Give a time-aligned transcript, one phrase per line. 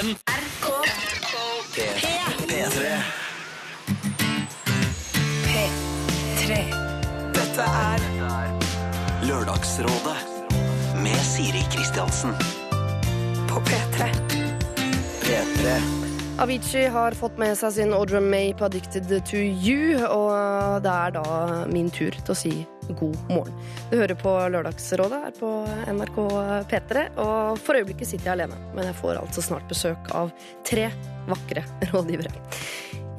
[0.00, 0.06] P3.
[5.44, 6.50] P3.
[7.34, 7.98] Dette er
[9.28, 10.16] Lørdagsrådet
[11.02, 12.32] med Siri Kristiansen.
[13.48, 14.08] På P3.
[15.20, 16.09] P3.
[16.40, 21.12] Avicii har fått med seg sin Audra May på Addicted to You, og det er
[21.12, 21.24] da
[21.68, 22.52] min tur til å si
[22.96, 23.58] god morgen.
[23.90, 25.50] Du hører på Lørdagsrådet her på
[25.92, 26.16] NRK
[26.70, 30.32] P3, og for øyeblikket sitter jeg alene, men jeg får altså snart besøk av
[30.64, 30.88] tre
[31.28, 32.32] vakre rådgivere.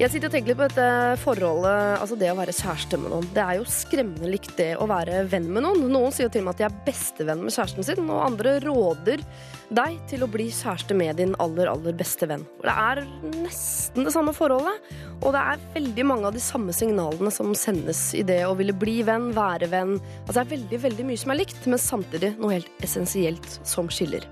[0.02, 3.26] Jeg sitter og tenker litt på dette forholdet, altså det å være kjæreste med noen.
[3.36, 5.84] Det er jo skremmende likt det å være venn med noen.
[5.94, 8.56] Noen sier jo til og med at de er bestevenn med kjæresten sin, og andre
[8.64, 9.22] råder
[9.70, 12.42] deg til å bli kjæreste med din aller, aller beste venn.
[12.64, 13.04] Det er
[13.44, 18.00] nesten det samme forholdet, og det er veldig mange av de samme signalene som sendes
[18.18, 19.94] i det å ville bli venn, være venn.
[20.24, 23.86] Altså det er veldig, veldig mye som er likt, men samtidig noe helt essensielt som
[23.86, 24.26] skiller.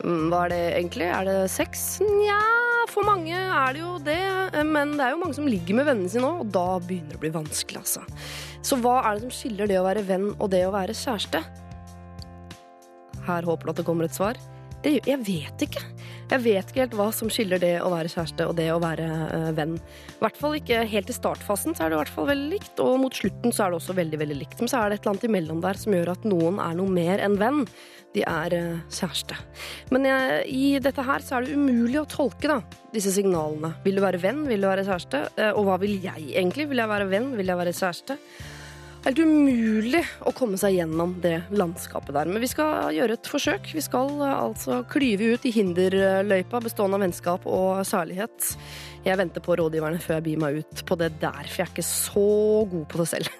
[0.00, 1.12] Mm, Hva er det egentlig?
[1.12, 1.90] Er det sex?
[2.08, 2.40] Nja,
[2.90, 4.20] for mange er det jo det,
[4.66, 7.20] men det er jo mange som ligger med vennene sine òg, og da begynner det
[7.20, 8.04] å bli vanskelig, altså.
[8.66, 11.42] Så hva er det som skiller det å være venn og det å være kjæreste?
[13.26, 14.40] Her håper du at det kommer et svar.
[14.80, 15.82] Det, jeg vet ikke.
[16.30, 19.06] Jeg vet ikke helt hva som skiller det å være kjæreste og det å være
[19.28, 19.74] uh, venn.
[19.76, 22.80] I hvert fall ikke helt i startfasen så er det i hvert fall veldig likt,
[22.80, 24.56] og mot slutten så er det også veldig veldig likt.
[24.62, 26.94] Men så er det et eller annet imellom der som gjør at noen er noe
[26.96, 27.64] mer enn venn.
[28.14, 29.36] De er eh, kjæreste.
[29.94, 32.60] Men jeg, i dette her så er det umulig å tolke da,
[32.94, 33.76] disse signalene.
[33.84, 34.42] Vil du være venn?
[34.50, 35.26] Vil du være kjæreste?
[35.36, 36.66] Eh, og hva vil jeg egentlig?
[36.72, 37.30] Vil jeg være venn?
[37.38, 38.18] Vil jeg være kjæreste?
[39.04, 42.28] helt umulig å komme seg gjennom det landskapet der.
[42.28, 43.70] Men vi skal gjøre et forsøk.
[43.76, 48.50] Vi skal eh, altså klyve ut i hinderløypa bestående av vennskap og kjærlighet.
[49.00, 51.72] Jeg venter på rådgiverne før jeg byr meg ut på det der, for jeg er
[51.72, 52.24] ikke så
[52.68, 53.30] god på det selv.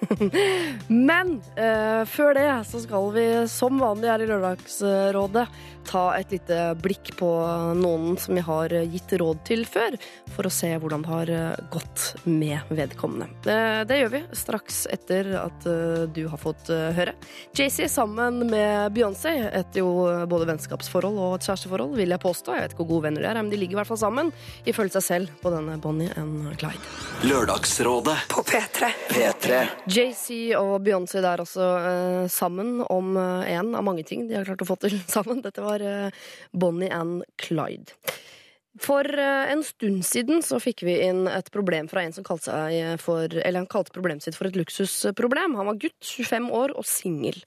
[1.11, 5.45] Men uh, før det så skal vi som vanlig her i Lørdagsrådet
[5.85, 7.29] ta et lite blikk på
[7.77, 9.95] noen som vi har gitt råd til før,
[10.29, 13.25] for å se hvordan det har eh, gått med vedkommende.
[13.41, 13.55] Det,
[13.89, 17.15] det gjør vi straks etter at uh, du har fått høre.
[17.57, 22.55] JC sammen med Beyoncé etter jo både vennskapsforhold og et kjæresteforhold, vil jeg påstå.
[22.55, 24.31] Jeg vet ikke hvor gode venner de er, men de ligger i hvert fall sammen,
[24.69, 26.91] ifølge seg selv, på denne Bonnie and Clyde.
[27.27, 28.91] Lørdagsrådet På P3.
[29.11, 29.61] P3.
[29.85, 34.63] JC og Beyoncé der også eh, sammen om én av mange ting de har klart
[34.63, 35.43] å få til sammen.
[35.45, 37.93] Dette var eh, Bonnie and Clyde.
[38.79, 42.47] For eh, en stund siden så fikk vi inn et problem fra en som kalte
[42.47, 45.57] seg for Eller han kalte problemet sitt for et luksusproblem.
[45.59, 47.41] Han var gutt, 25 år og singel.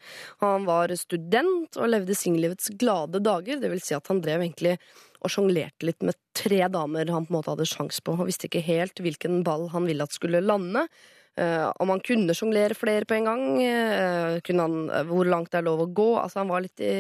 [0.44, 3.62] Han var student og levde singellivets glade dager.
[3.62, 4.76] Det vil si at han drev egentlig
[5.24, 8.50] og sjonglerte litt med tre damer han på en måte hadde sjans på, Han visste
[8.50, 10.86] ikke helt hvilken ball han ville at skulle lande.
[11.34, 15.58] Uh, om han kunne sjonglere flere på en gang, uh, han, uh, hvor langt det
[15.58, 16.10] er lov å gå.
[16.20, 16.92] Altså, han var litt i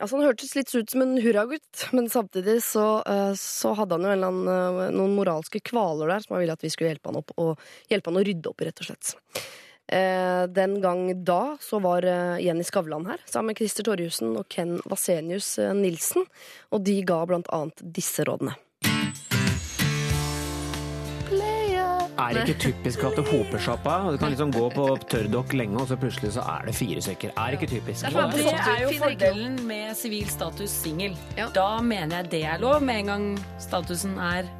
[0.00, 3.02] Altså, han hørtes litt ut som en hurragutt, men samtidig så,
[3.36, 6.94] så hadde han jo annen, noen moralske kvaler der som han ville at vi skulle
[6.94, 7.60] hjelpe han opp og
[7.92, 9.12] hjelpe han å rydde opp rett og slett.
[9.88, 14.48] Eh, Den gang da så var eh, Jenny Skavlan her, sammen med Christer Torjussen og
[14.52, 16.28] Ken Vasenius eh, Nilsen,
[16.72, 18.56] og de ga blant annet disse rådene.
[22.18, 23.84] Er det ikke typisk at det hoper seg opp?
[24.10, 27.30] Du kan liksom gå på tørrdokk lenge, og så plutselig så er det fire stykker.
[27.30, 28.08] Er det ikke typisk?
[28.08, 31.14] Det er jo fordelen med sivil status singel.
[31.38, 31.46] Ja.
[31.54, 32.82] Da mener jeg det er lov.
[32.82, 33.28] Med en gang
[33.62, 34.50] statusen er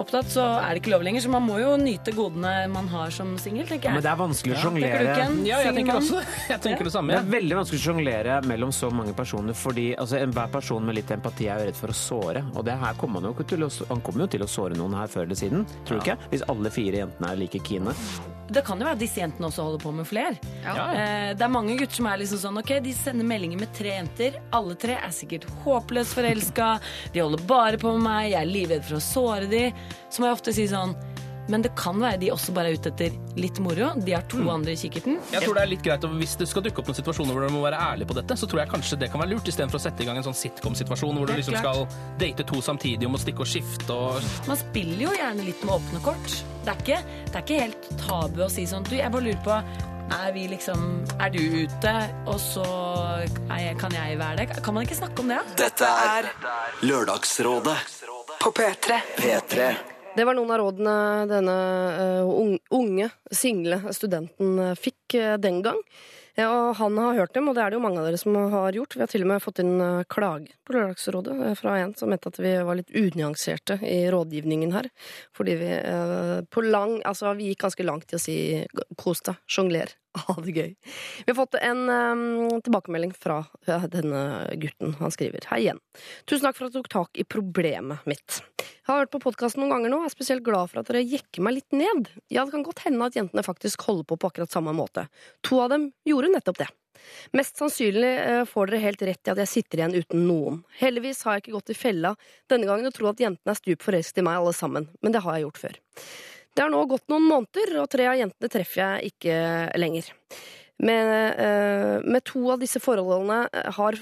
[0.00, 1.24] opptatt, så er det ikke lov lenger.
[1.24, 4.56] Så man må jo nyte godene man har som singel, tenker Men det er vanskelig
[4.56, 5.16] å sjonglere.
[5.46, 6.22] Ja, jeg tenker også
[6.52, 7.14] Jeg tenker det samme.
[7.14, 10.98] Det er veldig vanskelig å sjonglere mellom så mange personer, fordi altså, enhver person med
[11.00, 12.44] litt empati er jo redd for å såre.
[12.54, 14.78] Og det her kommer han jo ikke til å, han kommer jo til å såre
[14.78, 16.18] noen her før eller siden, tror du ikke?
[16.32, 17.94] Hvis alle fire jentene er like kine.
[18.44, 20.34] Det kan jo være at disse jentene også holder på med flere.
[20.66, 20.74] Ja.
[20.92, 23.94] Eh, Det er mange gutter som er liksom sånn Ok, de sender meldinger med tre
[23.96, 24.36] jenter.
[24.54, 26.68] Alle tre er sikkert håpløst forelska.
[27.14, 28.28] De holder bare på med meg.
[28.34, 29.62] Jeg er livredd for å såre de.
[30.10, 30.94] Så må jeg ofte si sånn
[31.46, 33.90] Men det kan være de også bare er ute etter litt moro.
[34.00, 35.18] De har to andre i kikkerten.
[35.28, 37.44] Jeg tror det er litt greit, og Hvis det skal dukke opp noen situasjoner hvor
[37.44, 39.76] du må være ærlig på dette, så tror jeg kanskje det kan være lurt, istedenfor
[39.76, 41.84] å sette i gang en sånn sitcom-situasjon hvor du liksom klart.
[41.84, 45.66] skal date to samtidig og må stikke og skifte og Man spiller jo gjerne litt
[45.68, 46.38] med åpne kort.
[46.64, 49.44] Det er ikke, det er ikke helt tabu å si sånn Du, jeg bare lurer
[49.44, 49.58] på
[50.14, 50.80] er vi liksom
[51.20, 51.92] Er du ute,
[52.28, 52.64] og så
[53.52, 54.62] er jeg, kan jeg være det?
[54.64, 55.40] Kan man ikke snakke om det?
[55.44, 55.60] da?
[55.66, 56.28] Dette er
[56.84, 57.76] Lørdagsrådet
[58.44, 58.92] På P3.
[59.16, 59.74] P3.
[60.16, 60.96] Det var noen av rådene
[61.30, 61.54] denne
[61.96, 65.78] eh, unge, single studenten eh, fikk eh, den gang.
[66.36, 68.36] Ja, og han har hørt dem, og det er det jo mange av dere som
[68.36, 68.98] har gjort.
[68.98, 69.80] Vi har til og med fått inn
[70.12, 74.90] klage på Lørdagsrådet fra en som mente at vi var litt unyanserte i rådgivningen her.
[75.32, 75.70] Fordi vi
[76.50, 78.36] på lang Altså, vi gikk ganske langt i å si
[79.00, 79.94] kos deg, sjongler,
[80.26, 80.70] ha det gøy.
[81.24, 83.42] Vi har fått en um, tilbakemelding fra
[83.90, 84.22] denne
[84.60, 84.94] gutten.
[85.00, 85.80] Han skriver Hei igjen.
[86.30, 88.40] Tusen takk for at du tok tak i problemet mitt.
[88.60, 91.02] Jeg har hørt på podkasten noen ganger nå, og er spesielt glad for at dere
[91.02, 92.10] jekker meg litt ned.
[92.28, 95.06] Ja, det kan godt hende at jentene faktisk holder på på akkurat samme måte.
[95.48, 96.70] To av dem gjorde nettopp det.
[97.36, 100.60] Mest sannsynlig eh, får dere helt rett i at jeg sitter igjen uten noen.
[100.78, 102.14] Heldigvis har jeg ikke gått i fella
[102.50, 105.24] denne gangen og tror at jentene er stup forelsket i meg alle sammen, men det
[105.24, 105.80] har jeg gjort før.
[106.54, 109.38] Det har nå gått noen måneder, og tre av jentene treffer jeg ikke
[109.80, 110.10] lenger.
[110.84, 113.98] Med, eh, med to av disse forholdene eh, har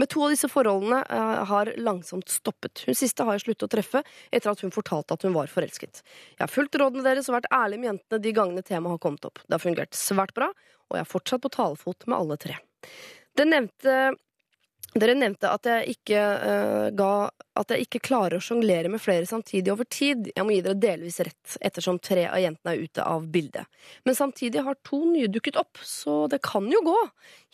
[0.00, 2.84] med to av disse forholdene eh, har langsomt stoppet.
[2.86, 6.02] Hun siste har jeg sluttet å treffe etter at hun fortalte at hun var forelsket.
[6.36, 9.28] Jeg har fulgt rådene deres og vært ærlig med jentene de gangene temaet har kommet
[9.28, 9.42] opp.
[9.44, 10.50] Det har fungert svært bra,
[10.88, 12.56] og jeg er fortsatt på talefot med alle tre.
[13.36, 13.96] Det nevnte
[14.98, 17.12] dere nevnte at jeg ikke uh, ga
[17.60, 20.30] At jeg ikke klarer å sjonglere med flere samtidig over tid.
[20.34, 23.68] Jeg må gi dere delvis rett, ettersom tre av jentene er ute av bildet.
[24.08, 26.96] Men samtidig har to nye dukket opp, så det kan jo gå.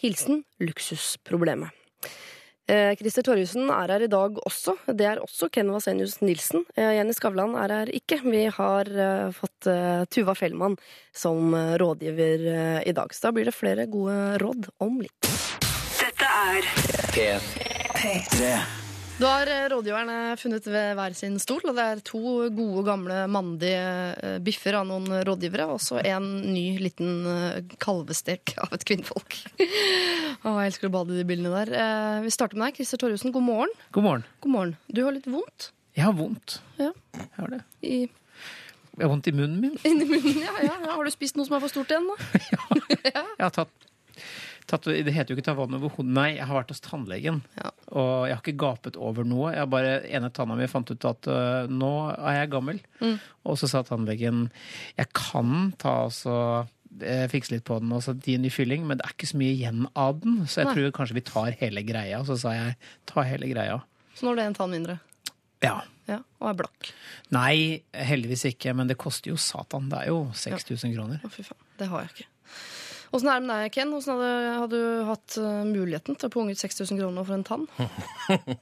[0.04, 1.74] Hilsen luksusproblemet.
[2.70, 4.76] Eh, Christer Torjussen er her i dag også.
[4.86, 6.64] Det er også Ken Vasenius Nilsen.
[6.76, 8.20] Eh, Jenny Skavlan er her ikke.
[8.26, 8.90] Vi har
[9.34, 9.70] fått
[10.12, 10.78] Tuva Fellmann
[11.14, 12.50] som rådgiver
[12.86, 13.14] i dag.
[13.14, 15.65] Så da blir det flere gode råd om litt.
[16.36, 16.66] Er
[17.96, 18.48] P3.
[19.16, 22.20] Da har eh, rådgiverne funnet ved hver sin stol, og det er to
[22.52, 23.78] gode, gamle mandige
[24.20, 29.38] eh, biffer av noen rådgivere, og så en ny liten eh, kalvestek av et kvinnfolk.
[30.44, 31.72] Å, jeg elsker å bade i de bildene der.
[31.80, 33.32] Eh, Vi starter med deg, Christer Torjussen.
[33.32, 33.72] God morgen.
[33.96, 34.28] God morgen.
[34.44, 34.76] God morgen.
[34.92, 36.58] Du har litt vondt Jeg har vondt.
[36.82, 36.92] Ja.
[37.16, 37.62] Jeg har det.
[37.80, 39.80] i, Jeg har vondt i munnen min.
[39.88, 40.44] inni munnen.
[40.44, 40.92] Ja, ja, ja.
[41.00, 42.44] Har du spist noe som er for stort igjen, da?
[42.52, 43.24] ja.
[43.24, 43.88] Jeg har tatt,
[44.70, 46.12] tatt Det heter jo ikke ta vann over hodet.
[46.16, 47.42] Nei, jeg har vært hos tannlegen.
[47.58, 47.72] Ja.
[47.92, 49.52] Og jeg har ikke gapet over noe.
[49.54, 52.80] Jeg har bare, ene tanna mi fant ut at uh, nå er jeg gammel.
[53.00, 53.18] Mm.
[53.46, 54.48] Og så sa tannlegen
[54.96, 56.38] jeg kan ta altså
[57.28, 59.52] fikse litt på den og gi en ny fylling, men det er ikke så mye
[59.52, 60.38] igjen av den.
[60.48, 60.76] Så jeg Nei.
[60.78, 62.22] tror kanskje vi tar hele greia.
[62.24, 62.78] Så sa jeg
[63.10, 63.82] ta hele greia.
[64.16, 64.96] Så nå er det en tann mindre.
[65.64, 65.82] Ja.
[66.06, 66.92] Ja, Og er blakk.
[67.34, 69.88] Nei, heldigvis ikke, men det koster jo satan.
[69.90, 71.19] Det er jo 6000 kroner.
[71.26, 71.58] Å, fy faen.
[71.80, 72.28] Det har jeg ikke.
[73.14, 73.93] Åssen er det med deg, Ken?
[73.94, 77.47] Hvordan hadde, hadde du hatt eh, muligheten til å punge ut 6000 kroner for en
[77.47, 77.69] tann?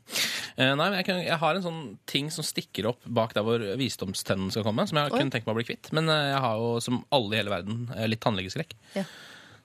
[0.54, 3.42] Eh, nei, men jeg, kan, jeg har en sånn ting som stikker opp bak der
[3.42, 5.16] hvor visdomstennen skal komme, som jeg Oi.
[5.18, 5.88] kunne tenkt meg å bli kvitt.
[5.96, 8.76] Men eh, jeg har jo, som alle i hele verden, litt tannlegeskrekk.
[8.94, 9.02] Ja.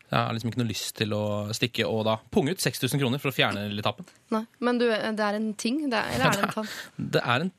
[0.09, 1.21] Jeg har liksom ikke noe lyst til å
[1.53, 4.09] stikke og da punge ut 6000 kroner for å fjerne litt tappen.
[4.33, 5.83] Nei, Men du, det er en ting?
[5.91, 6.73] Det er, eller er det en tann?
[7.19, 7.53] Det er en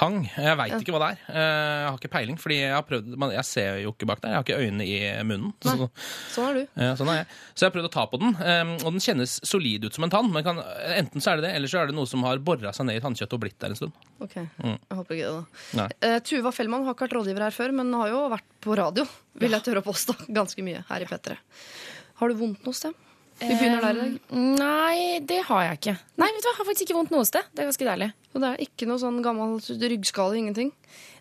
[0.00, 0.16] tang.
[0.32, 1.18] Jeg veit ikke hva det er.
[1.30, 4.22] Eh, Jeg har ikke peiling, fordi jeg har prøvd men Jeg ser jo ikke bak
[4.24, 4.32] der.
[4.32, 4.98] Jeg har ikke øynene i
[5.28, 5.52] munnen.
[5.62, 5.88] Så,
[6.34, 6.62] Sånn er du.
[6.80, 7.28] Ja, sånn er jeg.
[7.54, 10.08] Så jeg har prøvd å ta på den, eh, og den kjennes solid ut som
[10.08, 10.32] en tann.
[10.32, 10.62] Men kan,
[10.96, 12.98] enten så er det det, eller så er det noe som har bora seg ned
[12.98, 13.92] i tannkjøttet og blitt der en stund.
[14.24, 15.44] Ok, Jeg håper ikke det,
[15.76, 15.88] da.
[16.00, 19.06] Eh, Tuva Fellmann har ikke vært rådgiver her før, men har jo vært på radio,
[19.40, 21.36] vil jeg tørre å påstå, ganske mye her i P3.
[22.20, 22.96] Har du vondt noe sted?
[23.40, 24.16] Vi begynner der i dag.
[24.60, 25.94] Nei, det har jeg ikke.
[26.20, 27.46] Nei, vet du hva, Jeg har faktisk ikke vondt noe sted.
[27.54, 28.10] Det er ganske deilig.
[28.34, 29.56] Og det er ikke noe sånn gammel
[29.94, 30.74] ryggskade, ingenting?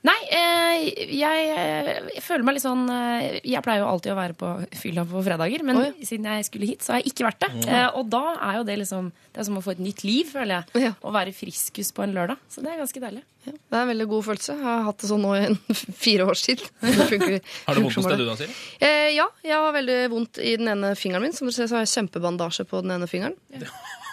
[0.07, 4.15] Nei, eh, jeg, eh, jeg føler meg litt sånn eh, Jeg pleier jo alltid å
[4.15, 5.87] være på fylla på fredager, men Oi.
[6.07, 7.49] siden jeg skulle hit, så har jeg ikke vært det.
[7.67, 10.29] Eh, og da er jo det liksom Det er som å få et nytt liv,
[10.31, 10.85] føler jeg.
[10.85, 10.93] Ja.
[11.03, 12.39] Å være friskus på en lørdag.
[12.47, 13.25] Så det er ganske deilig.
[13.45, 13.51] Ja.
[13.55, 14.55] Det er en veldig god følelse.
[14.55, 15.75] Jeg har hatt det sånn nå i
[16.05, 16.63] fire års tid.
[17.11, 18.55] Funker- Har du vondt noe sted du da, Siri?
[18.79, 21.35] Eh, ja, jeg har veldig vondt i den ene fingeren min.
[21.35, 23.35] Som dere ser, så har jeg kjempebandasje på den ene fingeren.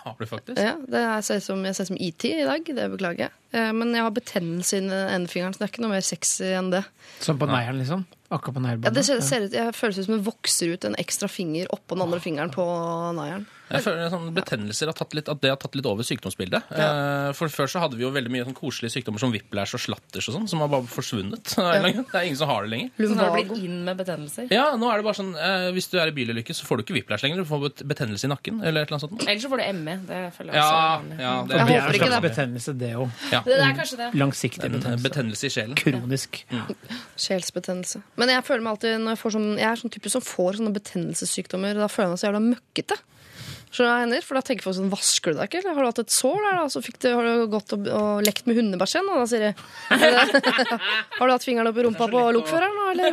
[0.06, 0.58] Har du faktisk?
[0.62, 3.32] Ja, det er, ser som, jeg ser ut som IT i dag, det beklager jeg.
[3.58, 6.70] Eh, men jeg har betennelse i ene så det er ikke noe mer sexy enn
[6.70, 6.84] det.
[7.24, 8.04] Som på neieren, liksom?
[8.30, 10.98] Akkurat på Ja, det ser, ser ut, jeg føles ut som det vokser ut en
[11.02, 12.66] ekstra finger oppå den andre fingeren på
[13.18, 13.48] naieren.
[13.66, 16.68] Jeg føler sånn Betennelser har tatt litt, at det har tatt litt over sykdomsbildet.
[16.76, 17.32] Ja.
[17.34, 20.28] For Før så hadde vi jo veldig mye sånn koselige sykdommer som whiplash og slatters
[20.30, 21.54] og sånn, som har bare forsvunnet.
[21.56, 22.04] grunn.
[22.06, 22.90] Det er ingen som har det lenger.
[23.00, 24.46] Så nå har det blitt inn med betennelser.
[24.54, 26.84] Ja, nå er det bare sånn eh, Hvis du er i bilulykke, så får du
[26.86, 27.42] ikke whiplash lenger.
[27.42, 28.62] Du får betennelse i nakken.
[28.62, 29.26] Eller et eller annet sånt.
[29.26, 29.96] Ellers så får du ME.
[30.06, 32.22] Det føler jeg Ja, også er ja, det, Jeg er håper ikke det.
[32.28, 33.10] betennelse, det òg.
[33.34, 33.42] ja.
[33.46, 34.08] Det er kanskje det.
[34.22, 35.08] Langsiktig En betennelse.
[35.10, 35.76] betennelse i sjelen.
[35.82, 36.40] Kronisk.
[37.20, 38.02] Sjelsbetennelse.
[38.20, 40.58] Men jeg føler meg alltid når jeg, får sånn, jeg er sånn type som får
[40.60, 41.78] sånne betennelsessykdommer.
[41.82, 42.98] Da føler jeg meg så jævla møkkete.
[43.76, 44.24] Skjønner mener?
[44.24, 45.60] For da tenker folk sånn Vasker du deg ikke?
[45.60, 46.66] Eller har du hatt et sår der, da?
[46.72, 49.10] Så du, har du gått og, og lekt med hundebæsjen?
[49.12, 49.52] Og da sier de
[51.18, 52.86] Har du hatt fingeren i rumpa på lokføreren, da?
[52.94, 53.10] Eller?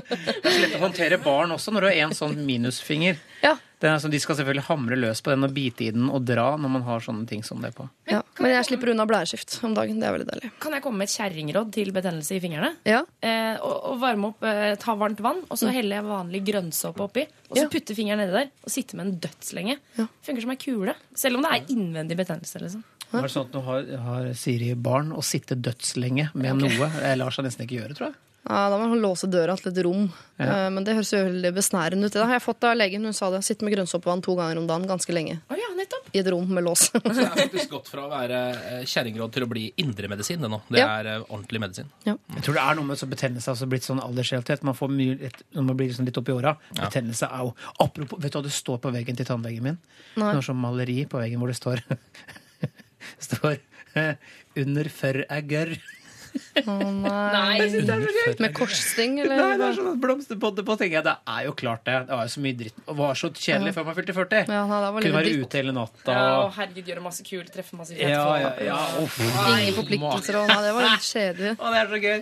[0.00, 3.20] Det er så lett å håndtere barn også når du har en sånn minusfinger.
[3.44, 3.56] Ja.
[3.80, 6.24] Det er, altså, de skal selvfølgelig hamre løs på den og bite i den og
[6.28, 7.86] dra når man har sånne ting som det på.
[8.10, 8.20] Ja.
[8.38, 9.98] Men jeg slipper unna blæreskift om dagen.
[10.02, 10.50] Det er veldig deilig.
[10.60, 12.74] Kan jeg komme med et kjerringråd til betennelse i fingrene?
[12.84, 13.00] Ja.
[13.24, 17.24] Eh, og, og varme opp, eh, Ta varmt vann, og så helle vanlig grønnsåpe oppi.
[17.48, 17.68] Og så Ja.
[17.72, 19.78] putte fingeren nedi der og sitte med en dødslenge.
[19.96, 20.06] Ja.
[20.28, 20.94] Funker som ei kule.
[21.16, 22.60] Selv om det er innvendig betennelse.
[22.60, 22.84] liksom.
[23.12, 26.90] Er det sånn at Nå har, har Siri barn og sitte dødslenge med noe?
[27.00, 28.14] Jeg lar seg nesten ikke gjøre, tror jeg.
[28.48, 30.06] Ja, da må man låse døra til et rom.
[30.40, 30.46] Ja.
[30.66, 32.12] Eh, Men det høres jo veldig besnærende ut.
[32.14, 33.04] Det har jeg fått av legen.
[33.04, 33.42] Hun sa det.
[33.44, 35.34] Sitte med grønnsåpevann to ganger om dagen ganske lenge.
[35.52, 36.08] Oh, ja, nettopp.
[36.16, 36.86] I et rom med lås.
[36.94, 40.40] Så det er faktisk gått fra å være eh, kjerringråd til å bli indremedisin.
[40.40, 40.62] Det nå.
[40.72, 40.88] Det Ja.
[41.02, 41.92] er eh, ordentlig medisin.
[42.08, 42.16] Jeg
[42.46, 44.64] tror det er noe med så betennelse altså blitt sånn aldersrealitet.
[44.64, 46.56] Man får mye, når man blir liksom litt oppi åra.
[46.80, 49.78] Betennelse er jo Apropos, vet du hva det står på veggen til tannlegen min?
[50.16, 50.32] Nei.
[50.32, 51.84] Det er sånn maleri på veggen hvor det står
[53.28, 53.60] står
[54.56, 55.78] 'Under før er gørr'.
[56.60, 57.58] Å nei.
[58.42, 59.36] Med korssting, eller?
[59.40, 61.06] Nei, det er sånn at blomsterpodder på, tenker jeg.
[61.08, 61.96] Det er jo klart det.
[62.08, 62.78] Det var jo så mye dritt.
[62.86, 64.44] Det var så kjedelig før man fylte 40.
[64.54, 65.44] Ja, nei, det var Kunne være dritt.
[65.50, 66.16] ute hele natta.
[66.16, 68.64] Ja, og herregud, gjøre masse kult, treffe masse fete Ja, folk.
[68.64, 69.56] ja, ja.
[69.60, 70.40] Ingen forpliktelser.
[70.42, 71.54] Og, nei, det var litt kjedelig.
[71.58, 72.18] Å, det er så gøy.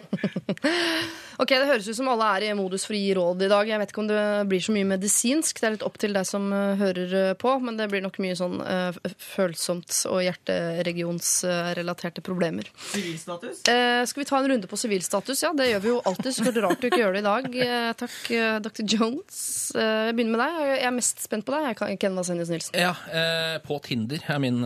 [1.38, 3.68] Ok, Det høres ut som alle er i modus for å gi råd i dag.
[3.70, 5.60] Jeg vet ikke om det blir så mye medisinsk.
[5.60, 8.18] Det er litt opp til deg som eh, hører eh, på, men det blir nok
[8.22, 12.66] mye sånn uh, følsomt og hjerteregionsrelaterte problemer.
[12.90, 13.62] Sivilstatus?
[13.70, 15.44] Uh, skal vi ta en runde på sivilstatus?
[15.46, 16.30] Ja, det gjør vi jo alltid.
[16.34, 17.44] Så det er rart du ikke gjør det i dag.
[17.54, 18.18] Uh, takk,
[18.66, 18.82] dr.
[18.82, 19.38] Jones.
[19.78, 20.58] Jeg begynner med deg.
[20.72, 21.70] Jeg er mest spent på deg.
[21.70, 22.74] Jeg, Ken Vasenius Nilsen.
[22.74, 24.58] Ja, eh, på Tinder er min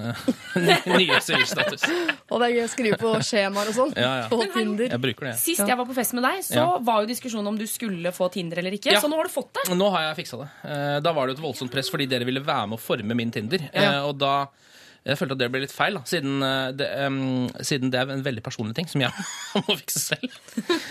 [0.97, 1.85] nye sivilstatus.
[2.33, 3.93] Og det er gøy å skrive på skjemaer og sånn.
[3.99, 4.27] Ja, ja.
[4.33, 4.89] På Tinder.
[4.89, 5.37] Jeg bruker det.
[5.43, 6.79] Sist jeg var på fest med deg, så Ja.
[6.87, 8.93] var jo diskusjonen om du skulle få Tinder eller ikke.
[8.95, 9.01] Ja.
[9.03, 9.75] Så nå har du fått det.
[9.77, 10.49] Nå har jeg fiksa det.
[10.71, 13.15] Eh, Da var det jo et voldsomt press fordi dere ville være med å forme
[13.19, 13.69] min Tinder.
[13.73, 14.47] Eh, Og da
[15.03, 18.11] jeg følte at det ble litt feil, da, siden eh, det, um, siden det er
[18.15, 19.11] en veldig personlig ting som jeg
[19.59, 20.37] må fikse selv.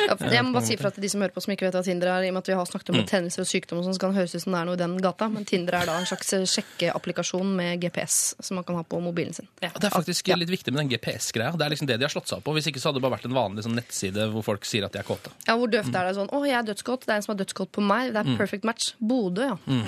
[0.04, 1.84] Ja, jeg må bare si fra til de som hører på som ikke vet hva
[1.86, 3.96] Tinder er, i og med at vi har snakket om betennelse og sykdom, og sånn,
[3.96, 5.30] så kan det høres ut som det er noe i den gata.
[5.32, 9.00] Men Tinder er da en slags eh, sjekkeapplikasjon med GPS som man kan ha på
[9.04, 9.48] mobilen sin.
[9.64, 9.72] Ja.
[9.78, 11.56] Det er faktisk litt viktig med den GPS-greia.
[11.56, 12.58] Det er liksom det de har slått seg opp på.
[12.58, 14.96] Hvis ikke så hadde det bare vært en vanlig sånn nettside hvor folk sier at
[14.96, 15.32] de er kåte.
[15.48, 16.32] Ja, Hvor døvt er det sånn?
[16.36, 17.08] Å, jeg er dødsgodt.
[17.08, 18.12] Det er en som har dødsgodt på meg.
[18.12, 18.92] Det er perfect match.
[19.00, 19.58] Bodø, ja.
[19.72, 19.86] Mm.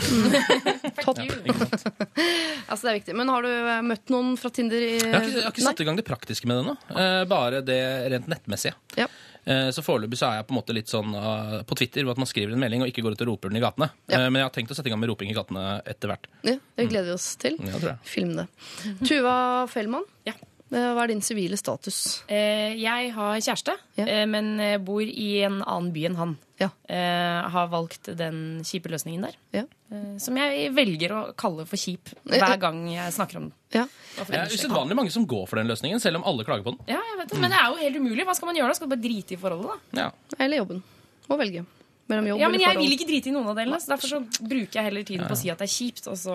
[1.05, 1.19] Topp.
[2.71, 3.17] altså, det er viktig.
[3.19, 4.79] Men har du eh, møtt noen fra Tinder?
[4.85, 4.95] I...
[5.01, 6.75] Jeg har ikke, jeg har ikke satt i gang det praktiske med det nå.
[6.95, 7.79] Eh, bare det
[8.13, 8.75] rent nettmessige.
[8.99, 9.09] Ja.
[9.43, 12.15] Eh, Så foreløpig så er jeg på en måte litt sånn eh, på Twitter hvor
[12.15, 13.89] at man skriver en melding og ikke går ut og roper den i gatene.
[14.07, 14.21] Ja.
[14.21, 16.29] Eh, Men jeg har tenkt å sette i gang med roping i gatene etter hvert.
[16.47, 17.57] ja, det gleder vi oss til.
[17.67, 17.97] Ja.
[18.07, 18.47] Film det.
[19.03, 19.35] Tuva
[19.73, 20.37] Fellmann, Ja.
[20.73, 22.23] Eh, hva er din sivile status?
[22.27, 24.05] Eh, jeg har kjæreste, Ja.
[24.05, 26.37] eh, men bor i en annen by enn han.
[26.59, 26.69] Ja.
[26.87, 29.35] Eh, har valgt den kjipe løsningen der.
[29.53, 29.63] Ja.
[29.91, 33.53] Eh, som jeg velger å kalle for kjip hver gang jeg snakker om den.
[33.73, 33.85] Ja.
[34.27, 36.85] Det er usedvanlig mange som går for den løsningen, selv om alle klager på den.
[36.87, 38.25] Ja, jeg vet det, Men det er jo helt umulig.
[38.25, 38.73] Hva skal man gjøre da?
[38.77, 40.01] Skal man bare drite i forholdet, da?
[40.03, 40.11] Ja.
[40.39, 40.83] Eller jobben.
[41.29, 41.65] Må velge.
[42.11, 42.83] Mellom jobb Ja, men eller jeg forhold.
[42.83, 45.35] vil ikke drite i noen av delene, så derfor så bruker jeg heller tiden på
[45.37, 46.33] å si at det er kjipt, og så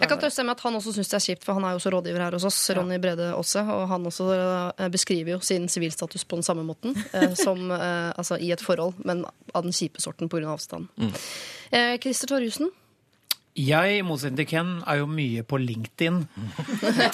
[0.00, 1.78] Jeg kan trøste med at han også syns det er kjipt, for han er jo
[1.78, 2.58] også rådgiver her hos oss.
[2.74, 4.26] Ronny Brede også, og han også
[4.74, 6.98] eh, beskriver jo sin sivilstatus på den samme måten.
[7.14, 9.22] eh, som eh, altså i et forhold, men
[9.54, 10.50] av den kjipe sorten pga.
[10.56, 10.88] avstand.
[11.70, 12.70] Eh, Christer Torjussen.
[13.58, 16.20] Jeg, i motsetning til Ken, er jo mye på LinkedIn.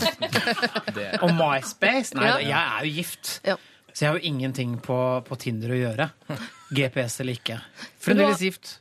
[1.24, 2.12] Og MySpace.
[2.16, 2.36] Nei, Ja.
[2.38, 3.40] jeg er jo gift.
[3.46, 3.56] Ja.
[3.94, 6.08] Så jeg har jo ingenting på, på Tinder å gjøre.
[6.76, 7.60] GPS eller ikke.
[8.02, 8.72] Fremdeles gift.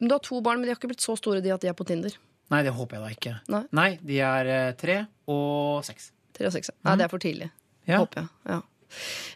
[0.00, 1.68] Men Du har to barn, men de har ikke blitt så store de at de
[1.70, 2.16] er på Tinder.
[2.52, 3.62] Nei, det håper jeg da ikke.
[3.76, 3.90] Nei.
[4.02, 4.96] de er eh, tre
[5.30, 6.10] og seks.
[6.36, 6.72] Tre og seks.
[6.72, 6.78] ja.
[6.88, 7.48] Nei, det er for tidlig.
[7.88, 8.00] Ja.
[8.02, 8.32] Håper jeg.
[8.48, 8.58] Ja.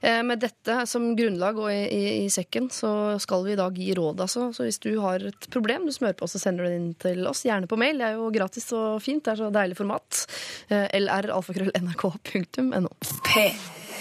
[0.04, 2.90] Eh, Med dette som grunnlag og i, i, i sekken, så
[3.22, 4.20] skal vi i dag gi råd.
[4.26, 4.50] Altså.
[4.56, 7.24] Så hvis du har et problem, du smører på, så sender du det inn til
[7.30, 7.44] oss.
[7.46, 8.00] Gjerne på mail.
[8.02, 9.24] Det er jo gratis og fint.
[9.24, 10.24] Det er så deilig format.
[10.68, 12.92] Eh, lralfakrøll.nrk.no.
[13.30, 13.48] P3.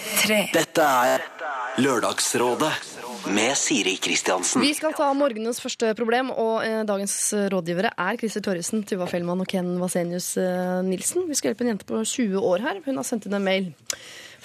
[0.05, 1.23] Dette er
[1.81, 2.71] Lørdagsrådet
[3.33, 4.61] med Siri Kristiansen.
[4.61, 7.15] Vi skal ta morgenens første problem, og eh, dagens
[7.51, 11.25] rådgivere er Christer Torjussen, Tuva Fellmann og Ken Vasenius eh, Nilsen.
[11.25, 12.83] Vi skal hjelpe en jente på 20 år her.
[12.85, 13.71] Hun har sendt inn en mail.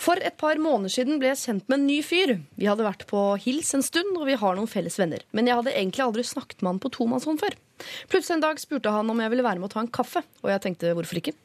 [0.01, 2.39] For et par måneder siden ble jeg kjent med en ny fyr.
[2.57, 5.27] Vi hadde vært på hils en stund, og vi har noen felles venner.
[5.37, 7.59] Men jeg hadde egentlig aldri snakket med han på tomannshånd før.
[8.09, 10.53] Plutselig en dag spurte han om jeg ville være med å ta en kaffe, og
[10.55, 11.37] jeg tenkte hvorfor ikke.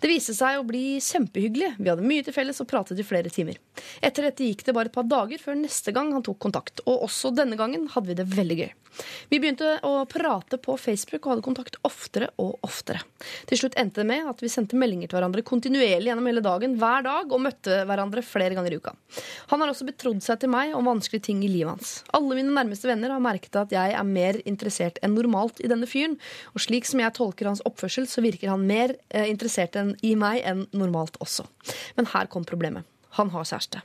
[0.00, 1.74] Det viste seg å bli kjempehyggelig.
[1.78, 3.58] Vi hadde mye til felles og pratet i flere timer.
[4.04, 7.06] Etter dette gikk det bare et par dager før neste gang han tok kontakt, og
[7.08, 8.72] også denne gangen hadde vi det veldig gøy.
[9.28, 13.02] Vi begynte å prate på Facebook og hadde kontakt oftere og oftere.
[13.48, 16.76] Til slutt endte det med at vi sendte meldinger til hverandre kontinuerlig gjennom hele dagen,
[16.80, 18.94] hver dag, og møtte hverandre flere ganger i uka.
[19.50, 21.94] Han har også betrodd seg til meg om vanskelige ting i livet hans.
[22.14, 25.88] Alle mine nærmeste venner har merket at jeg er mer interessert enn normalt i denne
[25.90, 26.16] fyren,
[26.54, 30.42] og slik som jeg tolker hans oppførsel, så virker han mer eh, interessert i meg
[30.44, 31.46] enn normalt også.
[31.96, 32.84] Men her kom problemet.
[33.18, 33.82] Han har kjæreste.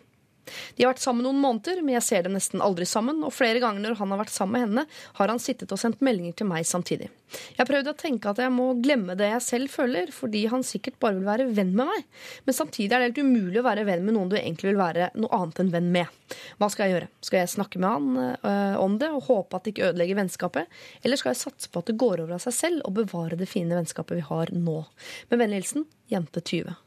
[0.76, 3.62] De har vært sammen noen måneder, men jeg ser dem nesten aldri sammen, og flere
[3.64, 6.50] ganger når han har vært sammen med henne, har han sittet og sendt meldinger til
[6.50, 7.10] meg samtidig.
[7.30, 10.66] Jeg har prøvd å tenke at jeg må glemme det jeg selv føler, fordi han
[10.66, 12.08] sikkert bare vil være venn med meg.
[12.48, 15.12] Men samtidig er det helt umulig å være venn med noen du egentlig vil være
[15.20, 16.18] noe annet enn venn med.
[16.58, 17.12] Hva skal jeg gjøre?
[17.26, 20.76] Skal jeg snakke med han øh, om det og håpe at det ikke ødelegger vennskapet?
[21.04, 23.50] Eller skal jeg satse på at det går over av seg selv og bevare det
[23.50, 24.82] fine vennskapet vi har nå?
[25.30, 26.78] Med vennlig hilsen jente 20.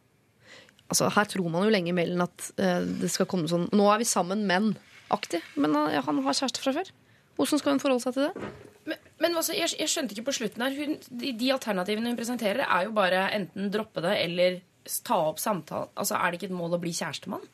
[0.92, 3.86] Altså, her tror man jo lenge i mailen at uh, det skal komme sånn Nå
[3.88, 4.74] er vi sammen, men
[5.12, 5.40] aktig.
[5.60, 6.90] Men øh, han har kjæreste fra før.
[7.36, 8.50] Hvordan skal hun forholde seg til det?
[8.88, 12.18] Men, men altså, jeg, jeg skjønte ikke på slutten her hun, de, de alternativene hun
[12.18, 14.60] presenterer, er jo bare enten droppe det eller
[15.06, 15.92] ta opp samtalen.
[15.94, 17.44] Altså, Er det ikke et mål å bli kjærestemann?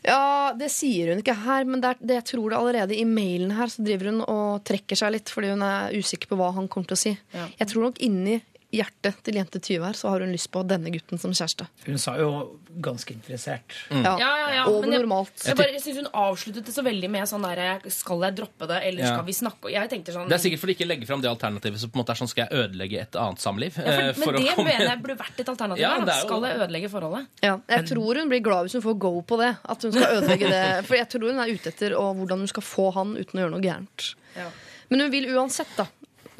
[0.00, 3.04] Ja, det sier hun ikke her, men det er, det jeg tror det allerede i
[3.04, 6.54] mailen her så driver hun og trekker seg litt fordi hun er usikker på hva
[6.56, 7.12] han kommer til å si.
[7.36, 7.50] Ja.
[7.60, 8.38] Jeg tror nok inni
[8.72, 11.66] hjertet til jente 20 her så har hun lyst på denne gutten som kjæreste.
[11.86, 13.74] Hun sa jo ganske interessert.
[13.90, 14.64] Ja, Ja, ja, ja.
[14.70, 15.32] Over men jeg, normalt.
[15.44, 18.68] jeg, bare, jeg synes hun avsluttet det så veldig med sånn der Skal jeg droppe
[18.70, 19.14] det, eller Ja.
[19.16, 19.72] skal vi snakke?
[19.74, 21.98] Jeg tenkte sånn Det er sikkert fordi de ikke legger fram det alternativet som på
[21.98, 23.76] en måte er sånn skal jeg ødelegge et annet samliv.
[23.76, 25.80] ja, eh, for, Men det komme- mener jeg burde vært et alternativ.
[25.82, 26.12] Ja, da.
[26.12, 27.26] er jo- Skal jeg ødelegge forholdet?
[27.42, 29.56] Ja, jeg tror hun blir glad hvis hun får go på det.
[29.68, 30.84] At hun skal ødelegge det.
[30.86, 33.42] For jeg tror hun er ute etter og hvordan hun skal få han uten å
[33.42, 34.14] gjøre noe gærent.
[34.36, 34.46] Ja.
[34.90, 35.86] Men hun vil uansett da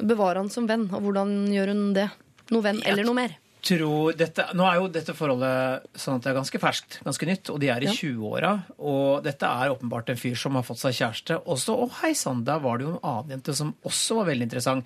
[0.07, 0.87] bevare han som venn.
[0.93, 2.09] Og hvordan gjør hun det?
[2.51, 3.37] Noe venn eller noe mer?
[3.61, 7.51] tror dette, Nå er jo dette forholdet sånn at det er ganske ferskt, ganske nytt,
[7.53, 7.93] og de er i Ja.
[7.93, 8.53] 20-åra.
[8.79, 11.37] Og dette er åpenbart en fyr som har fått seg kjæreste.
[11.45, 14.47] Også, å hei sann, der var det jo en annen jente som også var veldig
[14.49, 14.85] interessant.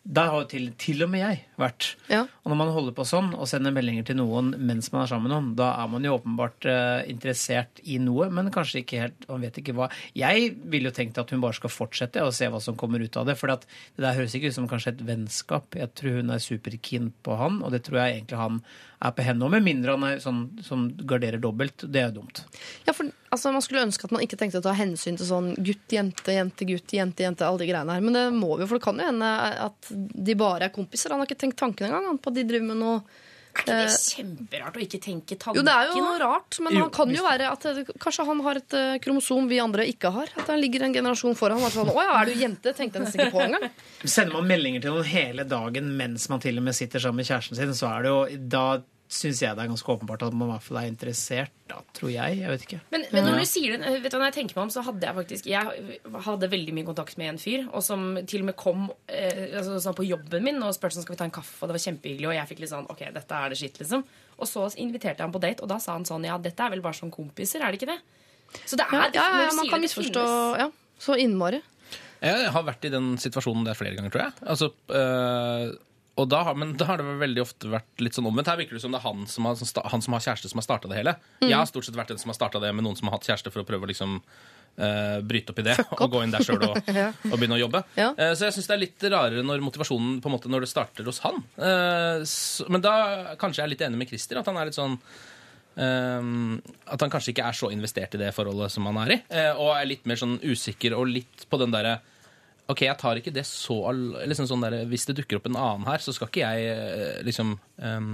[0.00, 1.86] Der har jo til, til og med jeg vært.
[2.08, 2.22] Ja.
[2.40, 5.28] Og når man holder på sånn og sender meldinger til noen mens man er sammen
[5.28, 9.28] med noen, da er man jo åpenbart eh, interessert i noe, men kanskje ikke helt
[9.28, 9.90] Man vet ikke hva.
[10.16, 13.18] Jeg ville jo tenkt at hun bare skal fortsette og se hva som kommer ut
[13.20, 13.36] av det.
[13.38, 13.60] For det
[14.00, 15.76] der høres ikke ut som kanskje et vennskap.
[15.76, 18.62] Jeg tror hun er superkeen på han, og det tror jeg egentlig han
[19.00, 21.86] er på hendene, med mindre han er sånn som garderer dobbelt.
[21.88, 22.42] Det er jo dumt.
[22.84, 25.54] Ja, for altså, Man skulle ønske at man ikke tenkte å ta hensyn til sånn
[25.56, 28.04] gutt, jente, jente, gutt, jente, jente, alle de greiene her.
[28.04, 29.32] Men det må vi jo, for det kan jo hende
[29.70, 31.14] at de bare er kompiser.
[31.14, 33.00] Han har ikke tenkt tanken engang på at de driver med noe
[33.50, 35.58] Er ikke det Eh, kjemperart å ikke tenke tanken?
[35.58, 38.26] Jo, det er jo noe rart, men Jo, han kan jo være at eh, kanskje
[38.28, 40.30] han har et eh, kromosom vi andre ikke har.
[40.38, 41.60] At han ligger en generasjon foran.
[41.60, 42.72] Og sånn, Å ja, er du jente?
[42.76, 43.68] Tenkte jeg nesten ikke på engang.
[44.04, 47.28] Sender man meldinger til noen hele dagen mens man til og med sitter sammen med
[47.30, 48.20] kjæresten sin, så er det jo
[48.56, 48.64] Da
[49.10, 52.12] syns jeg det er ganske åpenbart at man i hvert fall er interessert, da, tror
[52.12, 52.36] jeg.
[52.38, 52.78] Jeg vet ikke.
[52.92, 55.08] Men, men når du sier det, vet du, når jeg tenker meg om, så hadde
[55.08, 58.58] jeg faktisk Jeg hadde veldig mye kontakt med en fyr, og som til og med
[58.60, 61.58] kom eh, altså, sånn på jobben min og spurte sånn, skal vi ta en kaffe,
[61.58, 64.06] og det var kjempehyggelig, og jeg fikk litt sånn Ok, dette er det skitt, liksom.
[64.38, 66.74] Og så inviterte jeg ham på date, og da sa han sånn Ja, dette er
[66.76, 67.98] vel bare sånn kompiser, er det ikke det?
[68.62, 70.24] Så det er Ja, ja, ja, man kan misforstå
[70.62, 70.70] ja,
[71.02, 71.62] så innmari.
[72.20, 74.34] Jeg har vært i den situasjonen der flere ganger, tror jeg.
[74.52, 75.70] Altså, øh,
[76.20, 78.50] og da men da har det veldig ofte vært litt sånn omvendt.
[78.50, 79.60] Her virker det som det er han som har,
[79.92, 81.16] han som har kjæreste, som har starta det hele.
[81.42, 83.28] Jeg har stort sett vært den som har starta det med noen som har hatt
[83.28, 86.44] kjæreste, for å prøve å liksom uh, bryte opp i det og gå inn der
[86.46, 86.78] sjøl og,
[87.32, 87.82] og begynne å jobbe.
[87.98, 88.12] Ja.
[88.18, 90.72] Uh, så jeg syns det er litt rarere når motivasjonen på en måte når det
[90.72, 91.42] starter hos han.
[91.58, 92.94] Uh, så, men da
[93.40, 94.98] kanskje jeg er litt enig med Christer, at han er litt sånn
[95.80, 99.16] at han kanskje ikke er så investert i det forholdet som han er i.
[99.32, 102.00] eh, og er litt mer sånn usikker og litt på den derre
[102.70, 103.76] Ok, jeg tar ikke det så
[104.30, 107.22] liksom sånn der, Hvis det dukker opp en annen her, så skal ikke jeg eh,
[107.26, 108.10] liksom um,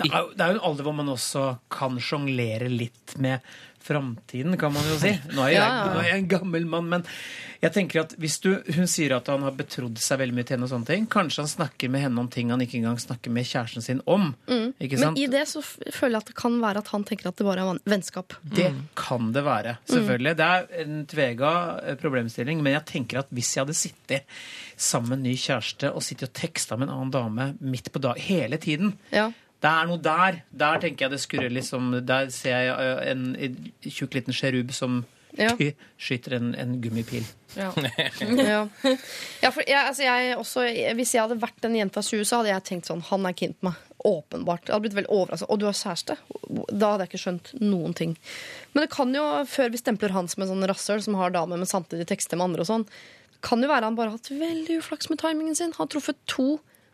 [0.00, 3.40] Det er, jo- det er jo en alder hvor man også kan sjonglere litt med
[3.84, 5.12] framtiden, kan man jo si.
[5.34, 5.86] Nå er jeg.
[5.94, 7.04] Nå er jeg en gammel mann, men
[7.60, 10.56] jeg tenker at hvis du, hun sier at han har betrodd seg veldig mye til
[10.56, 13.32] henne og sånne ting, kanskje han snakker med henne om ting han ikke engang snakker
[13.34, 14.30] med kjæresten sin om.
[14.80, 17.40] Ikke Men i det så føler jeg at det kan være at han tenker at
[17.40, 18.36] det bare er vennskap.
[18.42, 19.76] Det kan det være.
[19.90, 20.36] Selvfølgelig.
[20.40, 22.62] Det er en tvega eh, problemstilling.
[22.64, 24.40] Men jeg tenker at hvis jeg hadde sittet
[24.80, 28.00] sammen med en ny kjæreste og sittet og teksta med en annen dame midt på
[28.02, 29.28] dag hele tiden Ja.
[29.60, 30.42] Det er noe der.
[30.56, 35.02] Der tenker jeg det skurrer liksom Der ser jeg en, en tjukk liten sjerub som
[35.38, 35.52] Ja.
[36.00, 37.26] skyter en, en gummipil.
[37.56, 37.68] Ja.
[38.50, 38.64] Ja,
[39.42, 40.64] ja for jeg, altså jeg også,
[40.98, 43.36] Hvis jeg hadde vært en jenta av 20, så hadde jeg tenkt sånn Han er
[43.38, 43.78] keen på meg.
[44.00, 44.64] Åpenbart.
[44.66, 45.50] Jeg hadde blitt veldig overrasket.
[45.52, 46.14] Og du har kjæreste?
[46.72, 48.14] Da hadde jeg ikke skjønt noen ting.
[48.72, 51.58] Men det kan jo, før vi stempler han som en sånn rasshøl som har dame,
[51.60, 52.86] men samtidig tekster med andre og sånn,
[53.44, 55.74] kan jo være han bare har hatt veldig uflaks med timingen sin.
[55.76, 56.48] Han har truffet to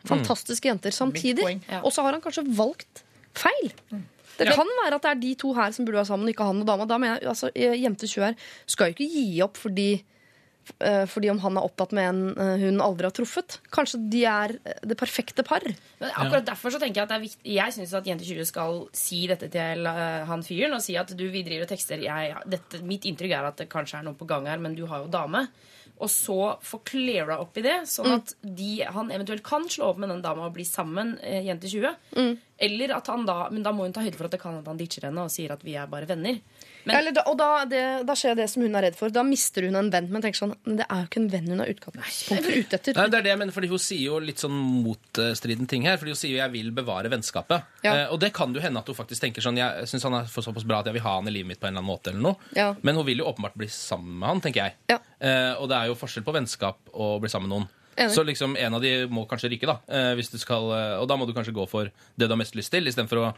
[0.05, 1.61] fantastiske jenter samtidig.
[1.69, 1.81] Ja.
[1.83, 3.03] Og så har han kanskje valgt
[3.37, 3.71] feil.
[4.37, 4.53] Det Ja.
[4.53, 6.67] kan være at det er de to her som burde være sammen, ikke han og
[6.67, 6.85] dama.
[6.85, 8.35] Da mener jeg, altså, Jente 20 her
[8.67, 10.03] skal jo ikke gi opp fordi
[10.83, 13.59] eh, fordi om han er opptatt med en eh, hun aldri har truffet.
[13.71, 15.63] Kanskje de er eh, det perfekte par.
[15.99, 18.45] Men akkurat derfor så tenker jeg at det er viktig Jeg syns at Jente 20
[18.45, 20.73] skal si dette til eh, han fyren.
[20.77, 21.97] Og si at du, vi driver og tekster.
[22.03, 24.85] Jeg, dette, mitt inntrykk er at det kanskje er noe på gang her, men du
[24.85, 25.47] har jo dame.
[25.99, 29.97] Og så få cleara opp i det, sånn at de, han eventuelt kan slå opp
[30.03, 31.95] med den dama og bli sammen, eh, jente 20.
[32.57, 34.67] Eller at han da Men da må hun ta høyde for at det kan at
[34.67, 36.39] han ditcher henne og sier at vi er bare venner.
[36.87, 39.09] Men- Eller da, og da, det, da skjer det som hun er redd for.
[39.13, 40.07] Da mister hun en venn.
[40.09, 42.95] Men tenker sånn, det er jo ikke en venn hun er utgangspunktet ute etter.
[42.97, 45.97] Nei, det er det jeg mener, fordi Hun sier jo litt sånn motstridende ting her.
[45.97, 47.63] Fordi Hun sier jo 'jeg vil bevare vennskapet'.
[47.83, 47.93] Ja.
[47.93, 50.25] Eh, og det kan jo hende at hun faktisk tenker sånn 'jeg syns han er
[50.25, 52.07] såpass bra at jeg vil ha han i livet mitt på en eller annen måte'.
[52.07, 52.35] eller noe.
[52.55, 52.75] Ja.
[52.81, 54.73] Men hun vil jo åpenbart bli sammen med han, tenker jeg.
[54.89, 54.99] Ja.
[55.21, 57.69] Eh, og det er jo forskjell på vennskap og å bli sammen med noen.
[57.97, 58.13] Enig.
[58.13, 59.79] Så liksom en av de må kanskje ryke, da.
[59.89, 62.37] Eh, hvis du skal, eh, og da må du kanskje gå for det du har
[62.37, 63.35] mest lyst til, istedenfor å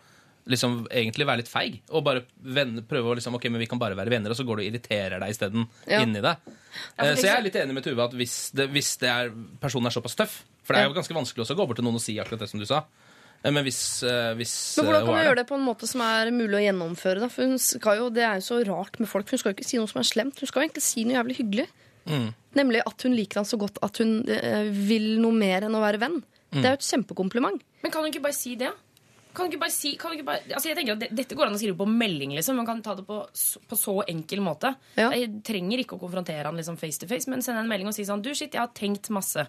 [0.50, 1.80] liksom egentlig være litt feig.
[1.94, 4.46] Og bare venne, prøve å liksom, ok, men vi kan bare være venner, og så
[4.48, 6.02] går du og irriterer deg isteden Ja.
[6.02, 6.38] inni deg.
[6.46, 9.30] for Eh, så jeg er litt enig med Tuva at hvis, det, hvis det er,
[9.62, 11.86] personen er såpass tøff For det er jo ganske vanskelig også å gå bort til
[11.86, 12.84] noen og si akkurat det som du sa.
[13.44, 16.02] Eh, Men hvis, eh, hvis Men hvordan kan du gjøre det på en måte som
[16.02, 17.20] er mulig å gjennomføre?
[17.24, 17.30] Da?
[17.30, 19.30] For hun skal jo, Det er jo så rart med folk.
[19.30, 20.40] Hun skal jo ikke si noe som er slemt.
[20.40, 21.68] Hun skal jo egentlig si noe jævlig hyggelig.
[22.10, 22.34] Mm.
[22.56, 26.00] Nemlig at hun liker han så godt at hun vil noe mer enn å være
[26.02, 26.24] venn.
[26.52, 26.62] Mm.
[26.62, 27.62] Det er jo et kjempekompliment.
[27.84, 28.72] Men kan hun ikke bare si det?
[29.40, 31.62] Kan du ikke bare si, ikke bare, altså jeg tenker at Dette går an å
[31.62, 32.36] skrive på melding.
[32.36, 33.22] liksom Man kan ta det på,
[33.72, 34.74] på så enkel måte.
[35.00, 35.08] Ja.
[35.16, 37.96] Jeg trenger ikke å konfrontere han liksom face to face, men sende en melding og
[37.96, 39.48] si sånn Du, shit, jeg har tenkt masse.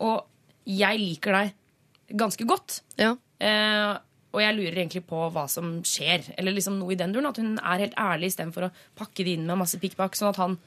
[0.00, 0.24] Og
[0.66, 2.80] jeg liker deg ganske godt.
[3.00, 3.12] Ja.
[3.42, 3.92] Eh,
[4.36, 6.32] og jeg lurer egentlig på hva som skjer.
[6.36, 7.28] Eller liksom noe i den duren.
[7.30, 10.18] At hun er helt ærlig istedenfor å pakke det inn med masse pikkpakk.
[10.18, 10.58] Sånn at han,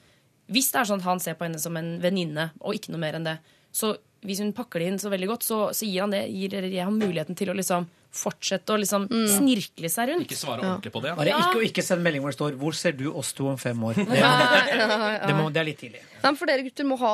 [0.50, 3.04] hvis det er sånn at han ser på henne som en venninne, og ikke noe
[3.04, 3.38] mer enn det,
[3.76, 3.94] så
[4.26, 6.82] hvis hun pakker det inn så veldig godt, så, så gir han det gir gir
[6.84, 10.26] han muligheten til å liksom fortsette å liksom snirkle seg rundt.
[10.26, 11.14] Ikke svare ordentlig på det.
[11.18, 13.78] Bare ikke, ikke send melding hvor det står 'Hvor ser du oss to om fem
[13.78, 16.02] år?' Det, det, må, det er litt tidlig.
[16.24, 17.14] Nei, for dere gutter må ha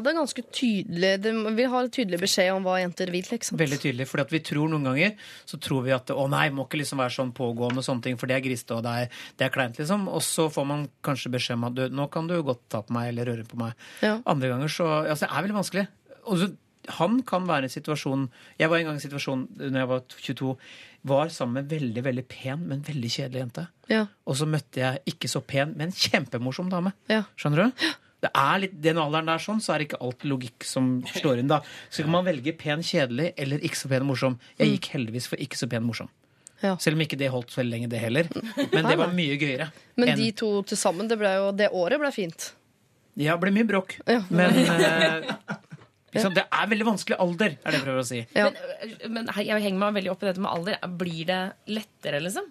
[0.00, 3.26] det er ganske tydelig det, Vi har tydelig beskjed om hva jenter vil.
[3.30, 3.58] Liksom.
[3.60, 5.12] Veldig tydelig, fordi vi tror noen ganger
[5.48, 8.18] Så tror vi at å nei, må ikke liksom være sånn pågående og sånne ting,
[8.20, 10.08] for det er grisete og det er, det er kleint, liksom.
[10.08, 13.10] Og så får man kanskje beskjed om at nå kan du godt ta på meg
[13.12, 13.74] eller røre på meg.
[14.04, 14.18] Ja.
[14.30, 15.86] Andre ganger så Altså, det er veldig vanskelig.
[16.30, 16.50] Og så,
[16.98, 18.28] han kan være i en situasjon
[18.60, 20.52] Jeg var en gang i en situasjon da jeg var 22,
[21.10, 23.66] var sammen med en veldig, veldig pen, men veldig kjedelig jente.
[23.88, 24.04] Ja.
[24.28, 26.92] Og så møtte jeg ikke så pen, men kjempemorsom dame.
[27.10, 27.24] Ja.
[27.40, 27.84] Skjønner du?
[28.20, 31.40] Det er litt, Den alderen der sånn, så er det ikke alt logikk som slår
[31.40, 31.48] inn.
[31.48, 31.62] da.
[31.88, 34.36] Så kan man velge pen kjedelig eller ikke så pen morsom.
[34.60, 36.10] Jeg gikk heldigvis for ikke så pen morsom.
[36.60, 36.74] Ja.
[36.76, 38.28] Selv om ikke det holdt så veldig lenge, det heller.
[38.74, 39.70] Men det var mye gøyere.
[39.96, 42.50] Men de to til sammen, det, ble jo, det året ble fint.
[43.16, 43.96] Ja, det ble mye bråk.
[44.04, 44.20] Ja.
[44.28, 45.30] Men eh,
[46.12, 48.20] det er veldig vanskelig alder, er det jeg prøver å si.
[48.34, 48.48] Ja.
[48.50, 50.78] Men, men jeg henger meg veldig opp i dette med alder.
[50.98, 51.38] Blir det
[51.70, 52.48] lettere, liksom?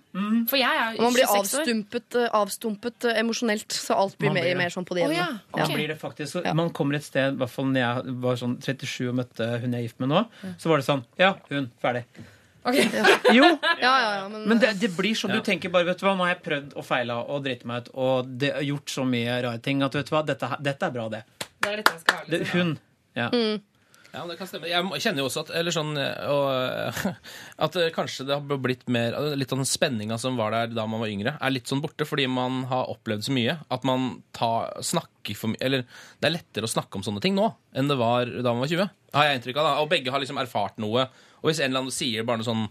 [0.47, 1.03] For jeg er 26 år.
[1.03, 5.19] man blir avstumpet, avstumpet emosjonelt, så alt blir blir mer, mer sånn på det jevne.
[5.19, 5.59] Oh, ja.
[5.59, 5.75] Man Ok.
[5.75, 8.57] blir det faktisk, så man kommer et sted, i hvert fall når jeg var sånn
[8.63, 10.23] 37 og møtte hun jeg er gift med nå,
[10.57, 11.69] så var det sånn Ja, hun.
[11.83, 12.05] Ferdig.
[12.69, 12.89] Okay.
[13.37, 13.45] Jo,
[13.79, 16.15] Ja, ja, ja, men, Men det, det blir sånn, du tenker bare, vet du hva,
[16.19, 19.37] nå har jeg prøvd og feila og driti meg ut, og det gjort så mye
[19.45, 21.23] rare ting at vet du hva, dette, dette er bra, det.
[21.59, 22.23] Det er dette jeg skal ha.
[22.29, 22.59] det Liksom.
[22.59, 22.77] hun.
[23.19, 23.59] Ja.
[24.09, 24.65] Ja, men det kan stemme.
[24.65, 27.03] Jeg kjenner jo også at Eller sånn og,
[27.65, 31.03] At kanskje det har blitt mer Litt av den spenninga som var der da man
[31.03, 33.59] var yngre, er litt sånn borte fordi man har opplevd så mye.
[33.69, 35.85] At man tar, snakker for mye Eller
[36.17, 38.71] det er lettere å snakke om sånne ting nå enn det var da man var
[38.73, 38.89] 20.
[39.13, 39.67] Har jeg inntrykk av.
[39.67, 41.05] da Og begge har liksom erfart noe.
[41.43, 42.65] Og hvis en eller annen sier bare noe sånn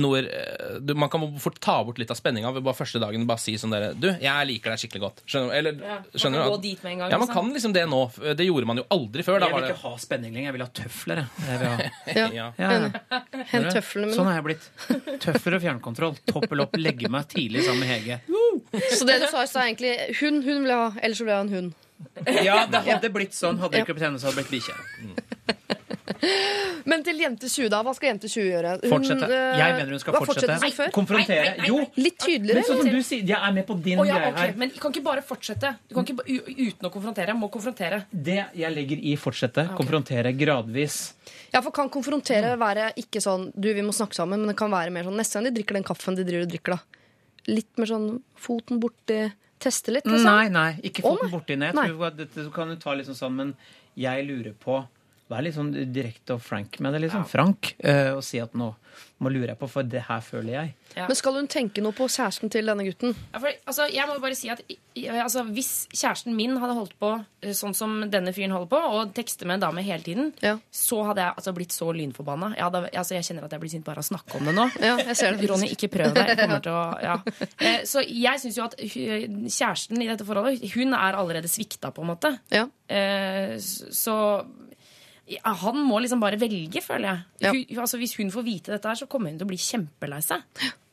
[0.00, 3.26] noe, eh, du, Man kan fort ta bort litt av spenninga ved bare første dagen
[3.28, 5.22] bare si sånn dere Du, jeg liker deg skikkelig godt.
[5.28, 5.52] Skjønner?
[5.58, 6.54] Eller, Ja, man skjønner kan du?
[6.56, 7.42] gå dit med en gang, Ja, man liksom.
[7.42, 8.00] kan liksom det nå.
[8.38, 9.40] Det gjorde man jo aldri før.
[9.42, 11.22] Da Jeg vil ikke ha spenning lenger, jeg vil ha tøfler.
[11.22, 11.58] jeg.
[11.60, 12.26] Vil ha, ja.
[12.32, 12.48] ja.
[12.58, 13.22] ja.
[13.52, 14.32] Hent tøflene Sånn mine.
[14.32, 15.20] har jeg blitt.
[15.26, 16.16] Tøfler og fjernkontroll.
[16.32, 18.20] Toppel opp, legge meg tidlig sammen med Hege.
[18.96, 21.40] Så det du sa i stad, egentlig hun hun vil ha, ellers så vil jeg
[21.42, 21.72] ha en hund.
[22.42, 23.60] Ja, det hadde blitt sånn.
[23.62, 25.21] Hadde ikke blitt henne, så hadde det blitt bikkje.
[26.90, 27.80] Men til jente 20, da.
[27.82, 28.72] Hva skal jente 20 gjøre?
[28.82, 29.28] Hun, Fortsette.
[29.28, 30.56] eh, Jeg mener hun skal fortsette.
[30.62, 30.86] fortsette.
[30.94, 31.42] Konfrontere.
[31.42, 32.60] Nei, nei, nei, Jo, Litt tydeligere.
[32.60, 34.52] men sånn som du sier, jeg er med på din oh, ja, greie okay.
[34.52, 34.56] her.
[34.62, 35.74] Men du kan ikke bare fortsette.
[35.88, 37.36] Du kan ikke uten å konfrontere.
[37.38, 38.04] Må konfrontere.
[38.10, 41.00] Det jeg legger i fortsette, konfrontere gradvis.
[41.52, 44.70] Ja, for kan konfrontere være ikke sånn Du, vi må snakke sammen, men det kan
[44.72, 47.00] være mer sånn neste gang de drikker den kaffen de driver og drikker, da.
[47.50, 48.08] Litt mer sånn
[48.38, 49.20] foten borti
[49.62, 50.26] Teste litt, liksom.
[50.26, 51.76] Nei, nei, ikke foten oh, borti ned.
[51.78, 53.52] Jeg at Dette kan du ta liksom sånn, men
[53.94, 54.80] jeg lurer på
[55.32, 57.26] Vær litt sånn direkte og frank med det, liksom.
[57.30, 57.74] Frank.
[57.80, 58.70] Uh, og si at nå,
[59.22, 60.70] må lure jeg på, for det her føler jeg.
[60.98, 61.06] Ja.
[61.08, 63.14] Men skal hun tenke noe på kjæresten til denne gutten?
[63.32, 64.60] Ja, for, altså, jeg må bare si at
[65.22, 69.14] altså, Hvis kjæresten min hadde holdt på eh, sånn som denne fyren holder på, og
[69.16, 70.56] tekster med en dame hele tiden, Ja.
[70.68, 72.50] så hadde jeg altså, blitt så lynforbanna.
[72.58, 74.56] Jeg, hadde, altså, jeg kjenner at jeg blir sint bare av å snakke om det
[74.58, 74.66] nå.
[74.84, 75.48] Ja, jeg ser det.
[75.54, 76.34] Ronny, ikke prøv deg.
[76.34, 77.16] Jeg kommer til å, ja.
[77.62, 82.04] Eh, Så jeg syns jo at kjæresten i dette forholdet, hun er allerede svikta, på
[82.04, 82.34] en måte.
[82.52, 82.66] Ja.
[82.92, 84.18] Eh, Så
[85.30, 87.20] Ja, han må liksom bare velge, føler jeg.
[87.70, 90.18] Hun, altså, hvis hun får vite dette, her, så kommer hun til å bli kjempelei
[90.24, 90.42] seg.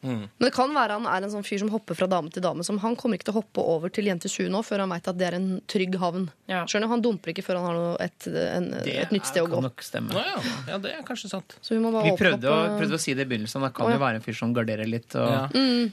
[0.01, 2.63] Men det kan være han er en sånn fyr som hopper fra dame til dame.
[2.63, 5.09] Som han kommer ikke til å hoppe over til jente 7 nå før han veit
[5.11, 6.29] at det er en trygg havn.
[6.51, 6.61] Ja.
[6.69, 6.93] Skjønner du?
[6.93, 9.59] Han dumper ikke før han har noe, et, en, et nytt sted å gå.
[9.59, 10.15] Det kan nok stemme.
[10.15, 10.55] Nå, ja.
[10.71, 11.57] ja, det er kanskje sant.
[11.61, 12.73] Så vi må bare Vi prøvde, opp.
[12.73, 13.65] å, prøvde å si det i begynnelsen.
[13.67, 13.99] Det kan Å, ja.
[13.99, 15.11] jo være en fyr som garderer litt.
[15.19, 15.45] Og, Ja.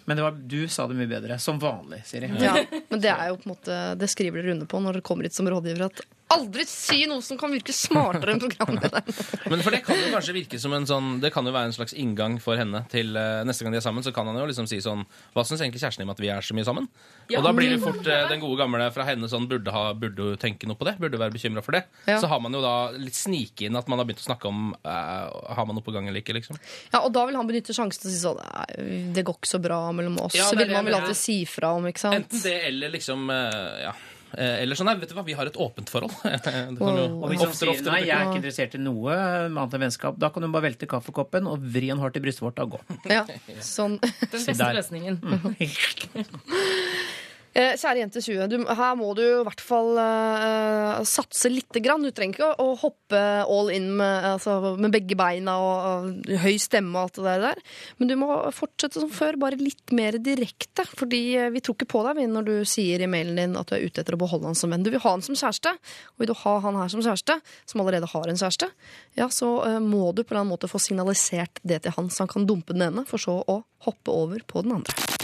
[0.06, 1.40] Men det var, du sa det mye bedre.
[1.42, 2.30] Som vanlig, Siri.
[2.40, 2.54] Ja,
[2.90, 5.26] men det er jo på en måte Det skriver dere under på når dere kommer
[5.26, 5.88] hit som rådgiver.
[5.90, 6.04] At
[6.36, 9.14] aldri si noe som kan virke smartere enn programlederen.
[9.52, 11.76] Men for det kan jo kanskje virke som en sånn Det kan jo være en
[11.76, 13.95] slags inngang for henne til uh, neste gang de er sammen.
[14.04, 15.04] Så kan han jo liksom si sånn
[15.34, 16.88] Hva syns egentlig kjæresten din om at vi er så mye sammen?
[17.30, 17.38] Ja.
[17.40, 20.30] Og da blir det fort eh, den gode gamle fra henne sånn Burde, ha, burde
[20.32, 20.96] hun tenke noe på det?
[21.02, 21.84] Burde være bekymra for det?
[22.06, 22.18] Ja.
[22.22, 24.74] Så har man jo da litt snike inn at man har begynt å snakke om
[24.76, 26.58] eh, Har man noe på gang eller ikke, liksom.
[26.92, 29.52] Ja, Og da vil han benytte sjansen til å si sånn Nei, det går ikke
[29.54, 30.36] så bra mellom oss.
[30.36, 32.18] Ja, så vil man vel alltid si fra om, ikke sant?
[32.26, 33.94] Enten det eller liksom eh, Ja.
[34.34, 36.14] Eh, Eller sånn, nei, vet du hva, vi har et åpent forhold.
[36.24, 38.82] det kan jo Og hvis han oftere sier oftere nei, jeg er ikke interessert i
[38.82, 42.24] noe annet enn vennskap, da kan hun bare velte kaffekoppen og vri en hardt i
[42.24, 42.82] brystvorta og gå.
[43.12, 43.22] Ja,
[43.64, 44.00] sånn.
[44.02, 45.22] Den beste løsningen.
[45.56, 45.78] Eh,
[47.56, 52.04] Kjære jente 20, du, her må du i hvert fall uh, satse lite grann.
[52.04, 56.34] Du trenger ikke å, å hoppe all in med, altså, med begge beina og, og
[56.42, 57.62] høy stemme og alt det der.
[57.96, 60.84] Men du må fortsette som før, bare litt mer direkte.
[61.00, 63.78] Fordi eh, vi tror ikke på deg når du sier i mailen din at du
[63.78, 64.84] er ute etter å beholde han som venn.
[64.84, 65.72] Du vil ha han som kjæreste,
[66.12, 68.68] og vil du ha han her som kjæreste, som allerede har en kjæreste,
[69.16, 72.12] ja, så uh, må du på en eller annen måte få signalisert det til han,
[72.12, 75.15] så han kan dumpe den ene, for så å hoppe over på den andre.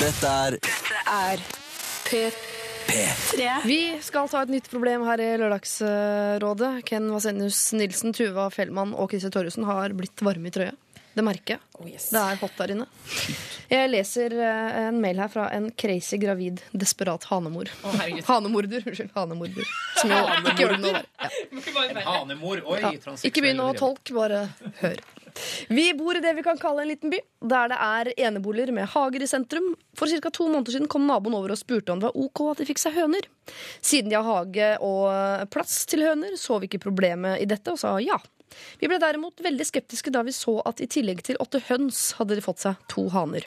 [0.00, 0.54] Dette er
[1.10, 1.40] Er
[2.08, 2.30] P3.
[2.88, 3.48] P3.
[3.68, 6.70] Vi skal ta et nytt problem her i Lørdagsrådet.
[6.88, 10.72] Ken Vasenius Nilsen, Tuva Fellmann og Christer Torjussen har blitt varme i trøya.
[11.12, 11.62] Det merker jeg.
[11.76, 12.08] Oh, yes.
[12.14, 12.86] Det er hot der inne.
[13.70, 17.70] Jeg leser eh, en mail her fra en crazy gravid desperat hanemor.
[17.84, 17.96] Oh.
[18.30, 18.84] Hanemorder.
[18.86, 19.10] Unnskyld.
[19.16, 19.72] Hanemorder.
[20.00, 21.02] Som jo ikke gjør det noe.
[21.04, 22.04] Ja.
[22.14, 22.62] Hanemor.
[22.72, 22.94] Oi, ja.
[23.26, 24.46] Ikke begynn å tolke, bare
[24.80, 25.02] hør.
[25.68, 27.20] Vi bor i det vi kan kalle en liten by,
[27.52, 29.72] der det er eneboliger med hager i sentrum.
[29.98, 30.30] For ca.
[30.30, 32.82] to måneder siden kom naboen over og spurte om det var ok at de fikk
[32.82, 33.28] seg høner.
[33.80, 37.80] Siden de har hage og plass til høner, så vi ikke problemet i dette, og
[37.80, 38.18] sa ja.
[38.80, 42.38] Vi ble derimot veldig skeptiske da vi så at i tillegg til åtte høns hadde
[42.38, 43.46] de fått seg to haner.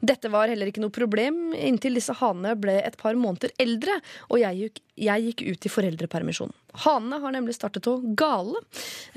[0.00, 3.98] Dette var heller ikke noe problem inntil disse hanene ble et par måneder eldre,
[4.30, 6.52] og jeg gikk, jeg gikk ut i foreldrepermisjon.
[6.84, 8.60] Hanene har nemlig startet å gale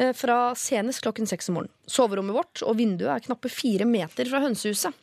[0.01, 1.75] eh, fra senest klokken seks om morgenen.
[1.83, 4.95] Soverommet vårt og vinduet er knappe fire meter fra hønsehuset.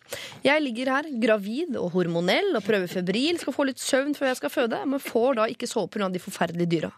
[0.42, 4.38] Jeg ligger her gravid og hormonell og prøver febril, skal få litt søvn før jeg
[4.40, 6.08] skal føde, men får da ikke sove pga.
[6.10, 6.90] de forferdelige dyra.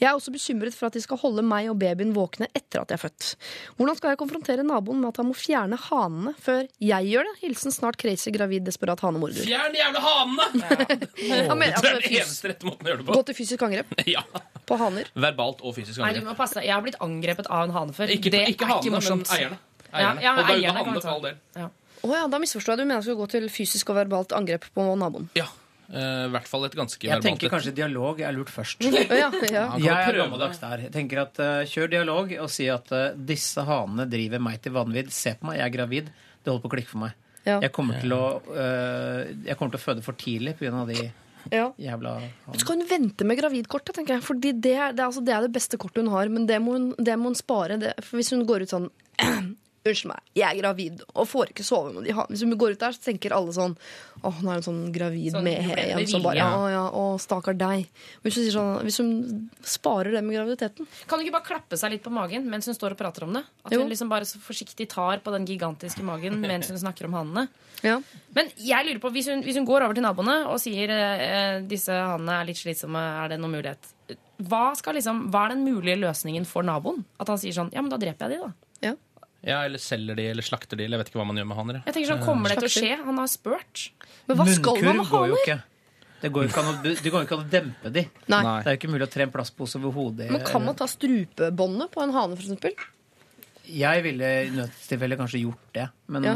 [0.00, 2.90] Jeg er også bekymret for at de skal holde meg og babyen våkne etter at
[2.90, 3.28] jeg er født.
[3.78, 7.36] Hvordan skal jeg konfrontere naboen med at han må fjerne hanene før jeg gjør det?
[7.44, 9.46] Hilsen snart crazy gravid desperat hanemorder.
[9.46, 10.50] Fjern de jævla hanene!
[11.48, 13.19] Han mener, Det altså, er den eneste rette måten å gjøre det på.
[13.20, 14.24] Gå til fysisk angrep Ja.
[14.70, 15.08] på haner.
[15.14, 16.30] Verbalt og fysisk Nei, du angrep.
[16.32, 16.66] må passe deg.
[16.70, 18.12] Jeg har blitt angrepet av en hane før.
[18.16, 19.32] Ikke, det ikke er hanene, men morsomt.
[19.36, 19.58] eierne.
[19.90, 20.22] Ja, eierne.
[20.24, 21.70] ja, og daue eierne kan hanene vi for all del.
[22.00, 22.80] Å ja, da misforstår jeg.
[22.80, 25.26] Du mener jeg skal gå til fysisk og verbalt angrep på naboen.
[25.36, 25.48] Ja.
[25.92, 27.52] eh, I hvert fall et ganske Jeg verbalt tenker et.
[27.58, 28.86] kanskje dialog er lurt først.
[28.86, 29.64] Å ja, ja.
[29.74, 30.84] kan Jeg er prøve gammeldags der.
[30.86, 34.72] Jeg tenker at eh, Kjør dialog og si at eh, disse hanene driver meg til
[34.78, 35.10] vanvidd.
[35.12, 36.08] Se på meg, jeg er gravid.
[36.40, 37.18] Det holder på å klikke for meg.
[37.44, 37.58] Ja.
[37.64, 38.22] Jeg, kommer til å,
[38.54, 40.86] eh, jeg kommer til å føde for tidlig pga.
[40.88, 41.10] de
[41.52, 41.70] ja.
[41.80, 42.16] jævla.
[42.52, 44.26] Så kan hun vente med gravidkortet, tenker jeg.
[44.26, 46.90] Fordi det, det, altså, det er det beste kortet hun har, men det må hun,
[46.98, 47.80] det må hun spare.
[47.80, 47.94] Det.
[48.04, 48.90] For hvis hun går ut sånn
[49.80, 52.28] Unnskyld meg, jeg er gravid og får ikke sove med de hanene.
[52.34, 53.72] Hvis hun går ut der, så tenker alle sånn
[54.20, 56.02] Å, nå er hun sånn gravid Sånn, med hun igjen.
[56.10, 57.86] Som bare, å, ja, å, stakkar deg.
[58.20, 59.14] Hvis hun, sånn, hvis hun
[59.64, 62.76] sparer det med graviditeten Kan hun ikke bare klappe seg litt på magen mens hun
[62.76, 63.42] står og prater om det?
[63.64, 63.80] At Jo.
[63.80, 67.48] hun liksom bare så forsiktig tar på den gigantiske magen mens hun snakker om hannene.
[67.80, 67.96] ja.
[68.36, 71.56] Men jeg lurer på, hvis hun, hvis hun går over til naboene og sier eh,
[71.66, 73.88] disse hannene er litt slitsomme, er det noen mulighet?
[74.44, 77.00] Hva, skal liksom, hva er den mulige løsningen for naboen?
[77.20, 78.68] At han sier sånn Ja, men da dreper jeg de, da.
[79.42, 79.62] Ja.
[79.64, 81.80] Eller selger de, eller slakter de, eller jeg vet ikke hva man gjør med haner.
[81.80, 81.94] jeg.
[81.96, 82.92] Tenker sånn, Kommer det til å skje?
[83.06, 83.90] Han har spurt.
[84.28, 85.66] Men hva skal man med haner?
[86.20, 88.02] Det går jo ikke an å, det går jo ikke an å dempe de.
[88.28, 88.40] Nei.
[88.60, 90.26] Det er jo ikke mulig å tre en plastpose over hodet.
[90.30, 92.74] Men kan man ta strupebåndet på en hane, for eksempel?
[93.70, 96.34] Jeg ville i nødstilfelle kanskje gjort det, men Ja.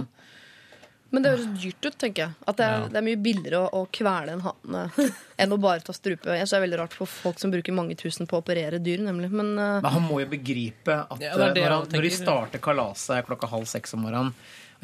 [1.15, 2.35] Men det høres dyrt ut, tenker jeg.
[2.51, 2.89] At det er, Ja.
[2.91, 4.83] det er mye billigere å, å kvele en hane
[5.45, 6.27] enn å bare ta strupe.
[6.27, 8.81] Jeg synes det er veldig rart for folk som bruker mange tusen på å operere
[8.83, 9.31] dyr, nemlig.
[9.31, 9.79] Men uh...
[9.85, 12.63] Men han må jo begripe at Ja, det det eh, når, han, når de starter
[12.65, 14.35] kalaset klokka halv seks om morgenen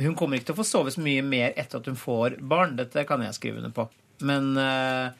[0.00, 2.78] Hun kommer ikke til å få sove så mye mer etter at hun får barn.
[2.78, 3.88] Dette kan jeg skrive under på.
[4.24, 5.10] Men uh,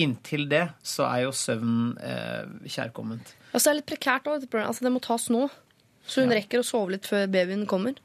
[0.00, 3.32] inntil det så er jo søvn uh, kjærkomment.
[3.52, 4.44] altså, det er litt prekært òg.
[4.58, 5.46] Altså, det må tas nå.
[6.08, 7.96] Så hun rekker å sove litt før babyen kommer.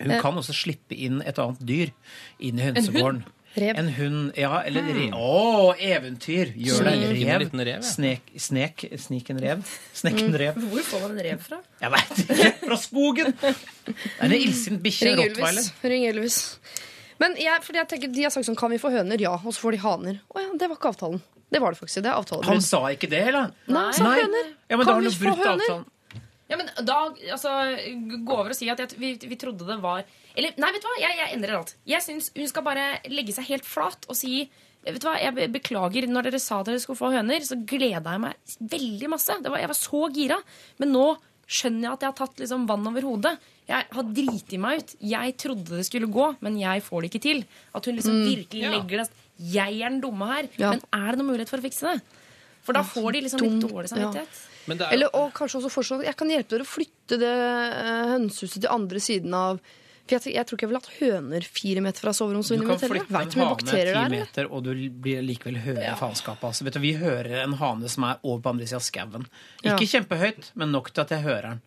[0.00, 1.92] Hun kan også slippe inn et annet dyr
[2.40, 3.22] inn i hønsegården.
[3.58, 3.74] Rev.
[3.80, 5.14] En hund Ja, eller rev.
[5.18, 6.52] Å, eventyr!
[6.54, 7.40] Gjør en Rev.
[7.42, 7.82] liten rev, ja.
[7.82, 9.64] Snek, snek, snik en rev.
[9.98, 10.60] Snek en rev.
[10.70, 11.58] Hvor får man en rev fra?
[11.82, 12.52] Jeg veit ikke!
[12.62, 13.34] Fra skogen!
[13.42, 13.56] Det
[13.96, 15.10] er en illsint bikkje.
[15.10, 15.66] Ring Rottweiler.
[15.90, 16.38] Ring Elvis.
[17.20, 19.20] Men jeg, fordi jeg tenker, de har sagt sånn Kan vi få høner?
[19.20, 19.34] Ja.
[19.42, 20.20] Og så får de haner.
[20.30, 21.20] Å ja, det var ikke avtalen.
[21.50, 22.04] Det var det faktisk.
[22.06, 23.50] Det er Han sa ikke det, eller?
[23.66, 24.20] Nei, sa Nei.
[24.22, 24.52] høner.
[24.70, 25.56] Ja, men da Kan har vi få høner?
[25.58, 25.84] avtalen.
[26.50, 26.96] Ja, men da,
[27.30, 27.52] altså,
[28.26, 30.02] Gå over og si at jeg, vi, vi trodde det var
[30.34, 30.96] Eller, nei, vet du hva?
[30.98, 31.74] Jeg, jeg endrer alt.
[31.86, 34.42] Jeg syns hun skal bare legge seg helt flat og si
[34.82, 36.06] Vet du hva, Jeg beklager.
[36.08, 39.34] Når dere sa dere skulle få høner, så gleda jeg meg veldig masse.
[39.44, 40.38] Det var, jeg var så gira.
[40.80, 41.02] Men nå
[41.50, 43.34] skjønner jeg at jeg har tatt liksom vann over hodet.
[43.68, 44.94] Jeg har driti meg ut.
[45.12, 47.42] Jeg trodde det skulle gå, men jeg får det ikke til.
[47.76, 48.72] At hun liksom virkelig Ja.
[48.78, 49.10] legger det
[49.52, 50.48] Jeg er den dumme her.
[50.56, 50.70] Ja.
[50.72, 52.00] Men er det noen mulighet for å fikse det?
[52.64, 54.24] For da får de liksom litt dårlig dårlig Ja.
[54.70, 57.30] Men det er Eller, og kanskje også foreslå Jeg kan hjelpe dere å flytte det
[57.34, 59.58] eh, hønsehuset til andre siden av
[60.06, 62.78] For jeg, jeg tror ikke jeg ville hatt høner fire meter fra Du soveromsvinduet kan
[62.78, 63.02] mitt heller.
[63.04, 63.90] flytte en du hane ti er?
[63.94, 64.14] eller?
[64.16, 64.72] meter, og du
[65.04, 66.46] blir likevel hører faenskapet.
[66.50, 69.26] Altså, vet du, vi hører en hane som er over på andre sida av skauen.
[69.62, 69.76] Ja.
[69.76, 71.60] Ikke kjempehøyt, men nok til at jeg hører den.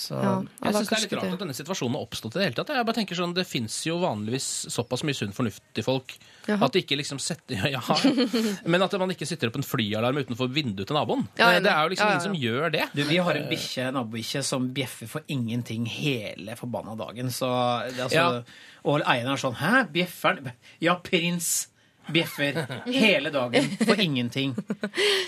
[0.00, 2.36] Så Ja, Jeg syns synes det er litt rart rart at denne situasjonen har oppstått
[2.36, 2.72] i det hele tatt.
[2.74, 6.14] Jeg bare tenker sånn, Det fins jo vanligvis såpass mye sunn fornuft i folk
[6.48, 6.64] Jaha.
[6.66, 10.20] at de ikke liksom setter ja, ja, Men at man ikke setter opp en flyalarm
[10.22, 11.26] utenfor vinduet til naboen.
[11.38, 12.86] Ja, det er jo liksom ja, ja, ingen som gjør det.
[12.96, 17.30] Du, vi har en bikkje, en nabobikkje som bjeffer for ingenting hele forbanna dagen.
[17.34, 17.48] Så
[17.90, 18.68] det, er altså, Ja.
[18.88, 20.52] Og eieren er sånn Hæ, bjeffer han?
[20.80, 21.68] Ja, prins
[22.14, 24.54] bjeffer hele dagen for ingenting.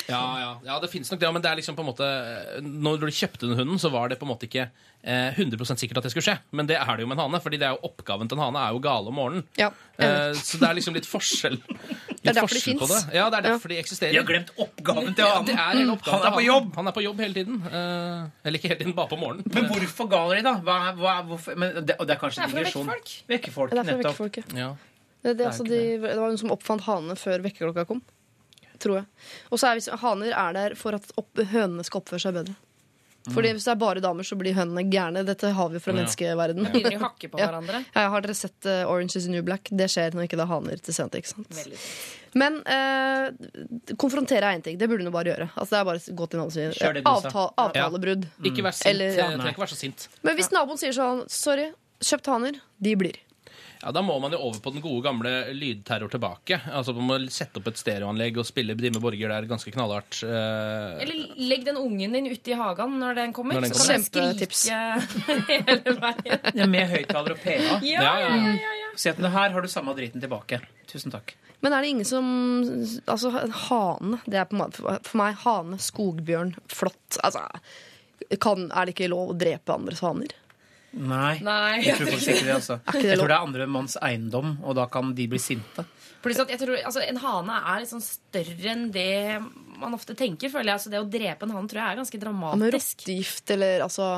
[0.08, 2.08] Ja, ja, ja det finnes nok det, men det er liksom på en måte
[2.64, 4.66] Når du kjøpte den hunden, så var det på en måte ikke
[5.02, 6.36] eh, 100 sikkert at det skulle skje.
[6.50, 8.44] Men det er det jo med en hane, fordi det er jo oppgaven til en
[8.46, 9.46] hane er jo gale om morgenen.
[9.58, 9.70] Ja.
[9.98, 11.58] Eh, så det er liksom litt forskjell,
[12.12, 12.64] litt er derfor det.
[12.64, 13.08] finnes.
[13.14, 14.14] Ja, det er derfor de eksisterer.
[14.14, 15.52] De har glemt oppgaven til hanen.
[15.52, 16.12] Ja, er.
[16.12, 16.70] Han er på jobb!
[16.78, 17.60] Han er på jobb hele tiden.
[17.66, 19.48] Eh, eller ikke hele tiden, bare på morgenen.
[19.52, 20.56] Men hvorfor galer de, da?
[20.66, 21.58] Hva, hva, hvorfor?
[21.58, 23.14] Men det, og det er kanskje Det er for å vekke folk.
[23.34, 24.56] Vekke folk, Det derfor nettopp.
[24.58, 24.72] Ja.
[25.22, 28.02] Det, det, altså, de, det var hun som oppfant hanene før vekkerklokka kom.
[28.82, 29.06] Tror jeg.
[29.54, 32.56] Og så er hvis haner er der for at opp, hønene skal oppføre seg bedre.
[33.30, 35.20] Fordi Hvis det er bare damer, så blir hønene gærne.
[35.22, 36.00] Dette har vi fra Ja.
[36.00, 36.64] menneskeverden.
[36.72, 37.84] Begynner de å hakke på hverandre?
[37.94, 39.70] Ja, har dere sett uh, Orange is the New Black?
[39.70, 41.14] Det skjer når ikke det er haner til sent.
[41.14, 41.46] ikke sant?
[41.54, 41.78] Veldig.
[42.42, 44.74] Men uh, konfrontere er én ting.
[44.80, 45.46] Det burde du bare gjøre.
[45.54, 46.82] Altså, det er bare gå til sa.
[47.12, 48.26] avtale, avtalebrudd.
[48.50, 48.90] Ikke vær sint.
[48.90, 50.08] Eller, trenger ikke være så sint.
[50.26, 51.68] Men hvis naboen sier sånn Sorry,
[52.02, 52.58] kjøpt haner.
[52.82, 53.22] De blir.
[53.82, 56.60] Ja, Da må man jo over på den gode gamle lydterror tilbake.
[56.70, 60.20] Altså Man må sette opp et stereoanlegg og spille Brimme Borger der ganske knallhardt.
[60.22, 63.58] eh, Eller legg den ungen din ute i hagen når den kommer.
[63.58, 64.80] Når den så kan den skrike
[65.50, 66.50] hele veien.
[66.62, 67.56] Ja, med høyttaler og PA.
[67.58, 68.36] Ja, Ja, ja, ja.
[68.36, 68.90] ja, ja, ja.
[68.96, 70.60] Si at her har du samme driten tilbake.
[70.90, 71.34] Tusen takk.
[71.62, 72.26] Men er det ingen som
[73.06, 73.30] Altså,
[73.68, 74.18] hane.
[74.26, 77.18] Det er på en måte, for meg hane, skogbjørn, flått.
[77.22, 77.44] Altså,
[78.42, 80.34] kan, er det ikke lov å drepe andres haner?
[80.92, 81.38] Nei.
[81.40, 81.80] Nei.
[81.86, 82.54] Jeg tror faktisk ikke det.
[82.58, 82.76] altså.
[82.84, 85.86] ikke det Jeg tror det er andre manns eiendom, og da kan de bli sinte.
[86.22, 89.40] Pluss at jeg tror, altså, En hane er litt sånn større enn det
[89.82, 90.52] man ofte tenker.
[90.52, 90.78] føler jeg.
[90.78, 93.00] Altså, det å drepe en hane tror jeg er ganske Med dramatisk.
[93.02, 94.12] rottegift eller altså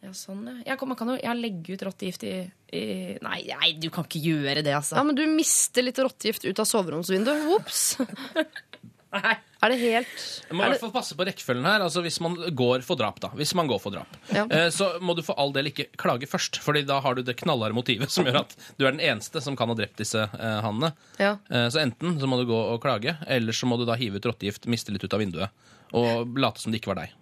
[0.00, 0.72] Ja, sånn, ja.
[0.72, 2.36] Jeg man kan jo ja, legge ut rottegift i,
[2.72, 2.84] i
[3.20, 4.96] nei, nei, du kan ikke gjøre det, altså.
[4.96, 7.50] Ja, men du mister litt rottegift ut av soveromsvinduet.
[7.58, 7.82] Ops!
[9.12, 9.32] Nei.
[9.60, 11.82] Er det helt Man må i er hvert fall passe på rekkefølgen her.
[11.84, 13.28] Altså Hvis man går for drap, da.
[13.36, 14.44] Hvis man går for drap, Ja.
[14.46, 16.60] eh, så må du for all del ikke klage først.
[16.62, 19.56] Fordi da har du det knallharde motivet som gjør at du er den eneste som
[19.58, 20.92] kan ha drept disse eh, hannene.
[21.18, 21.34] ja.
[21.50, 24.16] Eh, så enten så må du gå og klage, eller så må du da hive
[24.22, 25.50] ut rottegift, miste litt ut av vinduet.
[25.92, 27.16] Og late som det ikke var deg.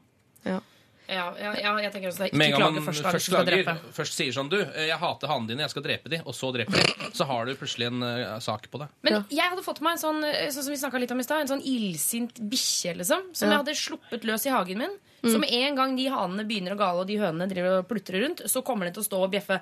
[0.45, 0.61] ja.
[1.09, 2.31] Ja, ja, ja, jeg tenker også det.
[2.37, 3.93] Ikke klage først, da, først skal klager, drepe.
[3.97, 6.53] først sier sånn Du, eh, jeg hater hanene dine, jeg skal drepe de, og så
[6.53, 8.89] dreper de, så har du plutselig en uh, sak på det.
[9.03, 9.23] Men Ja.
[9.31, 10.21] jeg hadde fått meg en sånn
[10.53, 12.97] sånn som vi snakket litt om i sted, en sånn illsint bikkje.
[13.01, 13.57] Liksom, som Ja.
[13.57, 14.99] jeg hadde sluppet løs i hagen min.
[15.25, 18.23] Så med en gang de hanene begynner å gale, og de hønene driver og plutrer
[18.23, 19.59] rundt, så kommer den til å stå og bjeffe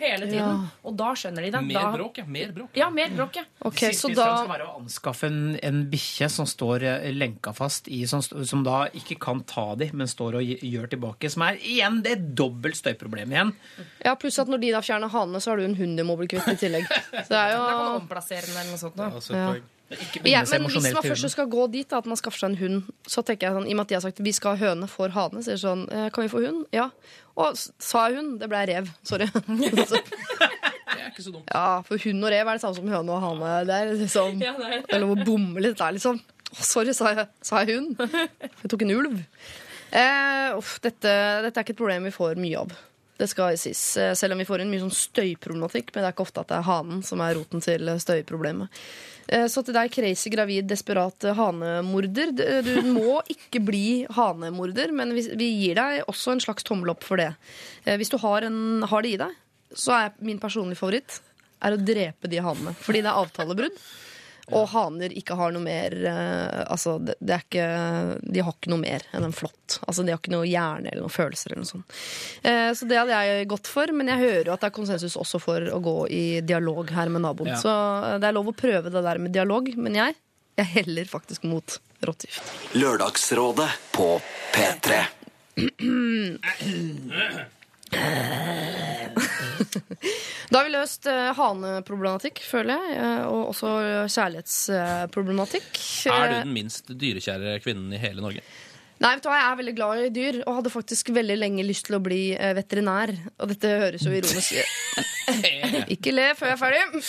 [0.00, 0.38] hele tiden.
[0.38, 0.70] Ja.
[0.88, 1.62] Og da skjønner de det.
[1.66, 2.24] Mer Da, bråk, ja.
[2.26, 2.70] Mer bråk.
[2.78, 3.44] ja, mer bråk, ja.
[3.68, 7.88] Okay, så da skal være å anskaffe en, en bikkje som står eh, lenka fast
[7.88, 11.30] i, som, som da ikke kan ta de, men står og gjør tilbake.
[11.32, 13.52] Som er igjen det er dobbelt støyproblem igjen.
[14.04, 16.16] Ja, Pluss at når de da fjerner hanene, så har du en hund du må
[16.20, 16.88] bli kvitt i tillegg.
[17.24, 18.96] Så det er Da kan du omplassere den eller noe sånt.
[18.96, 19.10] Da.
[19.36, 19.52] Ja.
[19.92, 22.58] Ikke ja, men hvis man først skal gå dit, da, at man skaffer seg en
[22.60, 24.70] hund, så tenker jeg sånn, i og med at de har sagt vi skal ha
[24.70, 26.62] høne for hane, sier sånn eh, Kan vi få hund?
[26.74, 26.88] Ja.
[27.36, 28.34] Og sa hun.
[28.40, 28.90] Det ble rev.
[29.08, 29.26] Sorry.
[29.90, 30.00] Så,
[30.92, 31.48] Det er ikke så dumt.
[31.48, 33.52] ja, for hund og rev er det samme som høne og hane.
[33.68, 36.20] Det er liksom Ja, det er Eller Det er å bomme litt der, liksom.
[36.52, 38.02] Oh, sorry, sa jeg, sa jeg hund?
[38.44, 39.20] Jeg tok en ulv.
[39.92, 41.12] Eh, uff, dette,
[41.46, 42.74] dette er ikke et problem vi får mye av.
[43.22, 43.80] Det skal sies.
[43.96, 45.92] Eh, Selv om vi får inn mye sånn støyproblematikk.
[45.94, 48.82] Men det er ikke ofte at det er hanen som er roten til eh, støyproblemet.
[49.28, 52.34] Eh, Så til deg, crazy, gravid, desperat hanemorder.
[52.66, 57.22] Du må ikke bli hanemorder, men vi, gir deg også en slags tommel opp for
[57.22, 57.30] det.
[57.86, 59.36] Hvis du har, en, har det i deg,
[59.72, 61.20] så er min personlige favoritt
[61.62, 62.74] er å drepe de hanene.
[62.82, 63.78] Fordi det er avtalebrudd.
[64.50, 67.66] Og haner ikke har noe mer eh, Altså, det, det er ikke
[68.34, 69.78] De har ikke noe mer enn en flått.
[69.86, 71.86] Altså, de har ikke noe hjerne eller noen følelser eller noe sånt.
[72.42, 75.16] Eh, så det hadde jeg gått for, men jeg hører jo at det er konsensus
[75.20, 77.50] også for å gå i dialog her med naboen.
[77.54, 77.60] Ja.
[77.62, 80.10] Så eh, det er lov å prøve det der med dialog, men jeg,
[80.58, 81.68] jeg heller faktisk mot
[82.02, 82.44] rottegift.
[82.74, 84.08] Lørdagsrådet på
[84.56, 84.88] P3.
[90.52, 93.70] Da har vi løst uh, haneproblematikk, føler jeg, eh, og også
[94.12, 95.70] kjærlighetsproblematikk.
[96.12, 98.44] Er du den minst dyrekjære kvinnen i hele Norge?
[99.02, 101.64] Nei, vet du hva, jeg er veldig glad i dyr, og hadde faktisk veldig lenge
[101.66, 103.10] lyst til å bli eh, veterinær.
[103.42, 105.08] Og dette høres jo ironisk ut.
[105.96, 107.00] Ikke le før jeg er ferdig.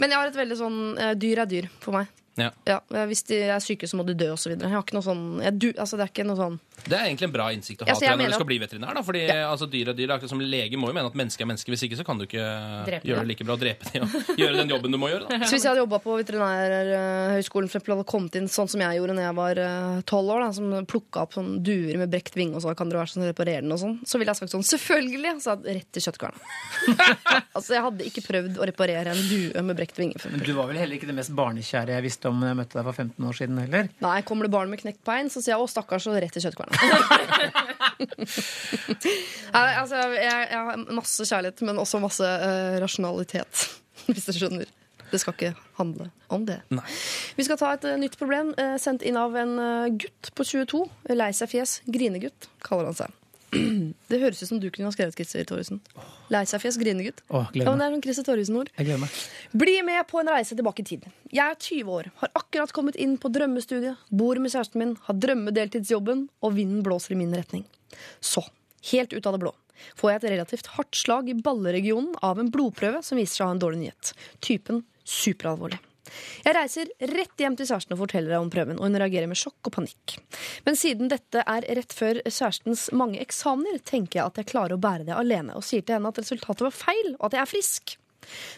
[0.00, 2.08] Men jeg har et veldig sånn eh, Dyr er dyr for meg.
[2.40, 2.50] Ja.
[2.68, 2.78] Ja,
[3.08, 4.54] Hvis de er syke, så må de dø, osv.
[4.54, 7.06] Jeg har ikke noe sånn jeg, du, altså, Det er ikke noe sånn Det er
[7.08, 8.94] egentlig en bra innsikt å ha Ja, til jeg, når du skal at- bli veterinær.
[8.94, 10.10] Da, fordi altså, dyr er dyr.
[10.16, 11.72] Akkurat som Lege må jo mene at menneske er menneske.
[11.72, 12.44] Hvis ikke så kan du ikke
[12.86, 13.28] Drepe gjøre det.
[13.32, 13.56] like bra.
[13.56, 15.26] å Drepe dem og gjøre den jobben du må gjøre.
[15.30, 15.38] Da.
[15.48, 18.98] Så hvis jeg hadde jobba på Veterinærhøgskolen for eksempel, hadde kommet inn sånn som jeg
[19.00, 19.60] gjorde når jeg var
[20.10, 23.02] tolv år, da, som plukka opp sånn duer med brekt vinge og så kan dere
[23.02, 25.34] være sånn og reparere den og sånn, så ville jeg sagt sånn selvfølgelig!
[25.42, 26.38] Så hadde rett til kjøttkverna.
[27.56, 30.16] altså, jeg hadde ikke prøvd å reparere en due med brekt vinge.
[30.30, 32.78] Men du var vel heller ikke det mest barnekjære jeg visste om da jeg møtte
[32.78, 33.90] deg for 15 år siden heller?
[34.04, 36.42] Nei, kommer det barn med knekt bein, så sier jeg å, stakkars, og rett til
[36.46, 36.65] kjøttkverna.
[39.54, 43.68] Nei, altså, jeg, jeg har masse kjærlighet, men også masse eh, rasjonalitet,
[44.10, 44.72] hvis du skjønner.
[45.10, 46.58] Det skal ikke handle om det.
[46.74, 46.86] Nei.
[47.38, 50.46] Vi skal ta et eh, nytt problem eh, sendt inn av en eh, gutt på
[50.46, 50.82] 22.
[51.14, 51.78] Lei seg fjes.
[51.86, 53.14] Grinegutt, kaller han seg.
[54.10, 55.78] Det høres ut som du kunne ha skrevet, Christer Thoresen.
[56.32, 57.22] Lei seg fjes, grinegutt.
[57.30, 58.70] Åh, Ja, men det er sånn Christer Thoresen-ord.
[59.56, 61.06] Bli med på en reise tilbake i tid.
[61.32, 65.14] Jeg er 20 år, har akkurat kommet inn på drømmestudiet, bor med kjæresten min, har
[65.22, 67.64] drømmedeltidsjobben, og vinden blåser i min retning.
[68.20, 68.42] Så,
[68.92, 69.54] helt ut av det blå,
[69.96, 73.50] får jeg et relativt hardt slag i balleregionen av en blodprøve som viser seg å
[73.50, 74.12] ha en dårlig nyhet.
[74.44, 75.78] Typen superalvorlig.
[76.44, 79.70] Jeg reiser rett hjem til kjæresten og forteller om prøven, og hun reagerer med sjokk
[79.70, 80.16] og panikk.
[80.66, 84.82] Men siden dette er rett før kjærestens mange eksamener, tenker jeg at jeg klarer å
[84.82, 87.52] bære det alene, og sier til henne at resultatet var feil, og at jeg er
[87.52, 87.96] frisk.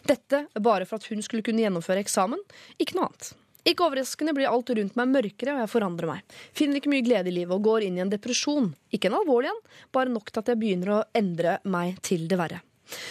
[0.08, 2.40] Dette bare for at hun skulle kunne gjennomføre eksamen,
[2.80, 3.34] ikke noe annet.
[3.68, 6.36] Ikke overraskende blir alt rundt meg mørkere, og jeg forandrer meg.
[6.56, 8.70] Finner ikke mye glede i livet og går inn i en depresjon.
[8.94, 9.60] Ikke en alvorlig en,
[9.92, 12.62] bare nok til at jeg begynner å endre meg til det verre.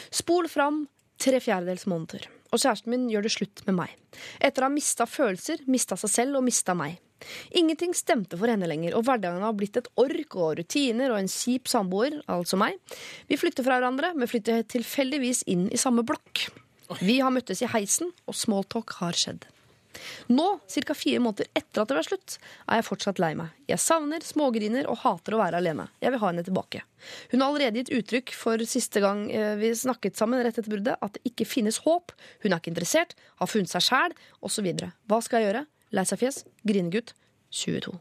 [0.09, 0.85] Spol fram
[1.21, 3.97] tre fjerdedels måneder, og kjæresten min gjør det slutt med meg.
[4.39, 6.99] Etter å ha mista følelser, mista seg selv og mista meg.
[7.57, 11.31] Ingenting stemte for henne lenger, og hverdagen har blitt et ork og rutiner og en
[11.31, 12.77] kjip samboer, altså meg.
[13.29, 16.47] Vi flytter fra hverandre, men flytter tilfeldigvis inn i samme blokk.
[17.01, 19.47] Vi har møttes i heisen, og smalltalk har skjedd.
[20.31, 20.95] Nå, ca.
[20.97, 22.37] fire måneder etter at det var slutt,
[22.67, 23.53] er jeg fortsatt lei meg.
[23.69, 25.87] Jeg savner, smågriner og hater å være alene.
[26.03, 26.83] Jeg vil ha henne tilbake.
[27.33, 30.97] Hun har allerede gitt uttrykk for siste gang eh, vi snakket sammen rett etter bruddet,
[31.01, 32.15] at det ikke finnes håp.
[32.43, 34.73] Hun er ikke interessert, har funnet seg sjæl, osv.
[35.07, 35.67] Hva skal jeg gjøre?
[35.95, 37.15] Lei seg fjes, grinegutt,
[37.53, 37.95] 22.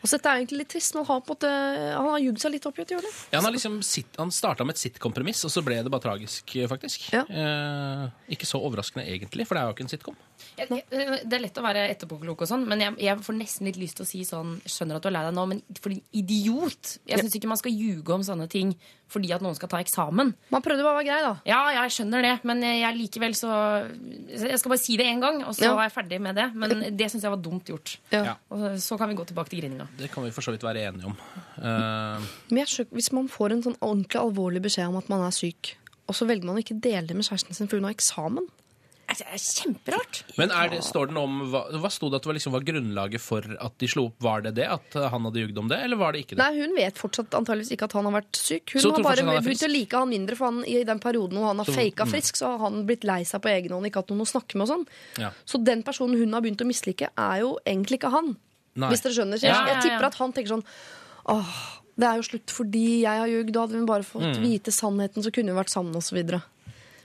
[0.00, 2.78] Altså, dette er egentlig litt trist, han har, på han har jugd seg litt opp
[2.80, 3.10] i et hjørne.
[3.30, 6.04] Ja, han har liksom sitt, han starta med et sitcom-premiss, og så ble det bare
[6.06, 7.10] tragisk, faktisk.
[7.12, 7.24] Ja.
[7.28, 10.16] Eh, ikke så overraskende, egentlig, for det er jo ikke en sitcom.
[10.56, 13.68] Jeg, jeg, det er lett å være etterpåklok, og sånn, men jeg, jeg får nesten
[13.68, 15.92] litt lyst til å si sånn skjønner at du er lei deg nå, men for
[15.92, 16.96] en idiot!
[17.10, 18.72] Jeg syns ikke man skal ljuge om sånne ting
[19.10, 20.28] fordi at noen skal ta eksamen.
[20.54, 21.32] Man prøvde bare å være grei, da.
[21.48, 23.48] Ja, jeg skjønner det, men jeg likevel så
[23.90, 25.72] Jeg skal bare si det én gang, og så Ja.
[25.74, 26.46] er jeg ferdig med det.
[26.54, 27.96] Men det syns jeg var dumt gjort.
[28.14, 28.22] Ja.
[28.28, 28.34] Ja.
[28.54, 29.88] Og så kan vi gå tilbake til grininga.
[29.98, 31.16] Det kan vi for så vidt være enige om.
[31.58, 35.34] Uh, Men jeg Hvis man får en sånn ordentlig alvorlig beskjed om at man er
[35.34, 35.74] syk,
[36.08, 38.48] og så velger man å ikke dele det med kjæresten sin for hun har eksamen
[39.10, 40.20] Det er kjemperart.
[40.38, 42.66] men er det, står den om hva, hva sto det at det var, liksom, var
[42.66, 44.16] grunnlaget for at de slo opp?
[44.22, 44.66] Var det det?
[44.70, 46.42] At eh, han hadde jugd om det, eller var det ikke det?
[46.44, 48.70] Nei, Hun vet fortsatt antageligvis ikke at han har vært syk.
[48.76, 51.50] Hun Så har bare begynt å like han mindre, for han, i den perioden hvor
[51.50, 52.12] han har Så- faka mm.
[52.14, 54.54] frisk, så har han blitt lei seg på egen hånd, ikke hatt noen å snakke
[54.54, 54.86] med og sånn.
[55.26, 55.32] Ja.
[55.44, 58.36] Så den personen hun har begynt å mislike, er jo egentlig ikke han.
[58.80, 58.88] Nei.
[58.94, 59.38] Hvis dere skjønner.
[59.40, 60.64] Så jeg, Ja, ja, jeg tipper at han tenker sånn
[61.30, 61.56] Åh,
[62.00, 64.40] det er jo slutt fordi jeg har ljugd, og hadde vi bare fått Mm.
[64.42, 66.40] vite sannheten, så kunne vi vært sammen, og så videre.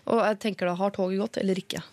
[0.07, 1.83] Og jeg tenker da, har toget gått, eller ikke?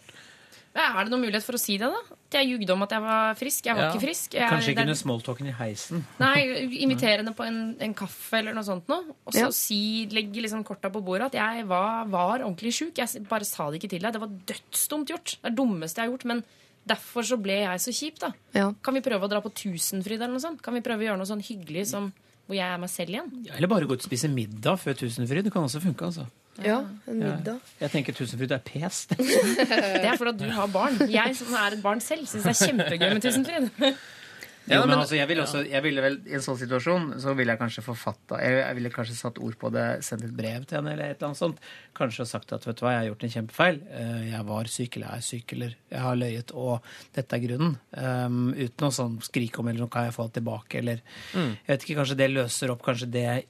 [0.74, 1.99] Er det noen mulighet for å si det, da?
[2.33, 3.66] At jeg ljugde om at jeg var frisk.
[3.66, 3.91] Jeg var Ja.
[3.93, 4.33] ikke frisk.
[4.33, 6.05] Jeg, Kanskje ikke er- under smalltalken i heisen.
[6.18, 6.39] Nei,
[6.87, 9.05] inviterende henne på en, en kaffe eller noe sånt noe.
[9.26, 9.51] Og så Ja.
[9.51, 12.95] si, legge liksom korta på bordet at jeg var, var ordentlig sjuk.
[12.97, 14.12] Jeg bare sa det ikke til deg.
[14.14, 15.37] Det var dødsdumt gjort.
[15.43, 16.24] Det er det dummeste jeg har gjort.
[16.24, 16.45] Men
[16.89, 18.33] derfor så ble jeg så kjip, da.
[18.57, 18.68] Ja.
[18.85, 20.62] Kan vi prøve å dra på Tusenfryd eller noe sånt?
[20.64, 22.11] Kan vi prøve å gjøre noe sånn hyggelig som
[22.49, 23.28] hvor jeg er meg selv igjen?
[23.47, 25.45] Ja, Eller bare gå ut og spise middag før Tusenfryd.
[25.47, 26.05] Det kan også funke.
[26.11, 26.26] altså.
[26.61, 27.55] Ja, en Ja.
[27.80, 29.07] Jeg tenker Tusenfryd er pes.
[29.11, 29.18] det.
[29.20, 30.99] Er fordi at du har barn.
[31.09, 33.70] Jeg som er et barn selv, syns det er kjempegøy med Tusenfryd.
[34.69, 37.33] Ja, men, men- altså, jeg ville også, jeg ville vel, I en sånn situasjon så
[37.35, 40.65] ville jeg kanskje forfatta jeg, jeg ville kanskje satt ord på det, sendt et brev
[40.71, 41.59] til henne eller et eller annet sånt.
[41.99, 43.81] Kanskje sagt at vet du hva, jeg har gjort en kjempefeil.
[43.91, 47.43] Eh, Jeg var syk eller jeg er syk eller jeg har løyet, og dette er
[47.49, 47.75] grunnen.
[47.99, 51.03] Um, uten å sånn skrike om eller noe kan jeg få det tilbake eller
[51.35, 51.57] Mm.
[51.67, 53.45] Jeg vet ikke, kanskje det løser opp Kanskje det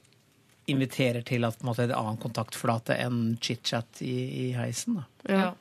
[0.67, 4.95] inviterer til at på en måte, en annen kontaktflate enn chit-chat i, i heisen.
[5.01, 5.03] da.
[5.27, 5.53] Ja.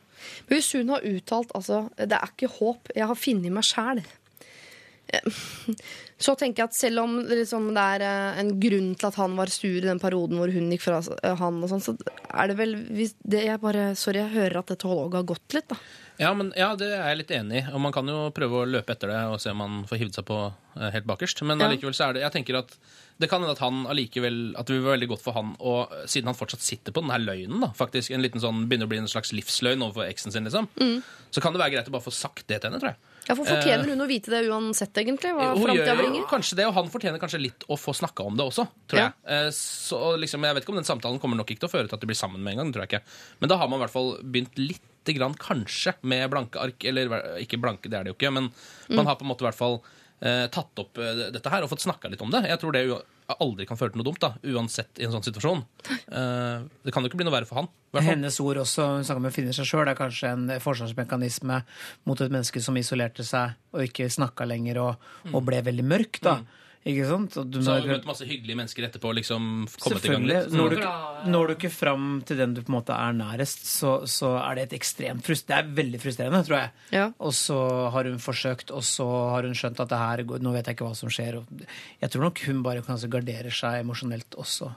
[0.46, 4.02] Men hvis hun har uttalt altså, det er ikke håp, jeg har funnet meg sjæl.
[6.22, 9.32] Så tenker jeg at selv om liksom, det er eh, en grunn til at han
[9.38, 11.96] var sur i den perioden hvor hun gikk fra eh, han, og sånn, så
[12.30, 15.66] er det vel det, jeg bare, Sorry, jeg hører at dette toget har gått litt,
[15.72, 15.80] da.
[16.20, 17.62] Ja, men, ja, det er jeg litt enig i.
[17.74, 20.18] Og man kan jo prøve å løpe etter det og se om man får hivd
[20.20, 21.42] seg på eh, helt bakerst.
[21.48, 21.66] Men Ja.
[21.72, 22.76] allikevel så er det Jeg tenker at
[23.18, 25.90] det kan hende at han allikevel At det vil være veldig godt for han og
[26.10, 28.92] siden han fortsatt sitter på den her løgnen, da, faktisk, en liten sånn begynner å
[28.92, 30.68] bli en slags livsløgn overfor eksen sin, liksom,
[31.32, 33.11] så kan det være greit å bare få sagt det til henne, tror jeg.
[33.28, 35.30] Ja, for Fortjener hun å vite det uansett, egentlig?
[35.36, 36.24] Hva Hun framtida gjør jo bringer?
[36.30, 39.12] kanskje det, og han fortjener kanskje litt å få snakka om det også, tror Ja.
[39.28, 39.46] jeg.
[39.46, 41.88] Eh, Så liksom, Jeg vet ikke om den samtalen kommer nok ikke til å føre
[41.88, 43.06] til at de blir sammen med en gang, det tror jeg ikke.
[43.40, 46.84] Men da har man i hvert fall begynt lite grann, kanskje, med blanke ark.
[46.84, 48.50] Eller ikke blanke, det er det jo ikke, men
[48.90, 49.82] man har på en måte i hvert fall
[50.22, 52.44] eh, tatt opp eh, dette her og fått snakka litt om det.
[52.46, 53.02] Jeg tror det u-
[53.40, 55.62] aldri kan føle til noe dumt, da, uansett i en sånn situasjon.
[56.10, 57.70] Uh, det kan jo ikke bli noe verre for han.
[58.02, 61.60] Hennes ord også, hun snakker om å finne seg sjøl, er kanskje en forsvarsmekanisme
[62.08, 66.22] mot et menneske som isolerte seg og ikke snakka lenger og, og ble veldig mørk,
[66.24, 66.38] da.
[66.84, 67.36] Ikke sant?
[67.38, 70.48] Og du, Så har du møtt masse hyggelige mennesker etterpå, liksom kommet i gang litt.
[70.50, 70.56] Mm.
[70.58, 70.80] Når du,
[71.30, 74.58] når du ikke fram til den du på en måte er nærest, så, så er
[74.58, 76.72] det et ekstremt frust- Det er veldig frustrerende, tror jeg.
[76.98, 77.06] Ja.
[77.22, 77.58] Og så
[77.94, 80.74] har hun forsøkt, og så har hun skjønt at det her går- Nå vet jeg
[80.76, 81.38] ikke hva som skjer.
[81.38, 81.64] Og
[82.02, 84.72] jeg tror nok hun bare kanskje garderer seg emosjonelt også.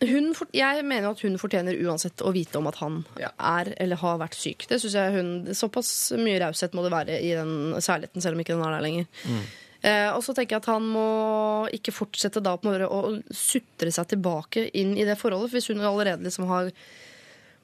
[0.00, 3.30] Hun, jeg mener at hun fortjener uansett å vite om at han Ja.
[3.40, 4.66] er eller har vært syk.
[4.68, 8.40] Det synes jeg hun, Såpass mye raushet må det være i den særligheten, selv om
[8.44, 9.06] ikke den er der lenger.
[9.24, 9.46] Eh,
[9.86, 11.08] og så tenker jeg at han må
[11.76, 15.52] ikke fortsette da på å sutre seg tilbake inn i det forholdet.
[15.52, 16.72] For hvis hun allerede liksom har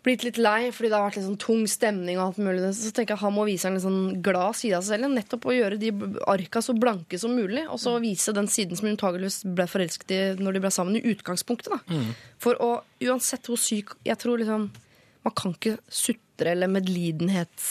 [0.03, 2.91] blitt litt lei fordi det har vært litt sånn tung stemning, og alt mulig, så
[2.91, 5.13] tenker jeg at han må vise en litt sånn glad side av seg selv.
[5.15, 5.93] Nettopp å gjøre de
[6.31, 10.15] arka så blanke som mulig, og så vise den siden som hun antakeligvis ble forelsket
[10.15, 11.75] i når de ble sammen i utgangspunktet.
[11.75, 12.01] da.
[12.43, 12.73] For å,
[13.05, 14.71] uansett hvor syk Jeg tror liksom
[15.23, 17.67] Man kan ikke sutre eller medlidenhet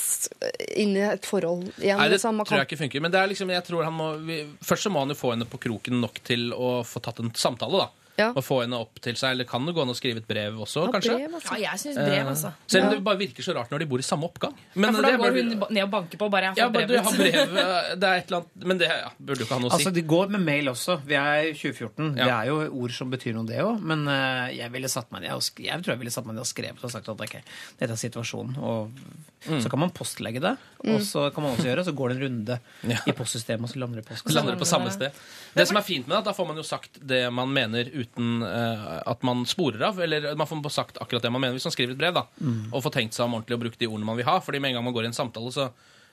[0.79, 1.99] inn i et forhold igjen.
[1.99, 2.37] Nei, det liksom.
[2.39, 3.03] Man tror jeg ikke funker.
[3.03, 5.33] Men det er liksom, jeg tror han må, vi, først så må han jo få
[5.33, 7.83] henne på kroken nok til å få tatt en samtale.
[7.83, 8.00] da.
[8.19, 8.31] Ja.
[8.35, 9.31] Å få henne opp til seg.
[9.35, 11.15] Eller kan det gå an å skrive et brev også, Ja, kanskje?
[11.17, 11.55] brev, altså.
[11.57, 12.51] Ja, jeg syns brev, altså.
[12.67, 14.53] Selv om det bare virker så rart når de bor i samme oppgang.
[14.75, 16.69] Men Ja, for da det går hun ned og banker på og bare jeg har
[16.75, 17.03] brevet.
[17.03, 19.59] har brev, eh, det er et eller annet Men det ja, burde jo ikke ha
[19.59, 19.77] noe å si.
[19.79, 20.99] Altså, Det går med mail også.
[21.05, 22.17] Vi er i 2014.
[22.17, 22.25] Ja.
[22.25, 23.81] Det er jo ord som betyr noe, det òg.
[23.81, 25.31] Men eh, jeg ville satt meg jeg,
[25.65, 27.35] jeg tror jeg ville satt meg ned og skrevet og sagt at ok,
[27.79, 28.57] dette er situasjonen.
[28.61, 28.91] Og
[29.41, 29.57] Mm.
[29.59, 30.51] så kan man postlegge det.
[30.85, 32.97] Og så kan man også gjøre, så går det en runde Ja.
[33.07, 35.11] i postsystemet, og så lander det lander det på samme sted.
[35.55, 37.89] Det som er fint med det, at da får man jo sagt det man mener
[38.03, 39.99] uten eh, at man sporer av.
[40.03, 42.13] Eller man får sagt akkurat det man mener hvis man skriver et brev.
[42.19, 42.25] da
[42.73, 44.39] Og får tenkt seg om ordentlig og brukt de ordene man vil ha.
[44.43, 45.71] Fordi med en gang man går i en samtale, så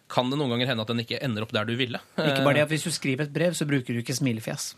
[0.09, 2.01] kan det noen ganger hende at den ikke ender opp der du ville.
[2.16, 4.70] Ikke bare det at Hvis du skriver et brev, så bruker du ikke smilefjes.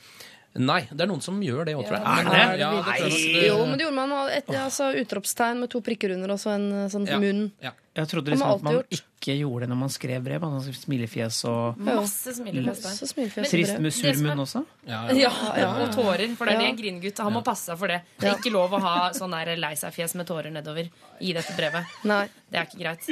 [0.58, 2.02] Nei, det er noen som gjør det òg, tror jeg.
[2.02, 2.58] Er det?
[2.58, 3.34] Ja, det tror jeg.
[3.36, 6.56] Det- Jo, men det gjorde man Et altså, utropstegn med to prikker under og så
[6.56, 7.18] en eh, sånn Ja.
[7.22, 7.52] munn.
[7.62, 7.70] Ja.
[7.91, 8.93] Jeg trodde liksom at man gjort.
[8.95, 10.45] ikke gjorde det når man skrev brev.
[10.47, 14.62] Man skrev smilefjes og Masse smilefjes trist med surmunn også.
[14.86, 15.32] Ja, ja.
[15.59, 16.30] Ja, og tårer.
[16.38, 17.99] For det er det en grindgutt Han må passe seg for det.
[18.20, 20.86] Det er ikke lov å ha sånn der lei seg-fjes med tårer nedover
[21.18, 21.91] i dette brevet.
[22.07, 22.22] Nei.
[22.51, 23.11] Det er ikke greit.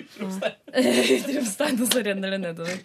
[0.79, 2.79] Utropstegn, og så renner det nedover.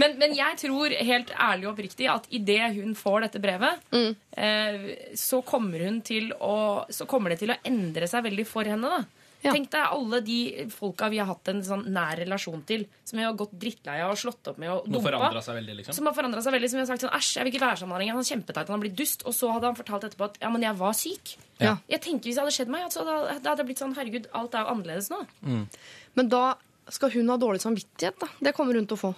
[0.00, 4.86] Men, men jeg tror helt ærlig og oppriktig at idet hun får dette brevet, eh,
[5.18, 8.88] så kommer hun til å Så kommer det til å endre seg veldig for henne,
[8.88, 9.21] da.
[9.42, 9.50] Ja.
[9.50, 10.36] Tenk deg alle de
[10.70, 14.12] folka vi har hatt en sånn nær relasjon til, som vi har gått drittlei av
[14.14, 15.02] og slått opp med og dumpa.
[15.80, 15.96] liksom.
[15.98, 16.70] Som har forandra seg veldig.
[16.70, 18.14] Som vi har sagt sånn, Æsj, jeg vil ikke være sammen med han.
[18.14, 19.26] Han er kjempeteit, han har blitt dust.
[19.26, 21.34] Og så hadde han fortalt etterpå at ja, men jeg var syk.
[21.58, 21.76] Ja.
[21.90, 24.62] Jeg tenker Hvis det hadde skjedd meg, da hadde det blitt sånn Herregud, alt er
[24.62, 25.20] jo annerledes nå.
[26.14, 26.44] Men da
[26.88, 28.28] skal hun ha dårlig samvittighet, da.
[28.38, 29.14] Det kommer hun til å få.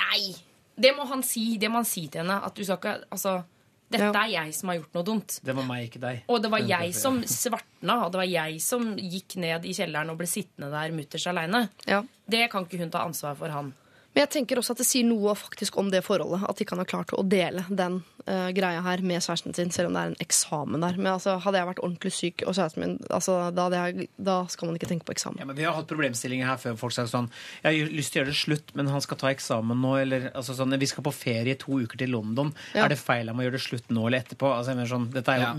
[0.00, 0.32] Nei!
[0.80, 1.58] Det må han si.
[1.60, 2.40] Det må han si til henne.
[2.44, 3.42] At du skal ikke Altså,
[3.90, 4.22] dette Ja.
[4.24, 5.40] er jeg som har gjort noe dumt.
[5.44, 6.22] Det var meg, ikke deg.
[6.28, 10.10] Og det var jeg som svartna, og det var jeg som gikk ned i kjelleren
[10.10, 11.68] og ble sittende der mutters aleine.
[11.86, 12.02] Ja.
[12.30, 13.72] Det kan ikke hun ta ansvar for, han.
[14.10, 16.42] Men jeg tenker også at det sier noe faktisk om det forholdet.
[16.50, 19.90] At ikke kan har klart å dele den uh, greia her med kjæresten sin, selv
[19.90, 20.98] om det er en eksamen der.
[20.98, 24.36] Men altså, hadde jeg vært ordentlig syk og kjæresten min, altså, da, hadde jeg, da
[24.50, 25.38] skal man ikke tenke på eksamen.
[25.38, 27.30] Ja, men Vi har hatt problemstillinger her før folk sier sånn
[27.62, 29.94] Jeg har lyst til å gjøre det slutt, men han skal ta eksamen nå.
[30.02, 32.50] Eller altså sånn, vi skal på ferie to uker til London.
[32.74, 32.88] Ja.
[32.88, 34.50] Er det feil om å gjøre det slutt nå eller etterpå?
[34.56, 35.54] Altså, jeg mener sånn, dette er jo Ja.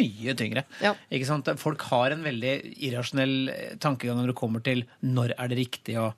[0.00, 0.64] mye tyngre.
[0.80, 0.96] Ja.
[1.12, 1.52] Ikke sant?
[1.60, 2.54] Folk har en veldig
[2.88, 6.14] irrasjonell eh, tankegang når det kommer til når er det riktig å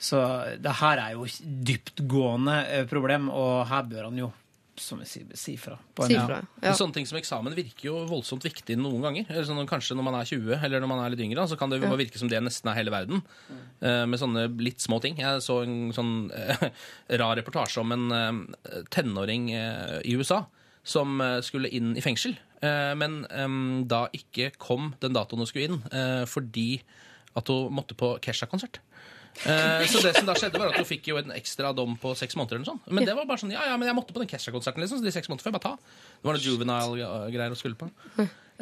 [0.00, 0.18] Så
[0.64, 1.26] det her er jo
[1.68, 4.30] dyptgående eh, problem, og her bør han jo,
[4.80, 5.74] som jeg sier, si fra.
[5.94, 6.38] på en- Si fra.
[6.40, 6.70] Ja.
[6.70, 9.26] Men Sånne ting som eksamen virker jo voldsomt viktig noen ganger.
[9.28, 11.68] Eller sånn, kanskje når man er 20 eller når man er litt yngre, så kan
[11.68, 13.20] det jo virke som det nesten er hele verden.
[13.82, 15.16] Eh, med sånne litt små ting.
[15.20, 16.70] Jeg så en sånn uh,
[17.20, 20.46] rar reportasje om en uh, tenåring i USA
[20.82, 25.68] som skulle inn i fengsel, eh, men um, da ikke kom den datoen hun skulle
[25.68, 25.82] inn,
[26.26, 26.80] fordi
[27.36, 28.80] at hun måtte på Kesha-konsert.
[29.40, 32.12] Eh, så det som da skjedde var at hun fikk jo en ekstra dom på
[32.18, 32.60] seks måneder.
[32.60, 32.90] eller sånt.
[32.92, 35.06] Men det var bare sånn, ja, ja, men jeg måtte på den Kesha-konserten, liksom, så
[35.06, 35.76] de seks månedene jeg bare ta.
[36.20, 37.88] Det var noe juvenile-greier å skulle på.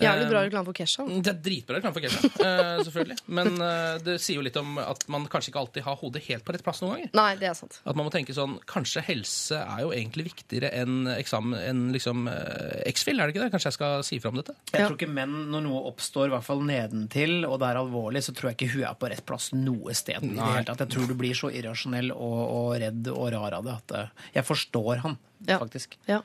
[0.05, 1.05] Jævlig bra reklame for Kesha.
[1.09, 3.17] Det er dritbra reklame for Kesha, eh, selvfølgelig.
[3.39, 6.45] Men eh, det sier jo litt om at man kanskje ikke alltid har hodet helt
[6.47, 7.11] på rett plass noen ganger.
[7.19, 7.81] Nei, det er sant.
[7.85, 12.29] At man må tenke sånn, Kanskje helse er jo egentlig viktigere enn eksamen, enn liksom
[12.31, 13.51] eh, X-Fill, er det ikke det?
[13.57, 14.55] Kanskje jeg skal si fra om dette?
[14.73, 14.87] Jeg Ja.
[14.89, 18.35] tror ikke menn, når noe oppstår, i hvert fall nedentil, og det er alvorlig, så
[18.37, 20.23] tror jeg ikke hun er på rett plass noe sted.
[20.23, 20.49] i det Nei.
[20.55, 20.85] hele tatt.
[20.87, 24.27] Jeg tror du blir så irrasjonell og, og redd og rar av det at eh,
[24.39, 25.59] jeg forstår han, Ja.
[25.63, 25.97] faktisk.
[26.09, 26.23] Ja.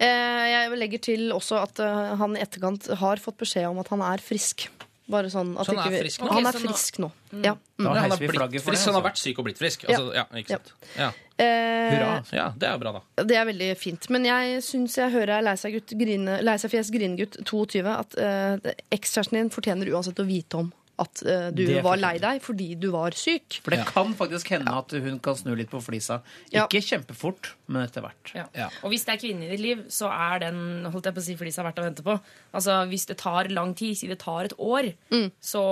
[0.00, 3.90] Eh, jeg legger til også at eh, han i etterkant har fått beskjed om at
[3.92, 4.68] han er frisk.
[5.10, 6.28] Bare sånn at Så han ikke er vi- frisk nå?
[6.30, 7.42] Han er frisk nå- nå.
[7.44, 7.52] Ja.
[7.54, 7.84] Mm.
[7.84, 8.86] Da han, heiser har vi blitt flagget for frisk, det.
[8.86, 9.10] han har altså.
[9.10, 9.84] vært syk og blitt frisk.
[9.88, 10.24] Altså, ja.
[10.40, 10.72] ikke sant?
[10.96, 11.08] Ja.
[11.40, 12.24] Eh, Hurra.
[12.32, 13.24] ja, det er bra, da.
[13.24, 14.08] Det er veldig fint.
[14.10, 18.14] Men jeg syns jeg hører lei seg gutt grine, lei seg fjes grinegutt 22 at
[18.20, 22.74] uh, ekskjæresten din fortjener uansett å vite om at eh, du var lei deg fordi
[22.80, 23.60] du var syk.
[23.64, 26.20] For det kan faktisk hende at hun kan snu litt på flisa.
[26.52, 26.66] Ja.
[26.66, 28.32] Ikke kjempefort, men etter hvert.
[28.36, 28.46] Ja.
[28.56, 28.68] Ja.
[28.84, 31.26] Og hvis det er kvinnen i ditt liv, så er den holdt jeg på å
[31.26, 32.18] si, flisa verdt å vente på.
[32.52, 34.92] Altså, Hvis det tar lang tid, si det tar et år,
[35.40, 35.64] så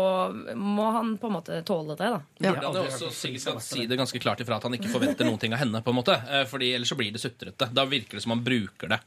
[0.54, 2.12] må han på en måte tåle det.
[2.14, 2.20] da.
[2.40, 2.54] Ja.
[2.58, 5.40] Ja, det er også skal si det ganske klart ifra at han ikke forventer noen
[5.42, 5.82] ting av henne.
[5.84, 7.70] på en måte Eh, Fordi Ellers så blir det sutrete.
[7.72, 9.00] Da virker det som han bruker det.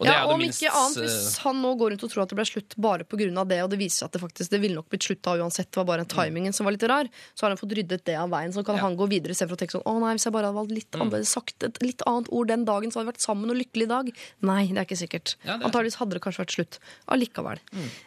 [0.00, 2.10] Og det Ja, er om minst ikke annet, Hvis eh, han nå går rundt og
[2.10, 3.44] tror at det ble slutt bare pga.
[3.44, 5.68] det, og det viser seg at det faktisk det ville nok blitt slutt da uansett,
[5.70, 7.04] det var bare timingen som var litt rar,
[7.36, 8.50] så har han fått ryddet det av veien.
[8.52, 8.82] Så kan Ja.
[8.88, 10.90] han gå videre istedenfor å tenke sånn Å nei, hvis jeg bare hadde valgt litt
[10.96, 13.82] annerledes sagt et litt annet ord den dagen, så hadde vi vært sammen og lykkelig
[13.84, 14.10] i dag.
[14.40, 15.36] Nei, det er ikke sikkert.
[15.44, 16.78] Ja, Antakeligvis hadde det kanskje vært slutt.
[17.08, 17.58] Allikevel.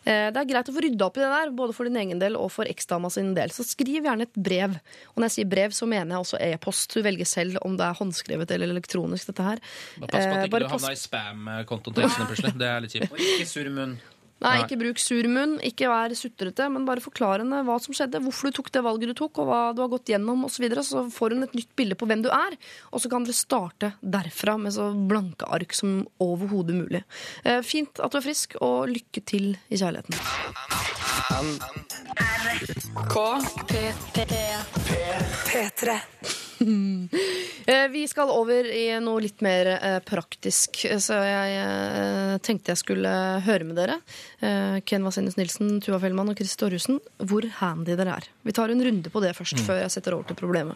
[0.06, 2.18] Eh, det er greit å få rydda opp i det der, både for din egen
[2.20, 3.50] del og for eksdama sin del.
[3.54, 4.80] Så skriv gjerne et brev.
[5.14, 6.94] Og når jeg sier brev, så mener jeg også e-post.
[6.94, 9.60] Du velger selv om det er håndskrevet eller elektronisk, dette her.
[10.00, 12.56] Bare pass på Eh, at ikke eh, du havna i spam-kontoen henne plutselig.
[12.60, 13.14] Det er litt kjipt.
[13.14, 13.96] Og ikke sur munn.
[14.44, 18.20] Nei, ikke bruk sur munn, ikke vær sutrete, men bare forklar henne hva som skjedde,
[18.26, 20.58] hvorfor du tok det valget du tok, og hva du har gått gjennom osv.
[20.58, 20.84] Så, videre.
[20.84, 22.58] så får hun et nytt bilde på hvem du er,
[22.92, 27.04] og så kan dere starte derfra med så blanke ark som overhodet mulig.
[27.48, 30.16] Eh, fint at du er frisk, og lykke til i kjærligheten.
[35.48, 36.00] P3.
[37.64, 42.80] Eh, Vi skal over i noe litt mer eh, praktisk, så jeg eh, tenkte jeg
[42.82, 43.12] skulle
[43.46, 43.96] høre med dere.
[44.44, 48.28] Eh, Ken Vasenus Nilsen, Tuva Fellmann og Chris Torjussen, hvor handy dere er.
[48.44, 50.76] Vi tar en runde på det først, før jeg setter over til problemet.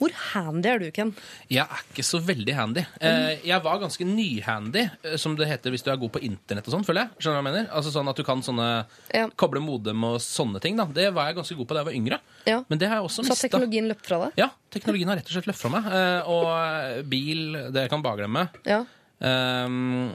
[0.00, 1.12] Hvor handy er du, Ken?
[1.46, 2.82] Jeg er ikke så veldig handy.
[2.98, 6.66] Eh, jeg var ganske nyhandy, eh, som det heter hvis du er god på internett
[6.66, 7.22] og sånn, føler jeg.
[7.22, 7.70] Skjønner du hva jeg mener?
[7.78, 8.68] Altså sånn at du kan sånne
[9.14, 9.28] Ja.
[9.38, 10.90] koble modem og sånne ting, da.
[10.90, 12.20] Det var jeg ganske god på da jeg var yngre.
[12.50, 12.64] Ja.
[12.66, 14.42] Men det har jeg også Så har teknologien løpt fra deg?
[14.42, 15.88] Ja, teknologien har rett og slett løfta meg.
[15.92, 18.48] Eh, og bil, det kan bare glemme.
[18.68, 18.84] Ja.
[19.24, 20.12] Ehm,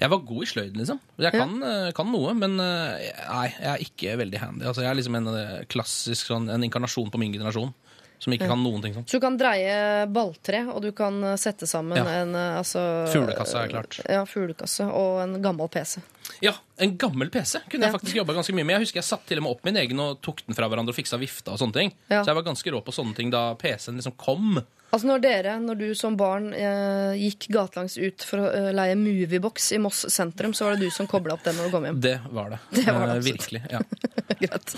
[0.00, 1.00] jeg var god i sløyd, liksom.
[1.20, 4.64] Jeg kan, eh, kan noe, men eh, nei, jeg er ikke veldig handy.
[4.64, 7.74] Altså, jeg er liksom en eh, klassisk sånn, en inkarnasjon på min generasjon
[8.20, 9.06] som ikke kan noen ting sånn.
[9.08, 12.04] Så du kan dreie balltre, og du kan eh, sette sammen Ja.
[12.20, 14.00] en eh, altså, Fuglekasse er klart.
[14.04, 16.02] Ja, fuglekasse og en gammel PC.
[16.44, 18.76] Ja, en gammel PC kunne jeg faktisk jobba ganske mye med.
[18.78, 20.92] Jeg husker jeg satt til og med opp min egen og tok den fra hverandre
[20.92, 21.94] og fiksa vifta og sånne ting.
[22.10, 24.60] Så jeg var ganske rå på sånne ting da PC-en liksom kom.
[24.90, 28.96] Altså når dere, når du som barn eh, gikk gatelangs ut for å eh, leie
[28.98, 31.86] Moviebox i Moss sentrum, så var det du som kobla opp den når du kom
[31.86, 32.00] hjem.
[32.02, 32.58] Det var det.
[32.74, 33.62] Det var det Eh, virkelig.
[33.70, 33.80] Ja.
[34.40, 34.74] Greit.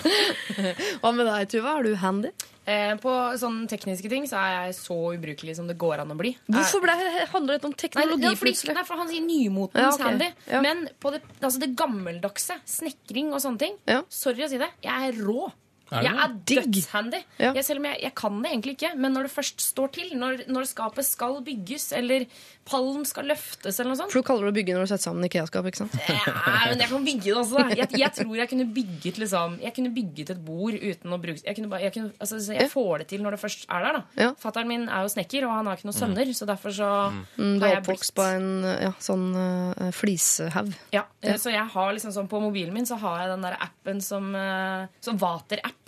[1.02, 1.78] Hva med deg, Tuva?
[1.80, 2.32] Er du handy?
[2.62, 6.18] Eh, på sånne tekniske ting så er jeg så ubrukelig som det går an å
[6.18, 6.30] bli.
[6.46, 6.94] Hvorfor ble,
[7.32, 8.76] handler dette om Nei, teknologi det fordi, plutselig?
[8.76, 10.06] nei, for han sier nymotens Ja, okay.
[10.12, 10.28] handy.
[10.52, 10.60] Ja.
[10.62, 14.02] Men på det, altså det gammeldagse, snekring og sånne ting Ja.
[14.12, 15.48] Sorry å si det, jeg er rå.
[15.92, 17.20] Er jeg er dødshandy.
[17.38, 17.52] Ja.
[17.56, 20.12] Jeg, selv om jeg, jeg kan det egentlig ikke, men når det først står til,
[20.18, 22.26] når, når skapet skal bygges, eller
[22.68, 25.06] pallen skal løftes, eller noe sånt For du kaller det å bygge når du setter
[25.08, 25.96] sammen Ikea-skap, ikke sant?
[26.08, 27.58] Nei, men jeg kan bygge det også.
[27.58, 27.78] da.
[27.82, 31.42] Jeg, jeg tror jeg kunne bygget liksom Jeg kunne bygget et bord uten å bruke
[31.42, 33.86] Jeg, kunne bare, jeg, kunne, altså, så jeg får det til når det først er
[33.86, 33.98] der.
[33.98, 34.30] da Ja.
[34.38, 37.58] Fatteren min er jo snekker, og han har ikke noen sønner, så derfor så Mm,
[37.58, 40.70] du har er oppvokst på en ja, sånn uh, flisehaug.
[40.94, 43.56] Ja, ja, Så jeg har liksom sånn på mobilen min så har jeg den der
[43.60, 45.81] appen som, uh, som Vater-app.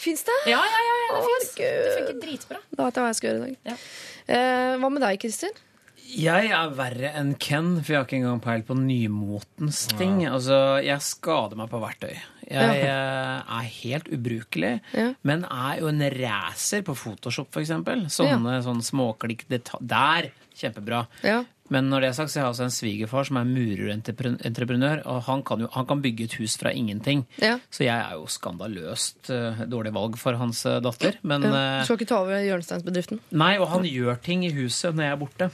[0.00, 0.36] Fins det?
[0.48, 1.50] Ja, ja, ja, ja, det fins.
[1.58, 2.60] Det funker dritbra.
[2.72, 3.58] Da vet jeg hva jeg skal gjøre i dag.
[3.68, 3.74] Ja.
[4.30, 5.58] Eh, hva med deg, Kristin?
[6.10, 10.24] Jeg er verre enn Ken, for jeg har ikke engang peil på nymotens ting.
[10.26, 12.16] Altså, Jeg skader meg på verktøy.
[12.50, 12.96] Jeg ja.
[13.46, 15.12] er helt ubrukelig, Ja.
[15.22, 18.08] men er jo en racer på Photoshop, for eksempel.
[18.10, 20.32] Sånne sånn småklikk Der!
[20.60, 21.06] Kjempebra.
[21.24, 21.40] Ja.
[21.70, 25.22] Men når det er sagt, så har jeg også en svigerfar som er murerentreprenør, og
[25.28, 27.24] han kan jo han kan bygge et hus fra ingenting.
[27.40, 27.58] Ja.
[27.70, 31.18] Så jeg er jo skandaløst uh, dårlig valg for hans eh, datter.
[31.22, 31.50] Men Ja.
[31.54, 33.20] eh, Du skal ikke ta over hjørnesteinsbedriften?
[33.32, 35.50] Nei, og han gjør ting i huset når jeg er borte.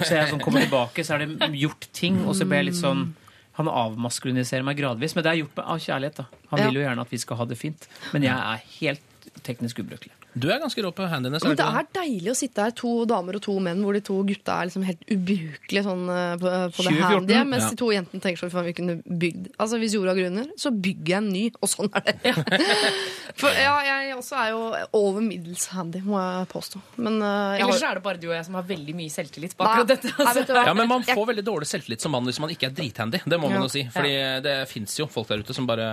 [0.00, 2.80] Så jeg sånn kommer tilbake, så er det gjort ting, og så blir jeg litt
[2.82, 3.12] sånn
[3.54, 6.16] Han avmaskuliniserer meg gradvis, men det er gjort med, av kjærlighet.
[6.16, 6.24] da.
[6.50, 6.64] Han Ja.
[6.66, 9.00] vil jo gjerne at vi skal ha det fint, men jeg er helt
[9.44, 10.10] teknisk ubrukelig.
[10.34, 11.44] Du er ganske rå på handiness.
[11.46, 14.16] Men det er deilig å sitte her, to damer og to menn, hvor de to
[14.26, 17.70] gutta er liksom helt ubrukelige sånn, eh, på, på det handy, mens ja.
[17.70, 21.12] de to jentene tenker sånn faen, vi kunne bygd Altså Hvis jorda grunner, så bygger
[21.12, 22.34] jeg en ny, og sånn er det.
[23.40, 24.62] For ja, jeg også er jo
[24.98, 26.82] over middels handy, må jeg påstå.
[27.02, 28.96] Men uh, jeg Ellers så har er det bare du og jeg som har veldig
[28.98, 30.12] mye selvtillit på akkurat dette.
[30.18, 30.44] Altså.
[30.54, 33.22] Ja, men man får veldig dårlig selvtillit som mann hvis man ikke er drithandy.
[33.22, 33.66] Det må man Ja.
[33.68, 33.86] jo si.
[33.94, 34.14] Fordi
[34.44, 35.86] det fins jo folk der ute som bare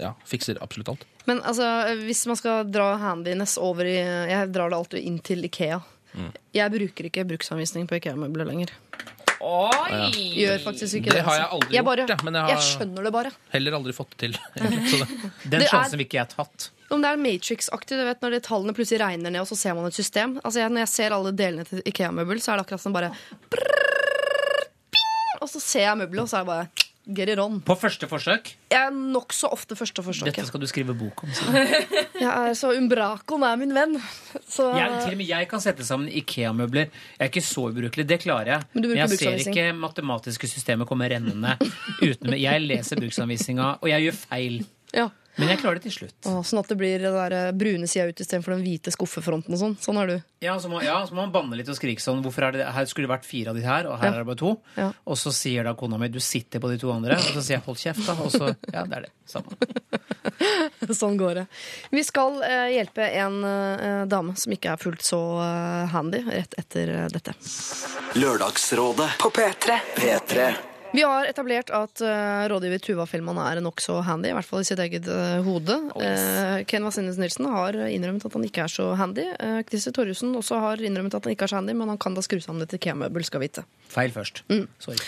[0.00, 1.06] ja, fikser absolutt alt.
[1.26, 1.66] Men altså,
[2.06, 5.80] hvis man skal dra handiness over i Jeg drar det alltid inn til Ikea.
[6.14, 6.30] Mm.
[6.56, 8.70] Jeg bruker ikke bruksanvisning på Ikea-møbler lenger.
[9.44, 10.08] Oi!
[10.34, 11.24] Gjør faktisk ikke Det det.
[11.28, 13.30] har jeg aldri jeg bare, gjort, men jeg har- jeg skjønner det bare.
[13.52, 14.32] Heller aldri fått det til.
[14.90, 15.08] Så det.
[15.44, 16.70] Den Det sjansen vil ikke jeg tatt.
[16.90, 19.74] Om det er Matrix-aktig, du vet når de tallene plutselig regner ned, og så ser
[19.76, 20.38] man et system.
[20.42, 23.12] Altså jeg, Når jeg ser alle delene til Ikea-møbel, så er det akkurat som bare
[23.52, 26.68] brrr, ping, Og så ser jeg møbelet, og så er det bare
[27.14, 27.58] get it on.
[27.64, 28.50] På første forsøk.
[28.72, 30.28] Jeg er nokså ofte første forsøk.
[30.30, 31.32] Dette skal du skrive bok om.
[32.18, 33.96] Jeg er så Umbracoen er min venn.
[34.48, 36.90] Så Jeg, til og med jeg kan sette sammen Ikea-møbler.
[37.16, 38.68] Jeg er ikke så ubrukelig, det klarer jeg.
[38.74, 41.56] Men bruker jeg ser ikke matematiske systemer komme rennende
[42.02, 44.60] uten Jeg leser bruksanvisninga, og jeg gjør feil.
[44.96, 45.08] ja.
[45.38, 46.16] Men jeg klarer det til slutt.
[46.26, 49.54] Åh, Sånn at det blir den der eh, brune sida ut istedenfor den hvite skuffefronten
[49.54, 49.76] og sånn.
[49.82, 50.16] Sånn er du.
[50.42, 52.20] Ja, så må, ja, så må man banne litt og skrike sånn.
[52.24, 54.14] Hvorfor er det, Her skulle det vært fire av de her, og her Ja.
[54.14, 54.52] er det bare to.
[54.76, 54.90] Ja.
[55.06, 57.56] Og så sier da kona mi du sitter på de to andre, og så sier
[57.58, 58.18] jeg hold kjeft, da.
[58.22, 59.12] Og så Ja, det er det.
[59.28, 59.56] Samme.
[60.98, 61.46] Sånn går det.
[61.92, 66.54] Vi skal eh, hjelpe en eh, dame som ikke er fullt så eh, handy, rett
[66.58, 67.34] etter eh, dette.
[68.18, 69.78] Lørdagsrådet På P3.
[69.98, 70.48] P3
[70.92, 74.68] Vi har etablert at uh, rådgiver Tuva Fellmann er nokså handy, i hvert fall i
[74.68, 75.76] sitt eget uh, hode.
[75.92, 79.26] Uh, Ken Vasenus Nilsen har innrømmet at han ikke er så handy.
[79.36, 82.16] Uh, Christer Torjussen også har innrømmet at han ikke er så handy, men han kan
[82.16, 83.66] da skru sammen dette K-møbel, skal vite.
[83.92, 84.42] Feil først.
[84.48, 84.64] Mm.
[84.80, 84.98] Sorry.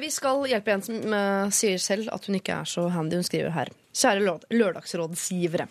[0.00, 1.16] Vi skal hjelpe en som
[1.52, 3.18] sier selv at hun ikke er så handy.
[3.20, 3.70] Hun skriver her.
[3.96, 5.66] Kjære lør- lørdagsrådsgivere.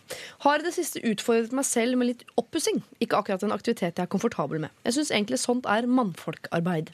[0.45, 2.80] Har i det siste utfordret meg selv med litt oppussing.
[3.03, 4.73] Ikke akkurat en aktivitet jeg er komfortabel med.
[4.88, 6.89] Jeg syns egentlig sånt er mannfolkarbeid.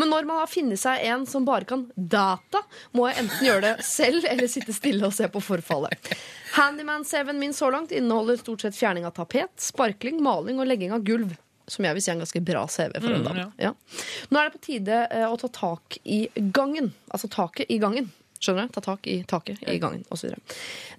[0.00, 2.62] Men når man har funnet seg en som bare kan data,
[2.96, 6.14] må jeg enten gjøre det selv eller sitte stille og se på forfallet.
[6.56, 11.04] Handyman-CV-en min så langt inneholder stort sett fjerning av tapet, sparkling, maling og legging av
[11.06, 11.36] gulv
[11.70, 13.44] som jeg vil si er en ganske bra CV for en dame.
[13.62, 13.68] Ja.
[14.30, 16.90] Nå er det på tide eh, å ta tak i gangen.
[17.14, 18.08] Altså taket i gangen.
[18.40, 18.74] Skjønner du?
[18.76, 20.32] Ta tak i taket i gangen, osv.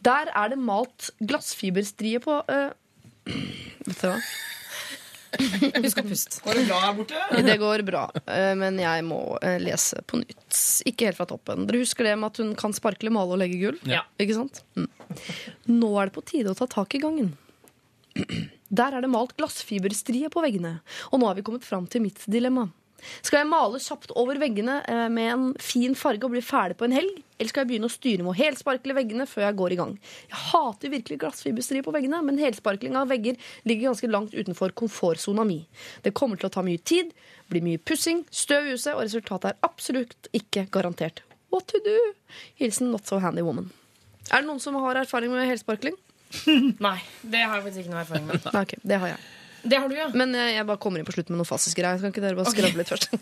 [0.06, 2.72] Der er det malt glassfiberstrie på eh,
[3.88, 4.18] Vet du hva?
[5.32, 6.42] Husk å puste.
[6.44, 7.20] Går det bra her borte?
[7.48, 10.60] Det går bra, eh, men jeg må eh, lese på nytt.
[10.90, 11.66] Ikke helt fra toppen.
[11.70, 13.86] Dere husker det med at hun kan sparkle, male og legge gulv?
[13.90, 14.04] Ja.
[14.22, 14.62] Ikke sant?
[14.76, 14.90] Mm.
[15.72, 17.34] Nå er det på tide å ta tak i gangen.
[18.82, 20.78] Der er det malt glassfiberstrie på veggene,
[21.12, 22.70] og nå har vi kommet fram til mitt dilemma.
[23.26, 26.88] Skal jeg male kjapt over veggene eh, med en fin farge og bli ferdig på
[26.88, 27.20] en helg?
[27.42, 29.96] Eller skal jeg begynne å styre med å helsparkle veggene før jeg går i gang?
[30.30, 35.46] Jeg hater virkelig glassfiberstrie på veggene, men helsparkling av vegger ligger ganske langt utenfor komfortsona
[35.48, 35.64] mi.
[36.06, 37.16] Det kommer til å ta mye tid,
[37.50, 41.24] bli mye pussing, støv i huset, og resultatet er absolutt ikke garantert.
[41.52, 41.98] What to do?
[42.62, 43.72] Hilsen not so handy woman.
[44.30, 45.98] Er det noen som har erfaring med helsparkling?
[46.86, 48.52] Nei, det har jeg faktisk ikke noe erfaring med.
[48.54, 49.41] Nei, ok, det har jeg.
[49.64, 50.10] Det har du, ja.
[50.18, 52.00] Men jeg, jeg bare kommer inn på slutten med noe fascisk-greier.
[52.02, 53.06] Kan ikke dere bare skravle litt først?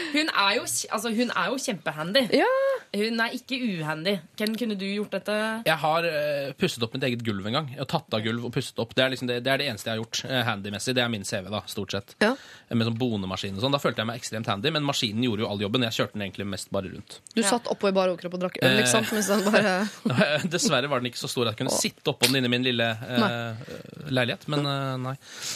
[0.11, 2.27] Hun er jo, altså, hun er jo kjempehandy.
[2.43, 2.51] ja.
[2.91, 4.17] Hun er ikke uhandy.
[4.35, 5.33] Ken, kunne du gjort dette?
[5.63, 7.69] Jeg har uh, pusset opp mitt eget gulv en gang.
[7.71, 8.91] Jeg har tatt av gulv og pusset opp.
[8.97, 10.95] Det er, liksom det, det er det eneste jeg har gjort uh, handymessig.
[10.97, 12.15] Det er min CV, da, stort sett.
[12.19, 12.33] Ja.
[12.67, 13.71] Med sånn bonemaskin og sånn.
[13.77, 15.85] Da følte jeg meg ekstremt handy, men maskinen gjorde jo all jobben.
[15.87, 17.21] Jeg kjørte den egentlig mest bare rundt.
[17.31, 19.07] Du satt oppå i bar overkropp og drakk øl, liksom?
[19.15, 19.77] Mens han bare
[20.51, 22.67] Dessverre var den ikke så stor at jeg kunne sitte oppå den inne i min
[22.67, 23.63] lille uh,
[24.11, 24.47] leilighet.
[24.51, 25.15] Men eh, nei.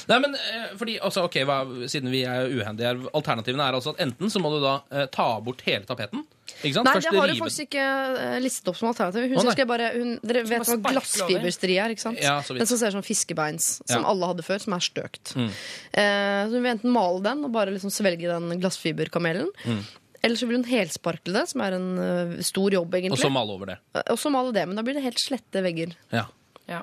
[0.09, 1.59] Nei, men eh, fordi, altså, ok, hva,
[1.91, 5.09] Siden vi er uhandy her, alternativene er altså at enten så må du da eh,
[5.11, 6.23] ta bort hele tapeten.
[6.61, 6.85] Ikke sant?
[6.87, 7.85] Nei, Først det har du rive- faktisk ikke
[8.21, 9.25] eh, listet opp som alternativ.
[9.33, 9.65] Hun Å, nei.
[9.67, 10.93] bare, hun, dere vet hva over.
[10.93, 12.21] glassfiberstrie er, ikke sant?
[12.21, 12.61] Ja, så vidt.
[12.63, 13.99] den som ser ut som fiskebeins, som Ja.
[14.03, 14.09] Mm.
[14.13, 15.33] alle hadde før, som er støkt.
[15.35, 19.49] Eh, så hun vil enten male den og bare liksom svelge den glassfiberkamelen.
[19.65, 19.83] Mm.
[20.25, 23.21] Eller så vil hun helsparkle det, som er en eh, stor jobb, Og egentlig.
[23.21, 23.79] så male over det.
[23.93, 25.93] Eh, Og så male det, men da blir det helt slette vegger.
[26.13, 26.25] Ja.
[26.69, 26.79] Ja.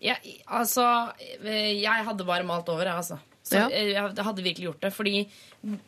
[0.00, 0.16] Jeg,
[0.48, 0.86] altså,
[1.44, 3.18] eh, jeg hadde bare malt over, jeg, altså.
[3.46, 3.68] Så Ja.
[3.70, 4.92] eh, jeg hadde virkelig gjort det.
[4.92, 5.28] Fordi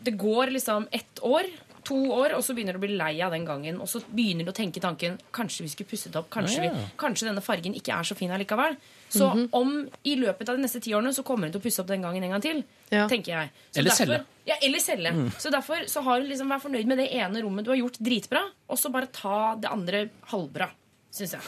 [0.05, 1.43] det går liksom ett år,
[1.85, 3.81] to år, og så begynner du å bli lei av den gangen.
[3.81, 6.29] Og så begynner du å tenke tanken kanskje vi skulle pusset opp.
[6.31, 6.71] Kanskje, Ja.
[6.71, 8.77] vi, kanskje denne fargen ikke er så fin allikevel.
[9.11, 9.49] Så Mhm.
[9.53, 11.87] om i løpet av de neste ti årene så kommer hun til å pusse opp
[11.89, 12.65] den gangen en gang til.
[12.93, 13.07] Ja.
[13.09, 13.51] tenker jeg.
[13.73, 14.25] Så Eller derfor, selge.
[14.47, 15.13] Ja, eller selge.
[15.41, 17.99] Så derfor så har hun liksom vært fornøyd med det ene rommet du har gjort
[17.99, 20.71] dritbra, og så bare ta det andre halvbra.
[21.11, 21.41] Syns jeg.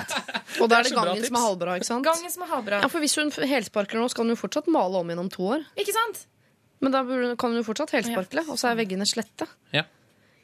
[0.60, 1.28] Og da er Det så bra gangen tips.
[1.30, 2.04] som er halvbra, ikke sant?
[2.06, 2.80] Gangen som er halvbra.
[2.82, 5.42] Ja, for Hvis hun helsparkler nå, så kan hun jo fortsatt male om gjennom to
[5.56, 5.66] år.
[5.78, 6.24] Ikke sant?
[6.80, 9.46] Men da burde- kan hun jo fortsatt helsparkle, og så er veggene slette.
[9.72, 9.84] Ja.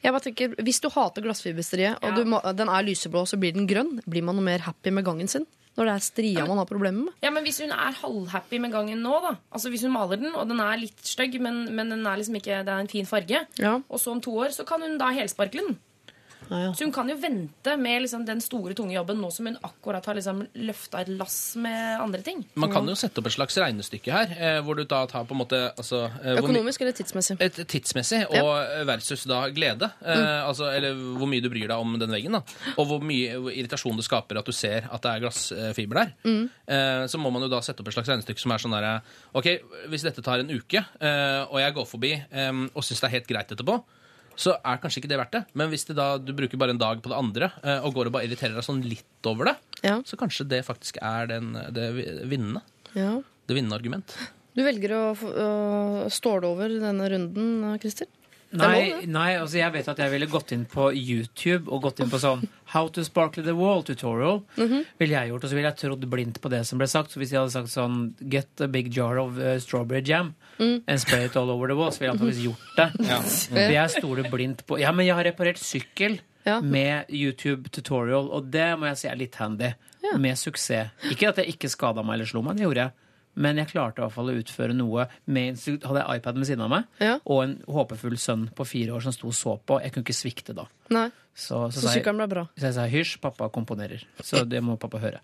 [0.03, 2.15] Jeg bare tenker, Hvis du hater glassfibersteriet, og Ja.
[2.15, 5.05] du må, den er lyseblå, så blir den grønn, blir man noe mer happy med
[5.05, 5.45] gangen sin?
[5.77, 7.13] Når det er stria man har problemer med?
[7.23, 10.35] Ja, men Hvis hun er halvhappy med gangen nå, da Altså hvis hun maler den,
[10.35, 13.05] og den er litt stygg, men, men den er liksom ikke, det er en fin
[13.05, 13.75] farge, Ja.
[13.89, 15.79] og så om to år så kan hun da helsparkle den.
[16.53, 16.73] Ja, ja.
[16.77, 20.05] Så hun kan jo vente med liksom den store, tunge jobben nå som hun akkurat
[20.05, 22.43] har liksom løfta et lass med andre ting.
[22.61, 25.33] Man kan jo sette opp et slags regnestykke her, eh, hvor du da tar på
[25.33, 27.39] en måte altså, eh, Økonomisk eller tidsmessig?
[27.41, 29.89] et tidsmessig og versus da glede.
[30.05, 32.37] Eh, altså, eller hvor mye du bryr deg om den veggen.
[32.37, 32.43] da
[32.77, 36.13] Og hvor mye irritasjon det skaper at du ser at det er glassfiber der.
[36.23, 38.93] Eh, så må man jo da sette opp et slags regnestykke som er sånn derre
[39.33, 39.49] Ok,
[39.89, 43.15] hvis dette tar en uke, eh, og jeg går forbi eh, og syns det er
[43.17, 43.79] helt greit etterpå,
[44.35, 45.43] så er kanskje ikke det verdt det.
[45.53, 48.07] Men hvis det da, du bruker bare en dag på det andre, eh, og går
[48.09, 49.97] og bare irriterer deg sånn litt over det, Ja.
[50.01, 51.91] så kanskje det faktisk er den, det
[52.29, 52.61] vinnende.
[52.95, 53.21] ja.
[53.45, 54.13] Det vinnende argument.
[54.55, 58.07] Du velger å å ståle over denne runden, Christer?
[58.53, 62.09] Nei, nei, altså jeg vet at jeg ville gått inn på YouTube og gått inn
[62.11, 62.43] på sånn
[62.73, 64.43] How to sparkle the wall tutorial.
[64.57, 64.85] Mhm.
[64.99, 67.11] Ville jeg gjort, Og så ville jeg trodd blindt på det som ble sagt.
[67.11, 70.83] Så hvis jeg hadde sagt sånn Get a big jar of uh, strawberry jam Mm.
[70.87, 73.47] and spray it all over the wall, så ville jeg antakeligvis gjort det.
[73.49, 76.59] For jeg stoler blindt på Ja, men jeg har reparert sykkel Ja.
[76.61, 79.73] med YouTube tutorial, og det må jeg si er litt handy.
[80.19, 80.91] Med suksess.
[81.09, 82.91] Ikke at jeg ikke skada meg eller slo meg, det gjorde jeg.
[83.35, 86.61] Men jeg klarte i hvert fall å utføre noe med Hadde jeg iPaden ved siden
[86.61, 87.19] av meg, Ja.
[87.25, 89.81] og en håpefull sønn på fire år som sto og så på.
[89.81, 90.65] Jeg kunne ikke svikte da.
[90.89, 91.09] Nei.
[91.33, 92.43] Så, så, Så jeg, sykkelen ble bra.
[92.55, 94.03] så jeg sa hysj, pappa komponerer.
[94.21, 95.19] Så det må pappa høre.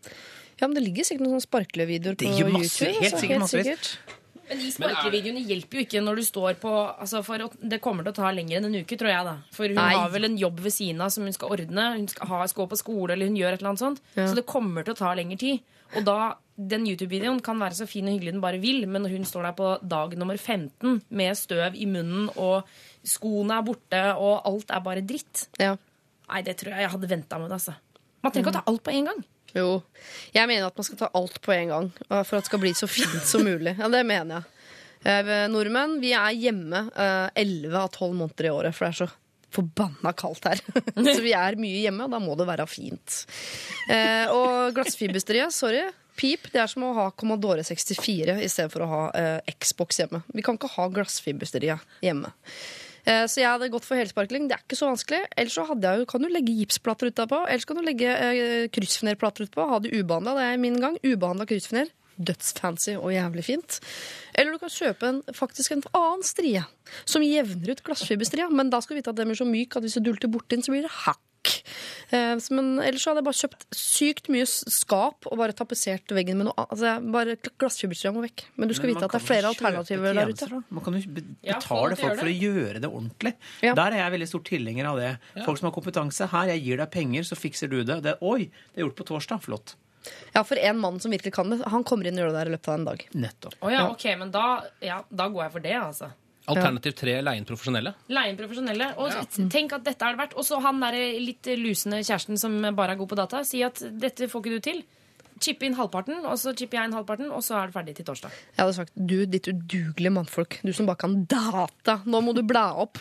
[0.60, 2.95] Ja, men Det ligger sikkert noen sparklevideoer på Det gjør masse, YouTube.
[2.99, 3.66] helt altså, sikkert massevis.
[3.68, 4.16] sikkert.
[4.49, 7.38] Men de sparkevideoene hjelper jo ikke når du står på altså for
[7.70, 9.24] Det kommer til å ta lenger enn en uke, tror jeg.
[9.30, 9.93] da For hun Nei.
[9.93, 11.86] har vel en jobb ved siden av som hun skal ordne.
[11.99, 14.01] Hun skal, ha, skal gå på skole, eller hun gjør et eller annet sånt.
[14.16, 14.26] Ja.
[14.26, 15.62] Så det kommer til å ta lengre tid.
[15.95, 19.14] Og da, den YouTube-videoen kan være så fin og hyggelig den bare vil, men når
[19.16, 22.68] hun står der på dag nummer 15 med støv i munnen, og
[23.07, 25.76] skoene er borte, og alt er bare dritt Ja.
[26.30, 27.55] Nei, det tror jeg jeg hadde venta med det.
[27.57, 27.74] altså
[28.22, 29.24] Man trenger ikke å ta alt på en gang.
[29.55, 29.70] Jo.
[30.36, 32.74] Jeg mener at man skal ta alt på en gang for at det skal bli
[32.78, 33.74] så fint som mulig.
[33.80, 34.43] Ja, Det mener jeg.
[35.10, 36.89] Eh, nordmenn vi er hjemme
[37.34, 39.10] elleve 11 av 12 måneder i året, for det er så
[39.55, 40.61] forbanna kaldt her.
[41.13, 43.23] så vi er mye hjemme, og da må det være fint.
[43.89, 45.87] Eh, og glassfibersteriet, sorry.
[46.19, 50.01] Pip, det er som å ha Commodore 64 i stedet for å ha eh, Xbox
[50.01, 50.19] hjemme.
[50.35, 52.33] Vi kan ikke ha glassfibersteriet hjemme.
[53.05, 54.49] Eh, Så jeg hadde gått for helsparkling.
[54.49, 55.21] Det er ikke så vanskelig.
[55.39, 57.45] Ellers så jeg kan du legge gipsplater utapå.
[57.47, 59.69] Ellers kan du legge eh, kryssfinerplater utpå.
[59.71, 60.35] Ha det ubehandla.
[60.35, 60.99] Det er min gang.
[61.07, 61.87] Ubehandla kryssfiner.
[62.20, 63.80] Dødsfancy og jævlig fint.
[64.36, 66.65] Eller du kan kjøpe en, faktisk en annen strie
[67.07, 68.49] som jevner ut glassfiberstria.
[68.51, 70.57] Men da skal du vite at den blir så myk at hvis du dulter borti
[70.57, 71.24] den, så blir det hakk.
[72.09, 76.39] Eh, men ellers så hadde jeg bare kjøpt sykt mye skap og bare tapetsert veggen
[76.39, 76.74] med noe annet.
[76.76, 78.45] Altså, bare glassfiberstria må vekk.
[78.59, 80.63] Men du skal vite at det er flere alternativer der ute.
[80.67, 83.36] Man kan jo betale Ja, folk for å gjøre det ordentlig.
[83.65, 83.76] Ja.
[83.80, 85.11] Der er jeg veldig stor tilhenger av det.
[85.45, 86.30] Folk som har kompetanse.
[86.34, 88.01] Her, jeg gir deg penger, så fikser du det.
[88.05, 89.45] det Oi, det er gjort på torsdag.
[89.45, 89.78] Flott.
[90.34, 92.51] Ja, for en mann som virkelig kan det, han kommer inn og gjør det der
[92.51, 93.05] i løpet av en dag.
[93.26, 93.60] Nettopp.
[93.62, 94.47] Oh, ja, ok, men da,
[94.84, 96.12] ja, da går jeg for det, altså.
[96.49, 97.93] Alternativ tre, leie inn profesjonelle.
[98.10, 98.88] Leie inn profesjonelle.
[99.01, 100.38] Og tenk at dette er det verdt.
[100.39, 103.82] Og så han der litt lusende kjæresten som bare er god på data, si at
[104.01, 104.82] dette får ikke du til.
[105.39, 108.07] Chippe inn halvparten, og så chipper jeg inn halvparten, og så er det ferdig til
[108.09, 108.33] torsdag.
[108.55, 110.59] Jeg hadde sagt du, ditt udugelige mannfolk.
[110.65, 111.99] Du som bare kan data.
[112.09, 112.99] Nå må du blæ opp.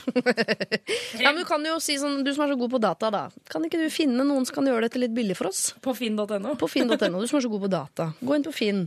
[1.22, 3.24] ja, men du kan jo si sånn, du som er så god på data, da.
[3.50, 5.72] Kan ikke du finne noen som kan gjøre dette litt billig for oss?
[5.84, 6.54] På finn.no.
[6.60, 6.96] På finn.no.
[7.18, 8.10] Du som er så god på data.
[8.20, 8.86] Gå inn på Finn,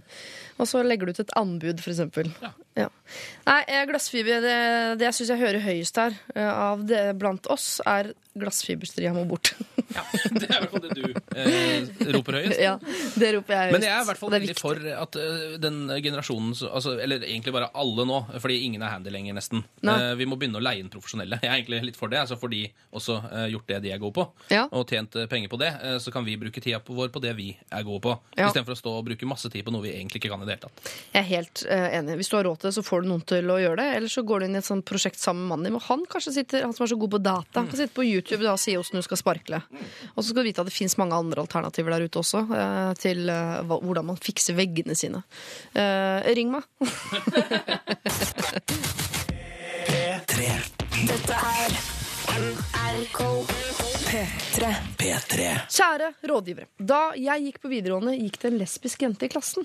[0.62, 2.01] og så legger du ut et anbud, f.eks.
[2.78, 2.88] Ja.
[3.43, 4.51] Nei, eh, glassfiber Det,
[5.01, 9.26] det jeg syns jeg hører høyest her eh, av det blant oss, er glassfiberstria må
[9.28, 9.49] bort.
[9.97, 11.01] ja, Det er i hvert fall det du
[11.36, 12.62] eh, roper høyest.
[12.64, 12.78] ja,
[13.20, 13.76] det roper jeg høyest.
[13.76, 17.51] Men jeg er i hvert fall veldig for at eh, den generasjonen, altså, eller egentlig
[17.57, 19.66] bare alle nå, fordi ingen er handy lenger nesten.
[19.84, 21.41] Eh, vi må begynne å leie inn profesjonelle.
[21.43, 22.64] Jeg er egentlig litt for det, altså for de
[22.95, 24.64] også eh, gjort det de er gode på, Ja.
[24.72, 27.84] og tjent penger på det, så kan vi bruke tida vår på det vi er
[27.88, 28.47] gode på, Ja.
[28.47, 30.51] istedenfor å stå og bruke masse tid på noe vi egentlig ikke kan i det
[30.54, 30.91] hele tatt.
[31.12, 32.18] Jeg er helt eh, enig.
[32.22, 33.88] Hvis du har råd til det, så får du noen til å gjøre det.
[33.97, 35.78] Eller så går du inn i et sånt prosjekt sammen med mannen din.
[35.80, 38.43] Og han kanskje sitter, han som er så god på data, kan sitte på YouTube
[38.43, 39.62] da, og si åssen du skal sparkle.
[40.16, 42.91] Og så skal du vite at det fins mange andre alternativer der ute også, eh,
[43.02, 45.24] til eh, hvordan man fikser veggene sine.
[45.74, 46.64] Eh, ring meg.
[51.02, 51.72] Dette er
[54.12, 54.68] P3.
[54.99, 55.43] P3.
[55.72, 56.66] Kjære rådgivere.
[56.76, 59.64] Da jeg gikk på videregående, gikk det en lesbisk jente i klassen.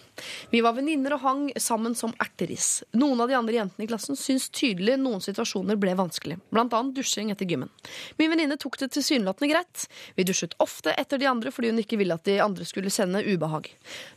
[0.52, 2.84] Vi var venninner og hang sammen som erteris.
[2.94, 6.36] Noen av de andre jentene i klassen syntes tydelig noen situasjoner ble vanskelig.
[6.54, 7.72] Annet dusjing etter gymmen.
[8.20, 9.88] Min venninne tok det tilsynelatende greit.
[10.14, 13.24] Vi dusjet ofte etter de andre fordi hun ikke ville at de andre skulle kjenne
[13.26, 13.72] ubehag.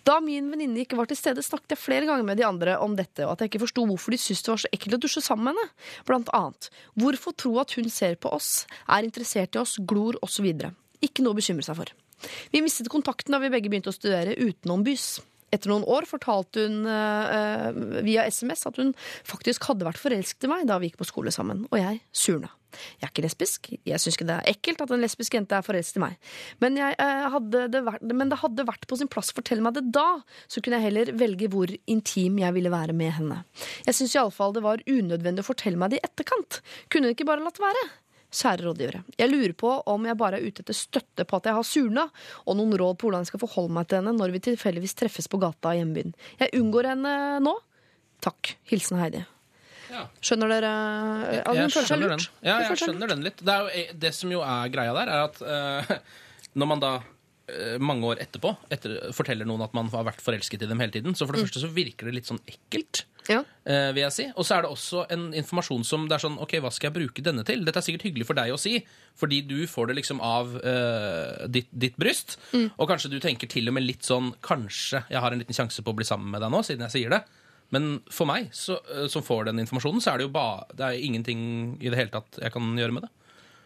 [0.06, 2.94] Da min venninne ikke var til stede, snakket jeg flere ganger med de andre om
[2.94, 5.26] dette, og at jeg ikke forsto hvorfor de syntes det var så ekkelt å dusje
[5.26, 5.90] sammen med henne.
[6.06, 6.70] Blant annet.
[7.02, 10.52] Hvorfor tro at hun ser på oss, er interessert i oss, glor osv.
[11.06, 11.96] Ikke noe å bekymre seg for.
[12.52, 15.18] Vi mistet kontakten da vi begge begynte å studere utenombys.
[15.50, 17.74] Etter noen år fortalte hun uh,
[18.06, 18.92] via SMS at hun
[19.26, 22.52] faktisk hadde vært forelsket i meg da vi gikk på skole sammen, og jeg surna.
[23.00, 25.66] Jeg er ikke lesbisk, jeg syns ikke det er ekkelt at en lesbisk jente er
[25.66, 26.20] forelsket i meg,
[26.62, 29.80] men, jeg, uh, det vært, men det hadde vært på sin plass å fortelle meg
[29.80, 33.40] det da, så kunne jeg heller velge hvor intim jeg ville være med henne.
[33.88, 36.62] Jeg syns iallfall det var unødvendig å fortelle meg det i etterkant.
[36.94, 37.88] Kunne hun ikke bare latt være?
[38.30, 41.58] Kjære rådgivere, jeg lurer på om jeg bare er ute etter støtte på at jeg
[41.58, 42.04] har surna,
[42.46, 45.30] og noen råd på hvordan jeg skal forholde meg til henne når vi tilfeldigvis treffes
[45.32, 46.14] på gata i hjembyen.
[46.38, 47.56] Jeg unngår henne nå.
[48.22, 48.54] Takk.
[48.70, 49.24] Hilsen Heidi.
[49.90, 50.06] Ja.
[50.22, 50.72] Skjønner dere?
[50.76, 52.26] Hun Jeg føler seg skjønner lurt.
[52.28, 52.46] den.
[52.46, 53.42] Ja, jeg skjønner den litt.
[53.42, 56.28] Det, er jo, det som jo er greia der, er at uh,
[56.60, 56.92] når man da
[57.50, 60.94] eh, mange år etterpå etter, forteller noen at man har vært forelsket i dem hele
[60.94, 63.06] tiden, så for det første så virker det litt sånn ekkelt.
[63.30, 63.44] Ja.
[63.70, 64.26] eh, vil jeg si.
[64.36, 66.98] Og så er det også en informasjon som det er sånn OK, hva skal jeg
[66.98, 67.62] bruke denne til?
[67.68, 68.80] Dette er sikkert hyggelig for deg å si,
[69.20, 72.40] fordi du får det liksom av eh, ditt, ditt bryst.
[72.56, 75.84] Og kanskje du tenker til og med litt sånn Kanskje jeg har en liten sjanse
[75.86, 77.24] på å bli sammen med deg nå, siden jeg sier det.
[77.70, 80.88] Men for meg, så, eh, som får den informasjonen, så er det jo ba, det
[80.88, 81.42] er ingenting
[81.78, 83.12] i det hele tatt jeg kan gjøre med det.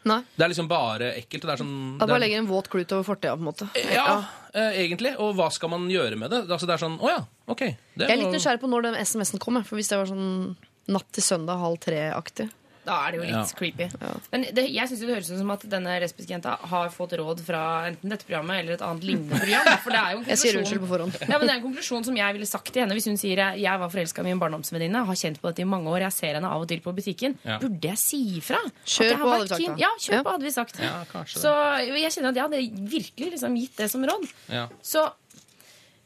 [0.09, 0.19] Nei.
[0.35, 1.43] Det er liksom bare ekkelt.
[1.45, 3.49] og Det er sånn det bare er, legger en våt klut over fortida, på en
[3.49, 3.69] måte.
[3.93, 4.17] Ja,
[4.53, 5.13] eh, egentlig.
[5.23, 6.43] Og hva skal man gjøre med det?
[6.49, 7.63] Altså, det er sånn Å ja, OK.
[7.95, 9.63] Det Jeg er litt nysgjerrig på når den SMS-en kommer.
[9.67, 10.57] For hvis det var sånn
[10.91, 12.49] natt til søndag halv tre-aktig.
[12.85, 13.43] Da er det jo litt Ja.
[13.55, 13.85] creepy.
[14.31, 17.13] Men det, jeg synes jo det høres ut som at denne lesbiske jenta har fått
[17.19, 19.69] råd fra enten dette programmet eller et annet lignende program.
[19.83, 21.13] For det er jo en Jeg sier konklusjon- unnskyld på forhånd.
[21.29, 23.37] Ja, men det er en konklusjon som jeg ville sagt til henne hvis hun sier
[23.39, 26.11] jeg, jeg var forelska i min barndomsvenninne, har kjent på dette i mange år, jeg
[26.17, 27.37] ser henne av og til på butikken.
[27.47, 27.57] Ja.
[27.63, 28.59] Burde jeg si ifra?
[28.85, 29.79] Kjør på, hadde vi sagt da.
[29.85, 30.23] Ja, kjør Ja.
[30.23, 30.79] på, hadde vi sagt.
[30.83, 31.03] Ja,
[31.39, 31.55] Så
[31.87, 34.27] jeg kjenner at jeg hadde virkelig liksom gitt det som råd.
[34.49, 34.67] Ja.
[34.83, 35.07] Så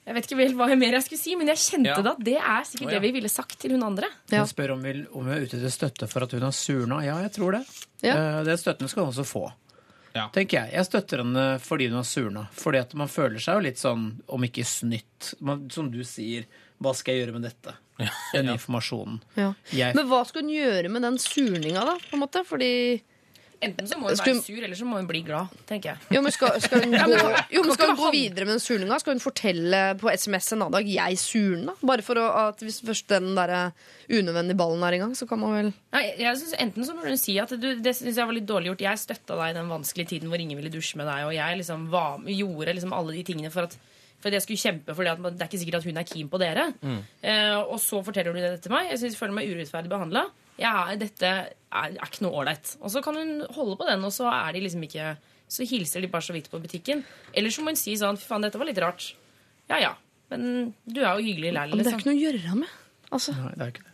[0.07, 2.01] jeg vet ikke vel hva mer jeg skulle si, men jeg kjente Ja.
[2.01, 2.97] det at det er sikkert oh, ja.
[2.99, 4.07] det vi ville sagt til hun andre.
[4.31, 4.39] Ja.
[4.45, 7.01] Hun spør om, vi, om hun er ute etter støtte for at hun har surna.
[7.05, 7.63] Ja, jeg tror det.
[8.05, 8.13] Ja.
[8.15, 9.45] Eh, Den støtten skal hun også få.
[10.15, 10.29] Ja.
[10.33, 12.45] Tenker Jeg Jeg støtter henne fordi hun har surna.
[12.55, 16.47] Fordi at man føler seg jo litt sånn, om ikke snytt man, Som du sier,
[16.81, 17.75] hva skal jeg gjøre med dette?
[18.33, 19.19] Den informasjonen.
[19.35, 19.51] Ja.
[19.73, 21.97] Jeg, Men hva skal hun gjøre med den surninga, da?
[22.09, 22.43] på en måte?
[22.47, 23.01] Fordi
[23.61, 25.53] Enten så må hun være sur, eller så må hun bli glad.
[25.65, 25.97] tenker jeg.
[26.13, 28.99] Jo, men skal, skal hun gå, jo, men skal hun gå videre med den surninga?
[29.01, 31.73] Skal hun fortelle på SMS en annen dag 'jeg surna'?
[31.81, 33.71] Bare for å, at hvis først den der
[34.09, 37.09] unødvendige ballen er i gang, så kan man vel Nei, jeg synes, enten så burde
[37.15, 38.85] hun si at du, det syns jeg var litt dårlig gjort.
[38.85, 41.57] Jeg støtta deg i den vanskelige tiden hvor ingen ville dusje med deg, og jeg
[41.57, 43.77] liksom var, gjorde liksom alle de tingene for at,
[44.21, 46.73] for jeg skulle kjempe, for det er ikke sikkert at hun er keen på dere.
[47.21, 48.91] Eh, og så forteller hun det til meg.
[48.91, 50.23] Jeg synes, jeg føler meg urettferdig behandla.
[50.57, 52.75] Ja, dette er, er ikke noe ålreit.
[52.81, 55.15] Og så kan hun holde på den, og så er de liksom ikke
[55.47, 57.05] Så hilser de bare så vidt på butikken.
[57.33, 59.13] Eller så må hun si sånn Fy faen, dette var litt rart.
[59.69, 59.93] Ja ja.
[60.31, 61.75] Men du er jo hyggelig likevel.
[61.77, 62.01] Men det er Liksom.
[62.01, 62.73] ikke noe å gjøre med.
[63.15, 63.31] Altså.
[63.37, 63.93] Nei, det er ikke det.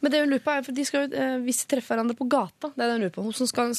[0.00, 2.28] Men det hun lurer på er, for de skal, eh, Hvis de treffer hverandre på
[2.32, 3.24] gata, det er det hun lurer på.
[3.26, 3.74] Hvordan skal,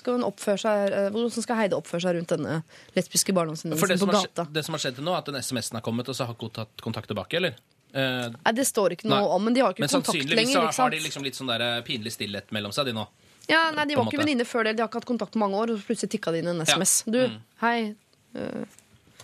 [0.00, 2.58] skal hun oppføre seg eh, Hvordan skal Heide oppføre seg rundt denne
[2.96, 4.46] lesbiske barndomsvenninnen sin på gata?
[4.48, 6.26] Har, det som har skjedd til nå, er at den SMS-en har kommet, og så
[6.26, 7.54] har hun tatt kontakt tilbake, eller?
[7.94, 9.28] Eh, Nei, Det står ikke noe Nei.
[9.36, 10.44] om, men de har ikke men kontakt lenger.
[10.46, 13.06] så sannsynligvis har de liksom litt sånn der eh, pinlig stillhet mellom seg, de nå.
[13.48, 14.76] Ja, nei, De var ikke venninner før det.
[14.76, 15.70] De har ikke hatt kontakt på mange år.
[15.72, 17.02] Og plutselig tikka det inn en SMS.
[17.08, 17.38] Du, Mm.
[17.62, 17.94] hei.
[18.36, 18.64] uh,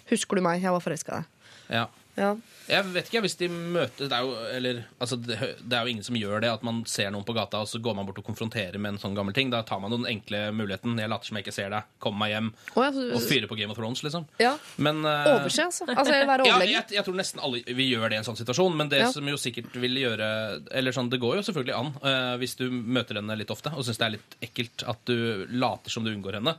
[0.08, 0.62] husker du meg?
[0.62, 1.26] Jeg var forelska i deg.
[1.70, 1.86] Ja.
[2.16, 2.36] Ja.
[2.70, 5.90] Jeg vet ikke, hvis de møter Det er jo, eller, altså, det, det er jo
[5.90, 8.20] ingen som gjør det, at man ser noen på gata, og så går man bort
[8.22, 9.50] og konfronterer med en sånn gammel ting.
[9.50, 10.94] Da tar man den enkle muligheten.
[11.02, 11.82] Jeg later som jeg ikke ser deg.
[11.98, 12.52] Kom meg hjem.
[12.76, 14.26] Oh, ja, så- Og fyrer på Game of Thrones, liksom.
[14.38, 14.54] ja.
[14.78, 15.84] Men uh, Overse, altså.
[15.90, 16.12] altså
[16.46, 19.02] Ja, jeg, jeg tror nesten alle vil gjøre det i en sånn situasjon, men det
[19.02, 19.10] Ja.
[19.12, 22.70] som jo sikkert vil gjøre Eller sånn, Det går jo selvfølgelig an uh, hvis du
[22.70, 26.10] møter henne litt ofte og syns det er litt ekkelt at du later som du
[26.14, 26.54] unngår henne.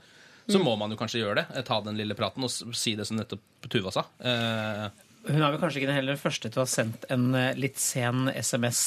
[0.47, 0.63] Så Mm.
[0.67, 1.45] må man jo kanskje gjøre det.
[1.57, 4.03] eh, Ta den lille praten og si det som nettopp Tuva sa.
[4.21, 4.89] Eh,
[5.27, 7.79] Hun er vel kanskje ikke den heller første til å ha sendt en eh, litt
[7.81, 8.81] sen SMS.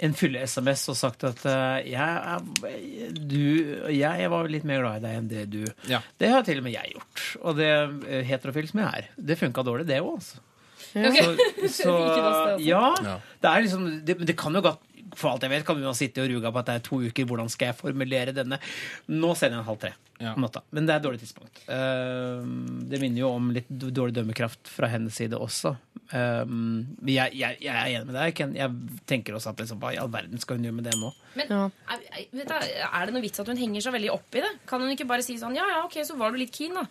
[0.00, 3.42] En fylle-SMS og sagt at eh, jeg, du,
[3.92, 5.58] jeg var litt mer glad i deg enn det du
[5.90, 6.00] Ja.
[6.20, 7.24] Det har til og med jeg gjort.
[7.44, 9.10] Og det eh, heterofil som jeg er.
[9.30, 10.40] Det funka dårlig, det òg, altså.
[10.90, 11.34] Så,
[11.70, 11.92] så
[12.30, 12.54] altså.
[12.64, 13.18] ja, Ja.
[13.44, 14.80] det er liksom det, det kan jo godt
[15.18, 17.00] For alt jeg vet, kan vi jo sitte og ruge på at det er to
[17.02, 17.26] uker.
[17.30, 18.58] Hvordan skal jeg formulere denne?
[19.10, 20.34] Nå sender jeg en halv tre Ja.
[20.36, 21.62] Men det er et dårlig tidspunkt.
[21.72, 22.42] Eh,
[22.92, 25.72] det minner jo om litt dårlig dømmekraft fra hennes side også.
[26.12, 28.34] Um, jeg, jeg, jeg er enig med deg.
[28.36, 28.54] Ken.
[28.58, 31.12] Jeg tenker også at liksom, hva i all verden skal hun gjøre med det nå?
[31.38, 31.60] Men Ja.
[31.94, 34.50] er, er- du, er det noe vits at hun henger så veldig opp i det?
[34.68, 36.84] Kan hun ikke bare si sånn Ja, ja, ok, så var du litt keen, da.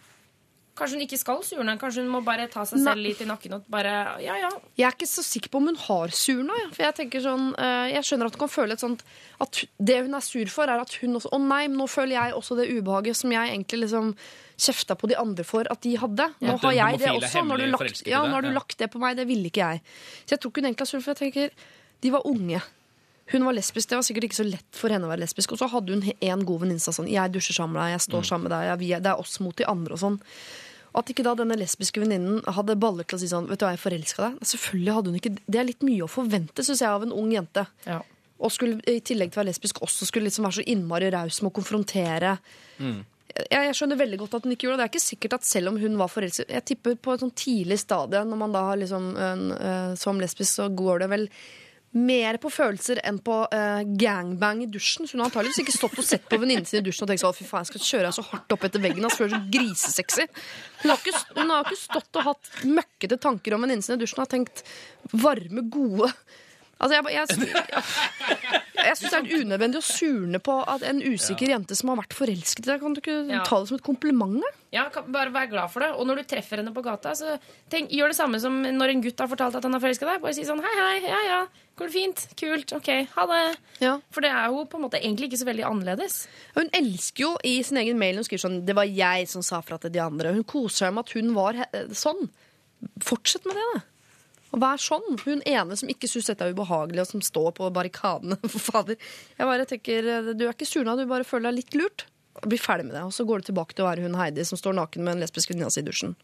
[0.79, 1.75] Kanskje hun ikke skal surne?
[1.81, 4.49] Kanskje hun må bare ta seg selv litt i nakken og bare Ja, ja.
[4.79, 6.55] Jeg er ikke så sikker på om hun har surna.
[6.63, 6.69] Ja.
[6.73, 9.03] For jeg tenker sånn, eh, jeg skjønner at hun kan føle et sånt
[9.43, 12.15] at Det hun er sur for, er at hun også Å nei, men nå føler
[12.15, 14.15] jeg også det ubehaget som jeg egentlig liksom
[14.59, 16.25] kjefta på de andre for at de hadde.
[16.43, 17.43] Nå har jeg det også.
[17.47, 18.55] Nå har du lagt, ja, nå har du ja.
[18.57, 19.15] lagt det på meg.
[19.15, 19.79] Det ville ikke jeg.
[20.25, 21.53] Så jeg tror ikke hun egentlig er sur, for jeg tenker
[22.03, 22.59] de var unge.
[23.31, 25.51] Hun var lesbisk, Det var sikkert ikke så lett for henne å være lesbisk.
[25.53, 27.91] Og så hadde hun en god venninne som sa sånn Jeg dusjer sammen med deg,
[27.93, 28.07] jeg Mm.
[28.09, 30.19] står sammen med deg, jeg, det er oss mot de andre og sånn.
[30.97, 33.75] At ikke da denne lesbiske venninnen hadde baller til å si sånn Vet du hva,
[33.75, 34.39] jeg forelska deg.
[34.53, 37.29] Selvfølgelig hadde hun ikke Det er litt mye å forvente, syns jeg, av en ung
[37.35, 37.67] jente.
[37.89, 38.01] ja.
[38.39, 41.41] Og skulle i tillegg til å være lesbisk også skulle liksom være så innmari raus
[41.43, 42.37] med å konfrontere.
[42.79, 44.85] Jeg, jeg skjønner veldig godt at hun ikke gjorde det.
[44.85, 47.35] Det er ikke sikkert at selv om hun var forelsket Jeg tipper på et sånn
[47.35, 51.27] tidlig stadie, når man da har liksom en, en, som lesbisk, så går det vel
[51.97, 55.07] mer på følelser enn på uh, gangbang i dusjen.
[55.07, 57.23] Så hun har antakeligvis ikke stått og sett på venninnen sin i dusjen og tenkt
[57.23, 59.07] sånn, «Å, fy faen, jeg skal kjøre henne så hardt opp etter veggen.
[59.07, 60.27] Altså, du er så grisesexy.
[60.83, 64.03] Hun har, ikke, hun har ikke stått og hatt møkkete tanker om venninnen sin i
[64.03, 64.63] dusjen og har tenkt
[65.15, 66.11] varme, gode
[66.79, 67.27] Altså, jeg, jeg,
[67.59, 71.97] jeg, jeg syns det er unødvendig å surne på at en usikker jente som har
[71.99, 73.41] vært forelsket i deg, kan du ikke Ja.
[73.43, 74.37] ta det som et kompliment?
[74.39, 74.51] da?
[74.71, 75.89] Ja, kan bare vær glad for det.
[75.99, 77.35] Og når du treffer henne på gata, så
[77.73, 80.21] tenk, gjør det samme som når en gutt har fortalt at han har forelska deg.
[80.23, 81.39] Bare si sånn hei, hei, ja ja,
[81.75, 82.23] går det fint?
[82.39, 83.41] Kult, ok, ha det.
[83.83, 83.97] Ja.
[84.15, 86.21] For det er jo på en måte egentlig ikke så veldig annerledes.
[86.55, 89.59] Hun elsker jo i sin egen mail Hun skriver sånn Det var jeg som sa
[89.65, 90.31] fra til de andre.
[90.37, 92.29] Hun koser seg med at hun var he- sånn.
[93.03, 93.81] Fortsett med det, da.
[94.49, 95.17] Og vær sånn.
[95.25, 98.39] Hun ene som ikke syns dette er ubehagelig, og som står på barrikadene.
[98.53, 98.97] For fader.
[99.37, 102.07] Jeg bare tenker, Du er ikke surna, du bare føler deg litt lurt.
[102.45, 103.03] Bli ferdig med det.
[103.07, 105.25] Og så går du tilbake til å være hun Heidi som står naken med en
[105.25, 106.15] lesbisk venninne i dusjen.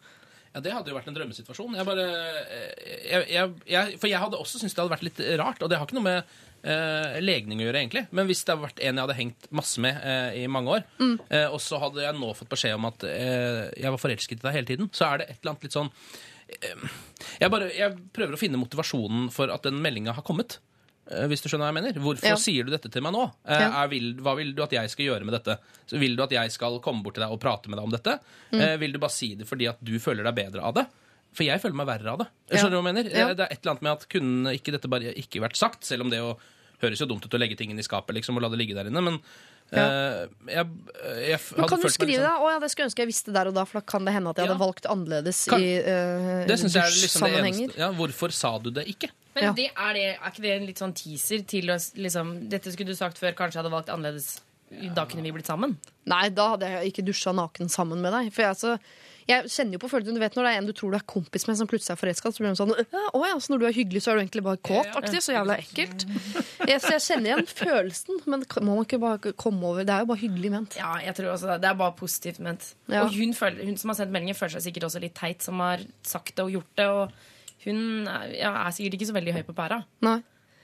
[0.55, 1.75] Ja, Det hadde jo vært en drømmesituasjon.
[1.75, 2.03] Jeg bare,
[2.47, 5.71] eh, jeg, jeg, jeg, for jeg hadde også syntes det hadde vært litt rart, og
[5.71, 8.05] det har ikke noe med eh, legning å gjøre, egentlig.
[8.15, 10.85] Men hvis det hadde vært en jeg hadde hengt masse med eh, i mange år,
[11.27, 14.47] eh, og så hadde jeg nå fått beskjed om at eh, jeg var forelsket i
[14.47, 17.95] deg hele tiden, så er det et eller annet litt sånn eh, jeg, bare, jeg
[18.15, 20.59] prøver å finne motivasjonen for at den meldinga har kommet.
[21.09, 21.99] eh, Hvis du skjønner hva jeg mener.
[22.01, 22.35] Hvorfor Ja.
[22.41, 23.25] sier du dette til meg nå?
[23.45, 23.83] Eh, Ja.
[23.83, 25.59] er, vil, hva vil du at jeg skal gjøre med dette?
[25.87, 27.91] Så vil du at jeg skal komme bort til deg og prate med deg om
[27.91, 28.19] dette?
[28.51, 28.59] Mm.
[28.61, 30.87] Eh, vil du bare si det fordi at du føler deg bedre av det?
[31.35, 32.27] For jeg føler meg verre av det.
[32.49, 33.03] Skjønner du hva jeg mener?
[33.35, 36.01] Det er et eller annet med at kunne ikke dette bare ikke vært sagt, selv
[36.05, 36.37] om det jo
[36.81, 38.87] høres jo dumt ut å legge tingene i skapet liksom, og la det ligge der
[38.87, 39.19] inne, men
[39.73, 40.67] eh, jeg,
[41.25, 42.25] jeg f- Men hadde kan du skrive litt det?
[42.29, 44.05] sånn- Å ja, det skulle jeg ønske jeg visste der og da, for da kan
[44.05, 44.53] det hende at jeg Ja.
[44.53, 47.77] hadde valgt annerledes Kan- i uh, Det syns jeg er liksom det eneste.
[47.77, 49.09] Ja, hvorfor sa du det ikke?
[49.35, 49.51] Men Ja.
[49.53, 52.87] det, er, det, er ikke det en litt sånn teaser til å liksom Dette skulle
[52.87, 54.39] du sagt før, kanskje jeg hadde valgt annerledes.
[54.95, 55.77] Da kunne vi blitt sammen.
[56.05, 58.31] Nei, da hadde jeg ikke dusja naken sammen med deg.
[58.33, 58.79] For jeg, altså,
[59.25, 61.05] jeg kjenner jo på følelsen, Du vet når det er en du tror du er
[61.09, 63.65] kompis med, som plutselig er forelska, så blir hun sånn Å ja, så når du
[63.69, 65.21] er hyggelig, så er du egentlig bare kåt-aktig.
[65.25, 66.05] Så jævla ekkelt.
[66.69, 69.85] Jeg, så jeg kjenner igjen følelsen, men må man ikke bare komme over.
[69.85, 70.77] Det er jo bare hyggelig ment.
[70.79, 71.57] Ja, jeg tror også det.
[71.61, 72.65] Det er bare positivt ment.
[72.89, 73.03] Ja.
[73.03, 75.61] Og hun, føler, hun som har sendt meldingen, føler seg sikkert også litt teit, som
[75.61, 76.87] har sagt det og gjort det.
[76.89, 79.83] Og hun er, ja, er sikkert ikke så veldig høy på pæra.
[80.07, 80.17] Nei.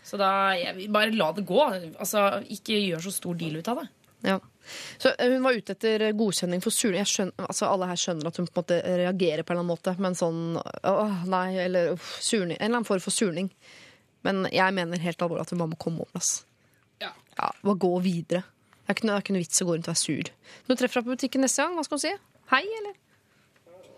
[0.09, 1.61] Så da jeg, bare la det gå.
[1.91, 3.87] Altså, Ikke gjør så stor deal ut av det.
[4.31, 4.39] Ja.
[5.01, 7.05] Så eh, hun var ute etter godkjenning for surning.
[7.41, 9.95] Altså Alle her skjønner at hun på en måte reagerer på en eller annen måte,
[10.01, 12.57] men sånn åh, nei, eller uff, surning.
[12.59, 13.51] En eller annen form for surning.
[14.27, 16.21] Men jeg mener helt alvorlig at hun bare må komme over.
[16.21, 16.43] oss.
[17.01, 17.13] Ja.
[17.37, 18.43] Ja, Bare gå videre.
[18.89, 20.29] Er det er ikke noe vits å gå rundt og være sur.
[20.67, 22.13] Når du treffer deg på butikken neste gang, hva skal hun si?
[22.51, 22.97] Hei, eller?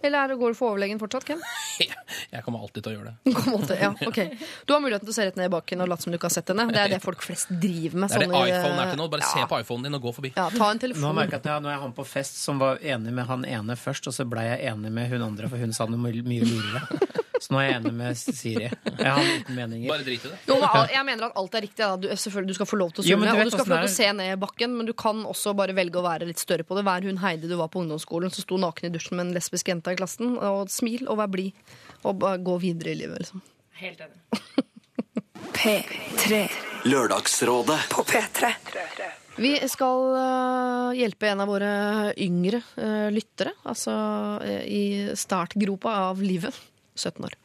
[0.03, 1.39] Eller er det, går du for overlegen fortsatt, Ken?
[2.33, 3.33] Jeg kommer alltid til å gjøre det.
[3.53, 4.19] Alltid, ja, ok.
[4.67, 6.27] Du har muligheten til å se rett ned i bakken og late som du ikke
[6.27, 6.65] har sett henne.
[6.73, 8.11] Det er det folk flest driver med.
[8.11, 9.07] Det er det sånne- iPhone er til nå.
[9.13, 10.33] Bare ja, se på iPhonen din og gå forbi.
[10.35, 12.59] Ja, ta en Nå merker jeg at jeg, nå er jeg han på fest som
[12.61, 15.61] var enig med han ene først, og så blei jeg enig med hun andre, for
[15.61, 16.83] hun sa noe mye lurere.
[17.43, 18.67] Så nå er jeg enig med Siri.
[18.69, 19.87] Jeg har uten meninger.
[19.91, 20.37] Bare drit i det.
[20.47, 21.81] Jo, men jeg mener at alt er riktig.
[21.83, 21.97] Da.
[21.99, 23.83] Du, selvfølgelig, du skal få lov til å Jo, du og du skal få lov
[23.83, 26.41] til å se ned i bakken, men du kan også bare velge å være litt
[26.41, 26.85] større på det.
[26.87, 29.73] Vær hun Heidi du var på ungdomsskolen som sto naken i dusjen med en lesbisk
[29.73, 30.37] jente i klassen.
[30.39, 31.65] Og smil og vær blid.
[32.03, 33.43] Og bare gå videre i livet, liksom.
[33.83, 34.23] Helt enig.
[35.57, 36.45] P3
[36.87, 37.79] Lørdagsrådet.
[37.91, 38.53] på P3.
[39.35, 41.71] Vi skal øh, hjelpe en av våre
[42.21, 43.93] yngre øh, lyttere, altså
[44.43, 44.83] øh, i
[45.17, 46.53] startgropa av livet.
[46.95, 47.35] 17 år.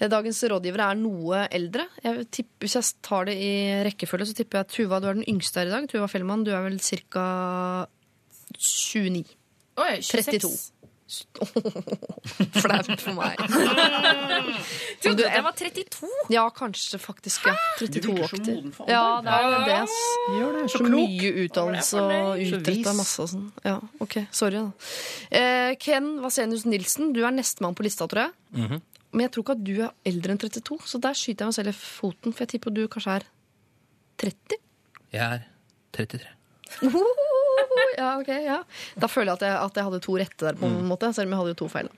[0.00, 1.88] Eh, Dagens rådgivere er noe eldre.
[2.04, 3.50] Jeg tipper, hvis jeg tar det i
[3.86, 5.88] rekkefølge, så tipper jeg at Tuva, du er den yngste her i dag.
[5.90, 7.26] Tuva Fellmann, du er vel ca.
[8.56, 9.24] 29.
[9.76, 10.40] Oi, 26.
[10.40, 10.52] 32.
[12.62, 13.38] Flaut for meg.
[15.02, 16.08] Trodde du jeg var 32?
[16.34, 17.46] Ja, kanskje faktisk.
[17.46, 17.54] Ja.
[17.78, 18.54] Du virker så 32-aktig.
[18.56, 19.76] moden for Ja, det er det.
[19.84, 19.96] ass.
[20.34, 23.46] Gjør det, Så mye utdannelse og utretta masse og sånn.
[23.66, 24.66] Ja, ok, sorry da.
[25.30, 28.80] Eh, Ken Vasenius Nilsen, du er nestemann på lista, tror jeg.
[29.16, 31.58] Men jeg tror ikke at du er eldre enn 32, så der skyter jeg meg
[31.60, 32.34] selv i foten.
[32.34, 33.28] For jeg tipper du kanskje er
[34.20, 34.58] 30?
[35.14, 35.46] Jeg er
[35.96, 36.32] 33.
[37.98, 38.58] ja, ok, ja.
[39.00, 41.28] Da føler jeg at jeg, at jeg hadde to rette der, på en måte, selv
[41.30, 41.88] om jeg hadde jo to feil.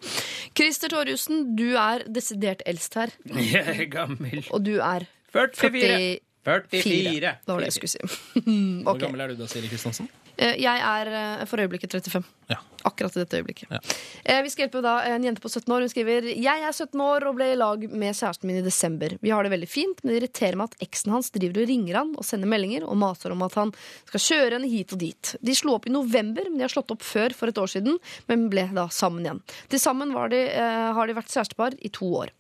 [0.59, 4.45] Christer Torjussen, du er desidert eldst her, Jeg er gammel.
[4.51, 6.21] og du er 44.
[6.49, 6.65] 44.
[6.71, 7.21] 44.
[7.45, 8.43] Det var det jeg skulle si.
[8.87, 10.09] Hvor gammel er du da, Siri Kristiansen?
[10.39, 11.09] Eh, Jeg er
[11.41, 12.25] eh, for øyeblikket 35.
[12.49, 12.57] Ja.
[12.87, 13.71] Akkurat i dette øyeblikket.
[13.71, 13.81] Ja.
[14.25, 15.81] Eh, Vi skal hjelpe da en jente på 17 år.
[15.81, 19.17] Hun skriver Jeg er 17 år og ble i lag med kjæresten min i desember.
[19.21, 21.99] Vi har det veldig fint, men det irriterer meg at eksen hans driver og ringer
[22.01, 23.73] han og sender meldinger og maser om at han
[24.07, 25.35] skal kjøre henne hit og dit.
[25.43, 27.99] De slo opp i november, men de har slått opp før for et år siden,
[28.29, 29.43] men ble da sammen igjen.
[29.69, 32.31] Til sammen var de, eh, har de vært kjærestepar i to år.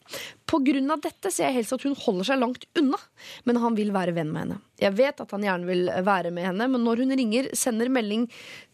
[0.48, 2.97] På grunn av dette ser jeg helst at hun holder seg langt unna,
[3.44, 4.60] men han vil være venn med henne.
[4.81, 8.28] Jeg vet at han gjerne vil være med henne, men når hun ringer, sender melding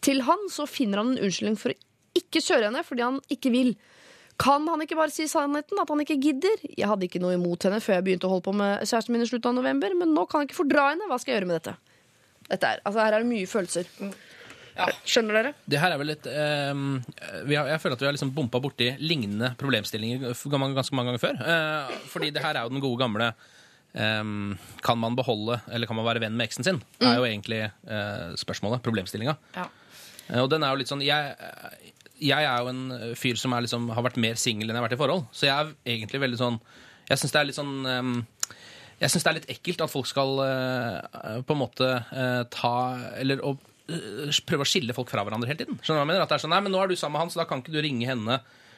[0.05, 1.77] til han, så finner han en unnskyldning for å
[2.15, 3.73] ikke kjøre henne fordi han ikke vil.
[4.41, 6.63] Kan han ikke bare si sannheten, at han ikke gidder?
[6.75, 9.23] Jeg hadde ikke noe imot henne før jeg begynte å holde på med kjæresten min
[9.23, 11.07] i slutten av november, men nå kan jeg ikke fordra henne.
[11.07, 11.75] Hva skal jeg gjøre med dette?
[12.49, 13.87] Dette er, altså Her er det mye følelser.
[15.07, 15.51] Skjønner dere?
[15.71, 16.71] Det her er vel litt eh,
[17.47, 21.13] vi har, Jeg føler at vi har liksom bompa borti lignende problemstillinger ganske ganske mange
[21.13, 21.39] ganger før.
[21.39, 24.27] Eh, fordi det her er jo den gode gamle eh,
[24.83, 26.83] Kan man beholde, eller kan man være venn med eksen sin?
[26.99, 28.83] Det er jo egentlig eh, spørsmålet.
[28.83, 29.37] Problemstillinga.
[29.55, 29.69] Ja.
[30.29, 31.35] Eh, Og den er jo litt sånn Jeg,
[32.25, 34.87] jeg er jo en fyr som er liksom, har vært mer singel enn jeg har
[34.89, 35.27] vært i forhold.
[35.35, 36.59] Så jeg er egentlig veldig sånn
[37.09, 38.25] Jeg syns det er litt sånn
[38.95, 42.75] jeg syns det er litt ekkelt at folk skal eh, på en måte eh, ta
[43.19, 43.51] Eller å
[43.91, 45.79] eh, prøve å skille folk fra hverandre hele tiden.
[45.81, 46.23] Skjønner du hva jeg mener?
[46.23, 47.59] At det er sånn, nei, men nå er du sammen med han, så da kan
[47.59, 48.37] ikke du ringe henne.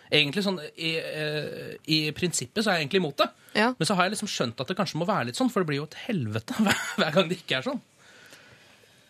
[0.10, 3.30] Egentlig sånn, I, eh, i prinsippet så er jeg egentlig imot det.
[3.60, 3.70] Ja.
[3.78, 5.70] Men så har jeg liksom skjønt at det kanskje må være litt sånn, for det
[5.70, 7.82] blir jo et helvete hver, hver gang det ikke er sånn.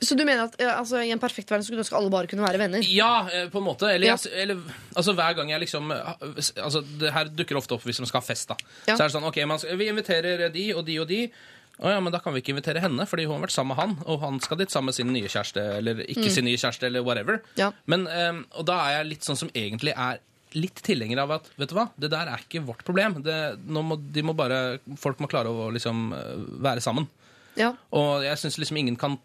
[0.02, 2.45] Så du mener at altså, i en perfekt verden skulle skulle ønske alle bare kunne
[2.45, 2.84] være venner?
[2.86, 3.90] Ja, eh, på en måte.
[3.90, 4.18] Eller, Ja.
[4.36, 4.60] eller
[4.95, 8.26] altså, hver gang jeg liksom altså, Det her dukker ofte opp hvis man skal ha
[8.28, 8.48] fest.
[8.49, 8.56] da
[8.88, 8.95] Ja.
[8.95, 11.32] Så er det sånn, ok, man, skal- Vi inviterer de og de og de.
[11.80, 13.78] Å ja, men Da kan vi ikke invitere henne, fordi hun har vært sammen med
[13.78, 13.98] han.
[14.07, 17.03] Og han skal dit sammen med sin nye kjæreste, eller ikke sin nye kjæreste, eller
[17.03, 17.38] whatever.
[17.38, 17.57] Mm.
[17.57, 17.72] Ja.
[17.86, 20.19] Men, um, Og da er jeg litt sånn som egentlig er
[20.53, 23.22] litt tilhenger av at vet du hva, det der er ikke vårt problem.
[23.22, 27.07] Det, må, de må bare, Folk må klare å liksom eh, være sammen.
[27.56, 27.74] Ja.
[27.91, 29.18] Og jeg syns liksom ingen kan eh,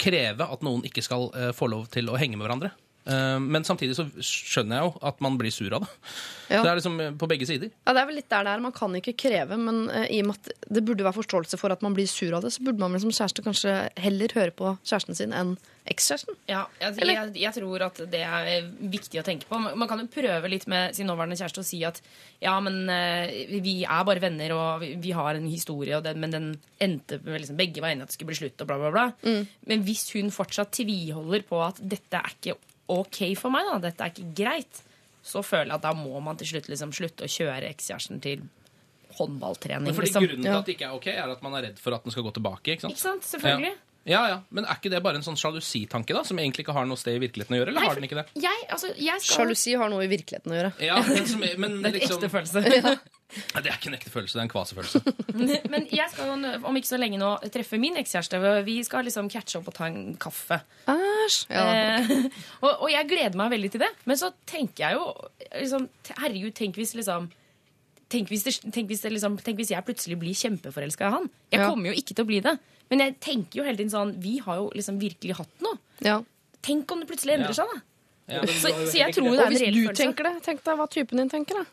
[0.00, 2.72] kreve at noen ikke skal eh, få lov til å henge med hverandre.
[3.08, 5.88] Eh, men samtidig så skjønner jeg jo at man blir sur av det.
[6.48, 6.60] Ja.
[6.64, 7.72] Det er liksom eh, på begge sider.
[7.86, 8.64] Ja, det er vel litt der det er.
[8.64, 11.72] Man kan ikke kreve, men eh, i og med at det burde være forståelse for
[11.72, 14.54] at man blir sur av det, så burde man vel som kjæreste kanskje heller høre
[14.58, 15.56] på kjæresten sin enn
[15.88, 16.36] ekskjæresten.
[16.50, 19.56] Ja, jeg, jeg, jeg tror at det er viktig å tenke på.
[19.56, 22.02] Man man kan jo prøve litt med sin nåværende kjæreste og si at
[22.44, 22.82] ja, men
[23.64, 26.50] vi er bare venner, og vi, vi har en historie, og den, men den
[26.84, 29.06] endte med liksom, begge var enige at det skulle bli slutt, og bla, bla, bla.
[29.70, 32.58] Men hvis hun fortsatt tviholder på at dette er ikke
[32.88, 34.82] ok for meg, da, dette er ikke greit,
[35.28, 38.46] så føler jeg at da må man til slutt liksom slutte å kjøre ekskjæresten til
[39.18, 39.94] håndballtrening.
[39.96, 40.24] Fordi Liksom.
[40.24, 42.14] Grunnen til at det ikke er ok, er at man er redd for at den
[42.14, 42.74] skal gå tilbake.
[42.76, 42.94] ikke sant?
[42.96, 43.28] Ikke sant?
[43.28, 43.72] Selvfølgelig.
[43.74, 43.84] Ja.
[44.08, 46.22] Ja, ja, Men er ikke det bare en sånn sjalusitanke, da?
[46.24, 47.72] Som egentlig ikke har noe sted i virkeligheten å gjøre?
[47.74, 48.26] Eller Nei, har den ikke det?
[48.40, 50.70] Jeg, altså, jeg skal Sjalusi har noe i virkeligheten å gjøre.
[50.86, 52.62] Ja, men, som, men Det er en liksom ekte følelse.
[53.52, 55.02] Nei, Det er ikke en ekte følelse, det er en kvasefølelse.
[55.74, 56.30] Men jeg skal
[56.64, 58.38] om ikke så lenge nå treffe min ekskjæreste.
[58.64, 60.56] Vi skal liksom catche opp og ta en kaffe.
[60.88, 61.36] Æsj.
[61.52, 61.66] Ja.
[61.68, 62.08] Eh,
[62.62, 63.90] og, og jeg gleder meg veldig til det.
[64.08, 65.10] Men så tenker jeg jo
[65.58, 65.84] liksom,
[66.22, 67.28] Herregud, tenk hvis liksom
[68.08, 71.26] Tenk hvis, det, tenk, hvis det liksom, tenk hvis jeg plutselig blir kjempeforelska i han.
[71.52, 71.66] Jeg Ja.
[71.68, 72.54] kommer jo ikke til å bli det.
[72.90, 75.78] Men jeg tenker jo hele tiden sånn Vi har jo liksom virkelig hatt noe.
[76.00, 76.22] ja.
[76.62, 77.62] Tenk om det plutselig endrer Ja.
[77.62, 77.80] seg, da.
[78.34, 78.40] Ja.
[78.46, 79.72] Så, så jeg tror det er en reell følelse.
[79.72, 81.64] hvis du tenker det, tenk deg hva typen din tenker, da.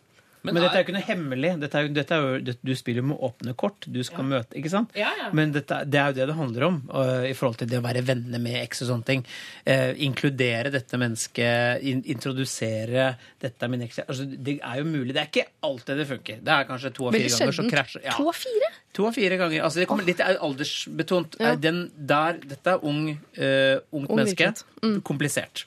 [0.54, 1.52] Men dette er jo ikke noe hemmelig.
[1.62, 3.88] Dette er jo, dette er jo, det, du spiller jo med åpne kort.
[3.90, 4.94] Du skal møte, ikke sant?
[4.98, 5.30] Ja, ja.
[5.36, 7.86] Men dette, det er jo det det handler om uh, i forhold til det å
[7.86, 9.26] være venner med eks og sånne ting.
[9.68, 13.12] Uh, inkludere dette mennesket, in, introdusere
[13.42, 14.02] 'dette er min eks'.
[14.06, 15.14] Altså, det er jo mulig.
[15.16, 16.42] Det er ikke alltid det funker.
[16.46, 18.16] Det er kanskje to av fire ganger så krasjer ja.
[18.18, 18.72] To av fire?
[18.96, 19.64] To av fire ganger.
[19.68, 21.40] Altså, det kommer litt er aldersbetont.
[21.40, 21.54] Ja.
[21.54, 24.54] Eh, Den der, dette er ung, uh, ungt Ung menneske.
[24.84, 25.00] Mm.
[25.08, 25.66] Komplisert.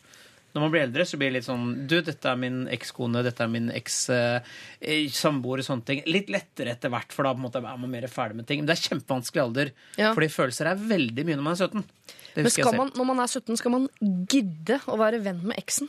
[0.58, 3.44] Når man blir eldre, så blir det litt sånn Du, dette er min ekskone, dette
[3.44, 6.02] er min eks-samboer og sånne ting.
[6.10, 8.64] Litt lettere etter hvert, for da på en måte er man mer ferdig med ting.
[8.64, 9.70] Men det er kjempevanskelig alder.
[10.00, 10.10] Ja.
[10.16, 11.86] Fordi følelser er veldig mye når man er 17.
[12.34, 13.88] Det Men skal jeg man, når man er 17, skal man
[14.34, 15.88] gidde å være venn med eksen?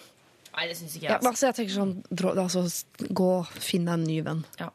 [0.55, 1.17] Nei, det syns ikke jeg.
[1.17, 1.29] Altså.
[1.29, 1.33] Altså.
[1.33, 3.31] altså, jeg tenker sånn, dra- altså, Gå,
[3.63, 4.43] finn deg en ny venn.
[4.61, 4.69] Ja.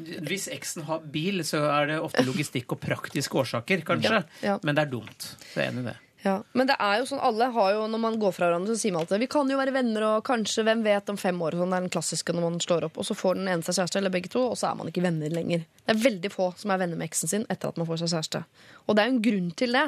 [0.00, 4.22] Hvis eksen har bil, så er det ofte logistikk og praktiske årsaker, kanskje.
[4.22, 4.54] Ja, ja.
[4.64, 5.26] Men det er dumt.
[5.50, 5.96] Så jeg er enig i det.
[6.22, 6.34] Ja.
[6.52, 8.92] Men det er jo sånn, alle har jo, når man går fra hverandre, så sier
[8.92, 11.56] man alltid vi kan jo være venner, og kanskje, hvem vet, om fem år.
[11.56, 13.00] Sånn, det er den klassiske når man slår opp.
[13.00, 15.04] Og så får den ene seg kjæreste, eller begge to, og så er man ikke
[15.06, 15.64] venner lenger.
[15.80, 18.12] Det er veldig få som er venner med eksen sin etter at man får seg
[18.12, 18.44] kjæreste.
[18.84, 19.86] Og det er jo en grunn til det.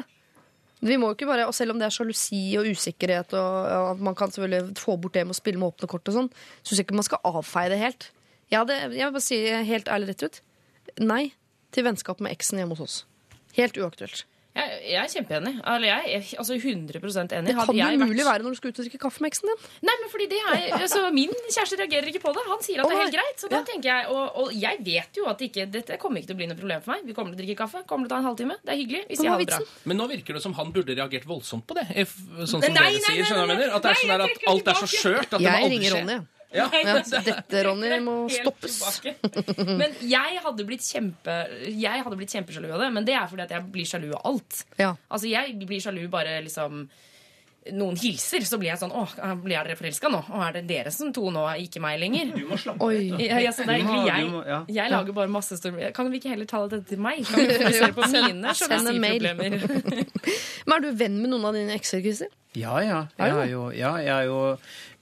[0.83, 4.03] Vi må jo ikke bare, og Selv om det er sjalusi og usikkerhet, og, at
[4.03, 6.33] man kan selvfølgelig få bort det med å spille med åpne kort, og sånn,
[6.63, 8.09] syns jeg ikke man skal avfeie det helt.
[8.49, 9.39] Jeg, hadde, jeg vil bare si
[9.69, 10.43] helt ærlig rett ut
[11.01, 11.23] nei
[11.73, 12.97] til vennskap med eksen hjemme hos oss.
[13.55, 14.25] Helt uaktuelt.
[14.53, 15.53] Jeg, jeg er kjempeenig.
[15.65, 16.99] Eller jeg er altså 100
[17.33, 17.47] enig.
[17.47, 19.31] Det kan jo jo vært- mulig være når du skal ut og drikke kaffe med
[19.33, 19.57] eksen din.
[19.81, 22.43] Nei, men fordi det er, altså, Min kjæreste reagerer ikke på det.
[22.47, 23.37] Han sier at det er helt greit.
[23.41, 23.63] Så da Ja.
[23.63, 26.47] tenker jeg, og, og jeg vet jo at ikke, dette kommer ikke til å bli
[26.47, 27.01] noe problem for meg.
[27.05, 27.81] Vi kommer til å drikke kaffe.
[27.89, 28.55] Kommer til å ta en halvtime.
[28.63, 29.01] Det er hyggelig.
[29.09, 29.59] Hvis jeg har det bra.
[29.89, 31.87] Men nå virker det som han burde reagert voldsomt på det.
[31.97, 33.25] Sånn som Nei, nei, dere sier.
[33.25, 33.73] skjønner du hva jeg mener?
[33.73, 35.97] At det er sånn at alt er så skjørt at det må Jeg aldri ringer
[35.97, 36.27] skje.
[36.53, 36.67] Ja.
[36.85, 38.77] Ja, dette, Ronny, må stoppes.
[39.57, 43.45] Men jeg hadde blitt kjempe Jeg hadde blitt kjempesjalu av det, men det er fordi
[43.47, 44.59] at jeg blir sjalu av alt.
[44.77, 44.91] Ja.
[45.09, 46.85] Altså, jeg blir sjalu bare liksom
[47.71, 49.05] noen hilser, så blir jeg sånn Å,
[49.39, 50.19] blir jeg dere forelska nå?
[50.27, 52.33] Å, er det dere som to nå, ikke meg lenger?
[52.35, 53.05] Du må slappe Oi.
[53.23, 54.25] Ja, ja, så det er egentlig jeg.
[54.33, 54.57] må- ja.
[54.67, 54.91] jeg.
[54.91, 57.21] Lager bare masse store Kan vi ikke heller ta dette til meg?
[57.29, 59.29] Kan vi fokusere på mine Send en mail.
[59.29, 60.09] sjalusiproblemer?
[60.67, 62.33] Men er du venn med noen av dine ekser, Christer?
[62.59, 62.99] Ja, ja.
[63.17, 64.41] Jeg er jo, ja, jeg er jo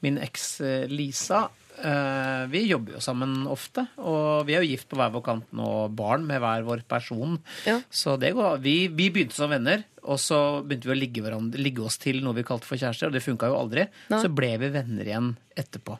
[0.05, 1.47] min eks eh, Lisa.
[1.81, 5.51] eh, vi jobber jo sammen ofte, og vi er jo gift på hver vår kant
[5.57, 5.67] nå,
[5.97, 7.38] barn med hver vår person.
[7.67, 7.79] Ja.
[7.89, 11.61] Så det går vi, vi begynte som venner, og så begynte vi å ligge, hverandre,
[11.61, 13.88] ligge oss til noe vi kalte for kjærester, og det funka jo aldri.
[14.10, 14.19] Nei.
[14.23, 15.98] Så ble vi venner igjen etterpå.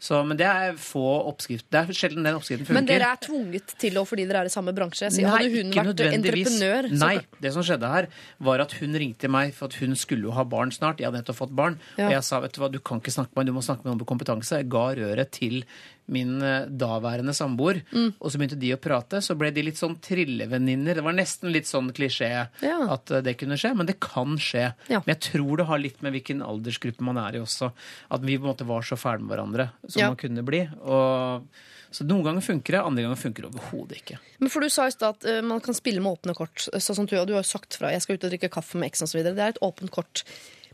[0.00, 1.68] Så, men det er få oppskrifter.
[1.70, 2.78] Det er sjelden den oppskriften funker.
[2.78, 5.10] Men dere er tvunget til å fordi dere er i samme bransje.
[5.12, 8.08] Så Nei, hadde hun vært entreprenør så- Nei, det som skjedde her,
[8.40, 10.98] var at hun ringte meg for at hun skulle jo ha barn snart.
[10.98, 11.78] Jeg hadde nettopp fått barn.
[11.98, 12.06] Ja.
[12.08, 13.84] Og jeg sa vet du hva, du kan ikke snakke med meg, du må snakke
[13.84, 14.56] med noen med kompetanse.
[14.56, 15.64] Jeg ga røret til
[16.06, 18.14] min eh, daværende samboer, Mm.
[18.20, 19.22] og så begynte de å prate.
[19.24, 20.94] Så ble de litt sånn trillevenninner.
[20.98, 22.78] Det var nesten litt sånn klisjé Ja.
[22.92, 24.74] at eh, det kunne skje, men det kan skje.
[24.88, 25.00] Ja.
[25.06, 27.72] Men jeg tror det har litt med hvilken aldersgruppe man er i også.
[28.10, 30.08] At vi på en måte var så fæle med hverandre som Ja.
[30.08, 30.68] man kunne bli.
[30.82, 31.46] Og,
[31.94, 34.18] så noen ganger funker det, andre ganger funker det overhodet ikke.
[34.40, 36.68] Men for Du sa i stad at eh, man kan spille med åpne kort.
[36.74, 39.22] Sånn du, har jo sagt fra jeg skal ut og drikke kaffe med eksen osv.
[39.22, 40.24] Det er et åpent kort.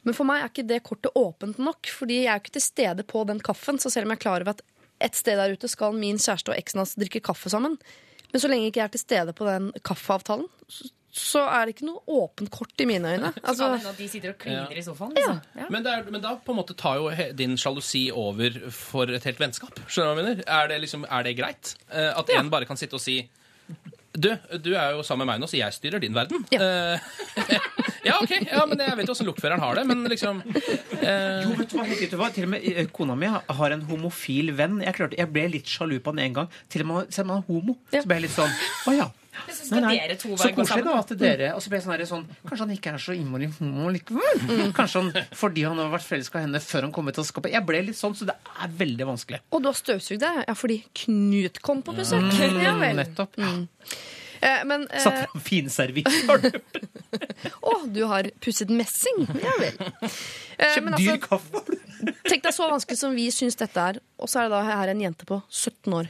[0.02, 3.05] Men for meg er ikke det kortet åpent nok, fordi jeg er ikke til stede
[3.05, 3.77] på den kaffen.
[3.78, 4.62] Så selv om jeg er klar over at
[5.01, 7.77] et sted der ute skal min kjæreste og eksen hans drikke kaffe sammen,
[8.32, 11.72] men så lenge ikke jeg er til stede på den kaffeavtalen, så- så er det
[11.74, 13.32] ikke noe åpent kort i mine øyne.
[13.35, 15.10] Så kan Altså, at de sitter og kliner i sofaen.
[15.16, 15.40] Liksom.
[15.59, 15.64] Ja.
[15.68, 19.24] Men, det er, men da på en måte tar jo din sjalusi over for et
[19.27, 19.74] helt vennskap.
[19.90, 20.44] Skjønner du hva jeg mener?
[20.47, 21.72] Er det, liksom, er det greit?
[21.90, 23.16] Eh, at en bare kan sitte og si
[24.20, 24.30] du,
[24.62, 26.44] du er jo sammen med meg nå, så jeg styrer din verden.
[26.52, 26.60] Ja.
[26.60, 27.55] Eh,
[28.09, 31.55] ja, ok, ja, men jeg vet jo åssen lokføreren har det, men liksom eh, Jo,
[31.59, 32.30] vet du hva, vet du hva?
[32.34, 34.80] Til og med eh, kona mi har en homofil venn.
[34.84, 36.52] Jeg, klarte, jeg ble litt sjalu på den en gang.
[36.72, 37.78] Til og med selv om han er homo.
[37.94, 38.02] Ja.
[38.02, 38.55] Så ble jeg litt sånn
[38.90, 39.10] Å ja.
[39.48, 41.86] Så skal dere to Så være gå koselig da at dere Og så ble jeg
[41.86, 44.44] sånn, sånn Kanskje han ikke er så innmari homo likevel?
[44.76, 47.52] Kanskje han fordi han har vært forelska i henne før han kom ut av skapet.
[47.54, 49.42] Jeg ble litt sånn, så det er veldig vanskelig.
[49.50, 50.40] og du har støvsugd deg?
[50.48, 52.26] Ja, fordi Knut kom på besøk.
[52.64, 52.98] Ja vel.
[52.98, 53.36] Nettopp.
[54.40, 56.50] Eh, Men eh, Satt fram finservitt, Har du
[57.70, 59.24] Å, du har pusset messing?
[59.42, 59.76] Ja vel.
[60.56, 61.60] Eh, men kjøpt dyr altså, kaffe?
[61.60, 62.12] Har du?
[62.28, 64.92] tenk deg så vanskelig som vi syns dette er, og så er det da her
[64.92, 66.08] en jente på 17 år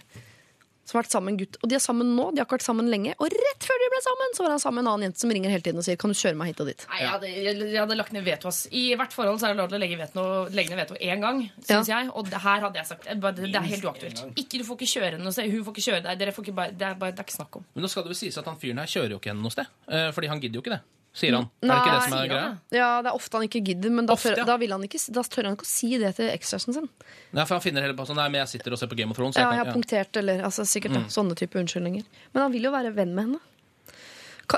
[0.91, 1.59] som har vært sammen med en gutt.
[1.62, 3.15] Og de er sammen nå, de har ikke vært sammen lenge.
[3.23, 5.33] Og rett før de ble sammen, så var han sammen med en annen jente som
[5.35, 6.85] ringer hele tiden og sier 'kan du kjøre meg hit og dit'?
[6.91, 8.49] Nei, jeg hadde, jeg, hadde lagt ned veto.
[8.49, 8.67] ass.
[8.73, 11.21] I hvert forhold så er det lov til å legge, veto, legge ned veto én
[11.21, 11.51] gang.
[11.65, 14.25] Synes jeg, Og det her hadde jeg sagt det, det er helt uaktuelt.
[14.37, 15.51] Ikke, Du får ikke kjøre henne noe sted.
[15.51, 16.19] Hun får ikke kjøre deg.
[16.19, 17.65] Dere får ikke bare, det, er bare, det er ikke snakk om.
[17.75, 19.51] Men nå skal det vel sies at han fyren her kjører jo ikke henne noe
[19.55, 19.67] sted.
[19.89, 20.83] eh, fordi han gidder jo ikke det,
[21.16, 21.49] sier han.
[21.62, 22.51] Er det ikke det som er greia?
[22.77, 24.47] Ja, det er ofte han ikke gidder, men da, Ofte, tør, ja.
[24.47, 26.89] da, vil han ikke, da tør han ikke å si det til ekskjæresten sin.
[27.35, 29.11] Nei, for han finner heller på sånn Nei, men jeg sitter og ser på Game
[29.15, 29.37] of Thrones.
[29.39, 32.05] Ja, kan- jeg har punktert, eller altså, sikkert da, sånne type unnskyldninger.
[32.35, 33.41] Men han vil jo være venn med henne.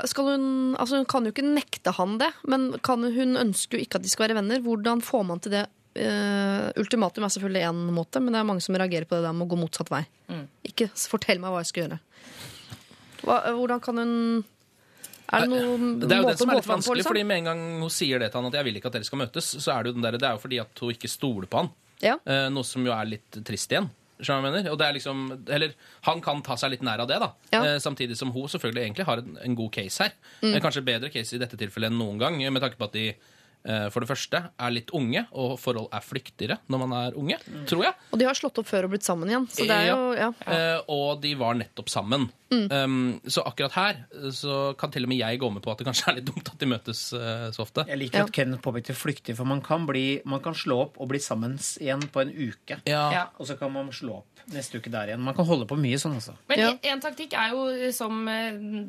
[0.09, 0.45] Skal hun,
[0.81, 4.05] altså hun kan jo ikke nekte han det, men kan, hun ønsker jo ikke at
[4.05, 4.61] de skal være venner.
[4.65, 5.67] Hvordan får man til det?
[5.93, 9.35] Uh, ultimatum er selvfølgelig én måte, men det er mange som reagerer på det der
[9.37, 10.01] med å gå motsatt vei.
[10.65, 11.99] Ikke fortell meg hva jeg skal gjøre.
[13.23, 14.15] Hva, hvordan kan hun
[15.31, 17.09] Er det noen Det er jo det som er litt vanskelig, Liksom?
[17.13, 19.07] fordi med en gang hun sier det til han at jeg vil ikke at dere
[19.07, 21.11] skal møtes, så er det jo den der, det er jo fordi at hun ikke
[21.11, 21.69] stoler på han.
[22.03, 22.17] Ja.
[22.25, 23.89] Eh, noe som jo er litt trist igjen.
[24.23, 25.73] Og det er liksom, eller
[26.05, 27.31] Han kan ta seg litt nær av det, da.
[27.51, 27.63] Ja.
[27.65, 30.13] Eh, samtidig som hun selvfølgelig egentlig har en, en god case her.
[30.41, 30.53] Mm.
[30.53, 33.07] Eh, kanskje bedre case i dette tilfellet enn noen gang, med tanke på at de
[33.09, 37.39] eh, for det første er litt unge, og forhold er flyktigere når man er unge,
[37.69, 37.93] tror jeg.
[38.11, 39.47] Og de har slått opp før og blitt sammen igjen.
[39.51, 40.31] Så det er jo, ja.
[40.45, 42.29] Eh, og de var nettopp sammen.
[42.53, 42.67] Mm.
[42.71, 45.79] Um, så akkurat her eh, så kan til og med jeg gå med på at
[45.81, 47.85] det kanskje er litt dumt at de møtes uh, så ofte.
[47.89, 48.27] Jeg liker Ja.
[48.27, 51.57] at Kenneth påpekte flyktig, for man kan, bli, man kan slå opp og bli sammen
[51.81, 52.79] igjen på en uke.
[52.89, 53.03] Ja.
[53.15, 53.23] Ja.
[53.39, 55.21] Og så kan man slå opp neste uke der igjen.
[55.23, 56.33] Man kan holde på mye sånn, altså.
[56.51, 56.69] Men Ja.
[56.73, 58.25] en, en taktikk er jo, eh, som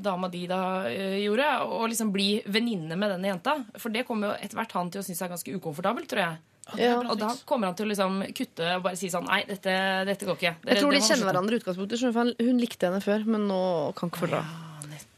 [0.03, 3.55] dama di da gjorde, å liksom bli venninne med denne jenta.
[3.79, 6.43] For det kommer jo etter hvert han til å synes er ganske ukomfortabelt, tror jeg.
[6.81, 6.97] Ja.
[7.03, 9.75] Og da kommer han til å liksom kutte og bare si sånn Nei, dette,
[10.09, 10.55] dette går ikke.
[10.65, 12.41] Jeg tror de kjenner hverandre i utgangspunktet.
[12.41, 13.63] Hun likte henne før, men nå
[13.99, 14.43] kan ikke fordra.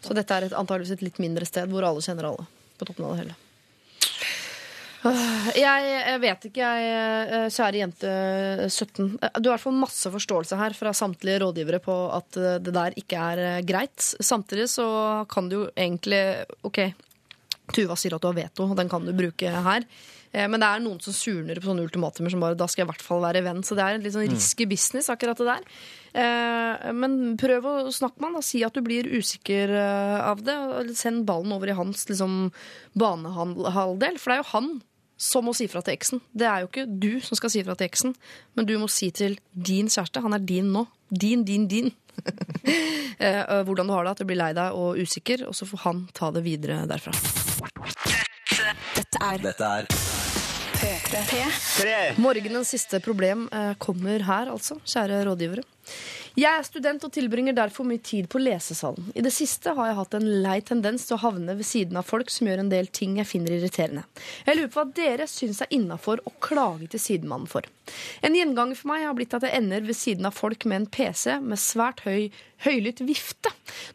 [0.03, 2.47] Så dette er et, antageligvis et litt mindre sted hvor alle kjenner alle.
[2.77, 3.37] På toppen av det hele.
[5.07, 8.13] Jeg, jeg vet ikke, jeg, eh, kjære jente
[8.67, 9.11] 17.
[9.15, 12.75] Du har i hvert fall masse forståelse her fra samtlige rådgivere på at eh, det
[12.75, 14.03] der ikke er eh, greit.
[14.03, 14.89] Samtidig så
[15.31, 16.23] kan du jo egentlig
[16.67, 16.83] OK,
[17.75, 19.87] Tuva sier at du har veto, og den kan du bruke her.
[20.37, 22.89] Eh, Men det er noen som surner på sånne ultimatumer som bare da skal jeg
[22.91, 23.63] i hvert fall være venn.
[23.65, 25.65] Så det er en litt sånn risky business, akkurat det der.
[26.21, 30.45] Eh, Men prøv å snakke med han og si at du blir usikker eh, av
[30.45, 30.57] det.
[30.57, 32.51] og Send ballen over i hans liksom,
[32.95, 34.71] banehalvdel, for det er jo han
[35.17, 36.21] som må si fra til eksen.
[36.37, 38.13] Det er jo ikke du som skal si fra til eksen,
[38.55, 40.21] men du må si til din kjæreste.
[40.21, 40.83] Han er din nå.
[41.09, 41.93] Din, din, din.
[43.17, 45.81] Eh, Hvordan du har det, at du blir lei deg og usikker, og så får
[45.87, 47.15] han ta det videre derfra.
[48.97, 50.16] Dette er Dette er
[50.87, 52.13] P3.
[52.23, 55.65] Morgenens siste problem eh, kommer her, altså, kjære rådgivere.
[56.37, 59.07] Jeg er student og tilbringer derfor mye tid på lesesalen.
[59.17, 62.05] I det siste har jeg hatt en lei tendens til å havne ved siden av
[62.05, 64.03] folk som gjør en del ting jeg finner irriterende.
[64.45, 67.65] Jeg lurer på hva dere syns er innafor å klage til sidemannen for.
[68.21, 70.91] En gjenganger for meg har blitt at jeg ender ved siden av folk med en
[70.93, 72.29] PC med svært høy
[72.65, 73.51] høylytt vifte.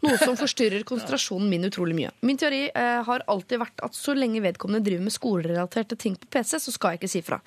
[0.06, 2.12] Noe som forstyrrer konsentrasjonen min utrolig mye.
[2.26, 6.30] Min teori eh, har alltid vært at så lenge vedkommende driver med skolerelaterte ting på
[6.36, 7.40] PC, så skal jeg ikke si fra.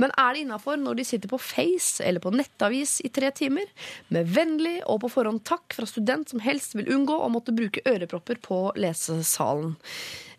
[0.00, 3.68] Men er det innafor når de sitter på Face eller på nettavis i tre timer,
[4.14, 7.82] med vennlig og på forhånd takk fra student som helst vil unngå å måtte bruke
[7.88, 9.74] ørepropper på lesesalen?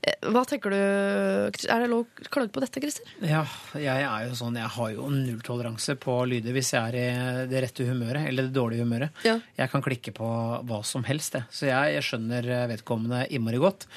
[0.06, 0.78] Eh, Hva tenker du?
[0.78, 3.10] Er det lov å klage på dette, Christer?
[3.26, 3.42] Ja,
[3.80, 7.64] jeg er jo sånn, jeg har jo nulltoleranse på lyder hvis jeg er i det
[7.66, 9.26] rette humøret eller det dårlige humøret.
[9.26, 9.40] Ja.
[9.58, 10.30] Jeg kan klikke på
[10.70, 11.50] hva som helst, jeg.
[11.50, 13.88] Så jeg, jeg skjønner vedkommende innmari godt.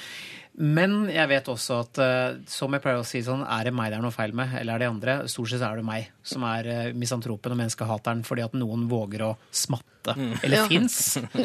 [0.59, 3.93] Men jeg vet også at eh, som jeg pleier å si sånn, er det meg
[3.93, 5.13] det er noe feil med, eller er det andre?
[5.31, 9.23] Stort sett er det meg som er eh, misantropen og menneskehateren fordi at noen våger
[9.29, 10.17] å smatte.
[10.43, 10.65] Eller Ja.
[10.67, 10.97] fins.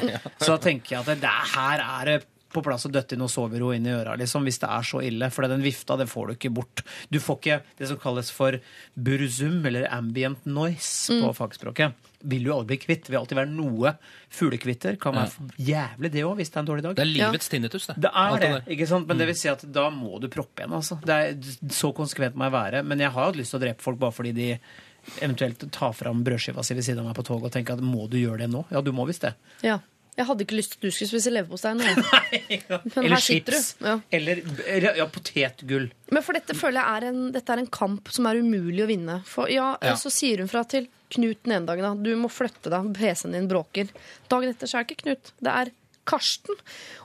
[0.43, 2.17] Så da tenker jeg at det, det her er det
[2.55, 5.01] på plass å døtte inn noe sovero inn i øra, liksom, hvis det er så
[5.03, 5.27] ille.
[5.35, 6.83] For den vifta, det får du ikke bort.
[7.11, 8.59] Du får ikke det som kalles for
[8.95, 11.97] burzum, eller ambient noise på fagspråket.
[12.33, 13.03] Vil du aldri bli kvitt.
[13.07, 13.93] Det vil alltid være noe.
[14.33, 16.97] Fuglekvitter kan være jævlig, det òg, hvis det er en dårlig dag.
[16.97, 17.97] Det er livets tinnitus, det.
[18.07, 19.07] Det er det, ikke sant?
[19.11, 20.75] men det vil si at da må du proppe igjen.
[20.81, 20.99] Altså.
[21.05, 22.83] Det er, så konsekvent må jeg være.
[22.89, 24.51] Men jeg har hatt lyst til å drepe folk bare fordi de
[25.21, 28.07] eventuelt tar fram brødskiva si ved siden av meg på toget og tenker at må
[28.09, 28.65] du gjøre det nå?
[28.73, 29.35] Ja, du må visst det.
[29.67, 29.81] Ja.
[30.15, 31.85] Jeg hadde ikke lyst til at du skulle spise leverpostei nå.
[31.91, 33.73] Men Eller her sitter chips.
[33.83, 33.97] Ja.
[34.15, 35.89] Eller, eller ja, potetgull.
[36.15, 38.89] Men for dette føler jeg er en, dette er en kamp som er umulig å
[38.91, 39.17] vinne.
[39.27, 39.97] For ja, Ja.
[39.99, 43.37] så sier hun fra til Knut den ene dagen da, du må flytte deg, PC-en
[43.37, 43.91] din bråker.
[44.33, 45.73] Dagen etter så er det ikke Knut, det er
[46.05, 46.59] Karsten.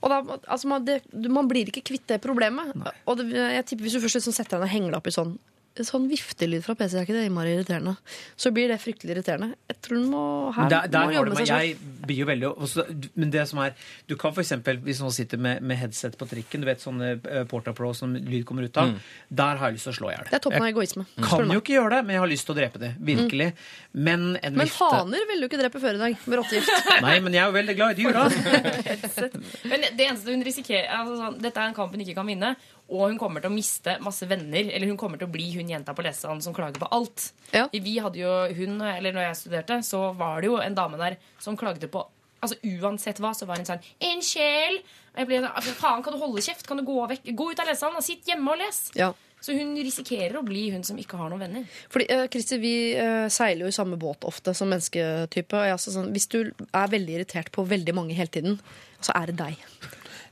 [0.04, 0.20] Og da,
[0.52, 2.74] altså man, det, man blir ikke kvitt det problemet.
[3.08, 5.08] Og det, jeg tipper Hvis du først liksom setter deg ned og henger deg opp
[5.12, 5.38] i sånn
[5.80, 7.94] Sånn viftelyd fra PC er ikke det innmari irriterende.
[8.36, 9.54] Så blir det fryktelig irriterende.
[9.70, 10.24] Jeg tror den må,
[10.56, 11.62] her Der, der må jobbe med seg selv.
[11.64, 12.86] jeg blir jo veldig også,
[13.16, 13.76] Men det som er
[14.10, 17.14] Du kan for eksempel, hvis noen sitter med, med headset på trikken, du vet sånne
[17.22, 18.92] uh, Porta Pro som lyd kommer ut av,
[19.30, 20.28] der har jeg lyst til å slå i hjel.
[20.28, 21.06] Det er toppen av egoisme.
[21.16, 21.54] Jeg du Kan meg.
[21.56, 22.92] jo ikke gjøre det, men jeg har lyst til å drepe det.
[23.12, 23.50] Virkelig.
[23.94, 26.90] Men en Men vifte haner ville du ikke drepe før i dag med rottegift.
[27.06, 28.28] Nei, men jeg er jo veldig glad i dyr, da.
[29.72, 32.54] Men det eneste hun risikerer altså sånn, Dette er en kamp hun ikke kan vinne.
[32.90, 34.72] Og hun kommer til å miste masse venner.
[34.74, 37.32] Eller hun kommer til å bli hun jenta på lesesalen som klager på alt.
[37.54, 37.68] Ja.
[37.72, 41.20] Vi hadde jo hun, eller når jeg studerte, så var det jo en dame der
[41.42, 42.06] som klagde på
[42.40, 44.78] Altså Uansett hva, så var hun sånn En sjel!
[45.12, 46.64] Jeg ble sånn, altså, Faen, kan du holde kjeft?
[46.70, 47.34] Kan du gå vekk?
[47.36, 48.80] Gå ut av lesesalen sitt hjemme og les!
[48.96, 49.10] Ja.
[49.44, 51.78] Så hun risikerer å bli hun som ikke har noen venner.
[51.92, 55.56] Fordi, Christer, Vi uh, seiler jo i samme båt ofte som mennesketype.
[55.56, 58.60] Og jeg, altså sånn, hvis du er veldig irritert på veldig mange hele tiden,
[59.00, 59.64] så er det deg.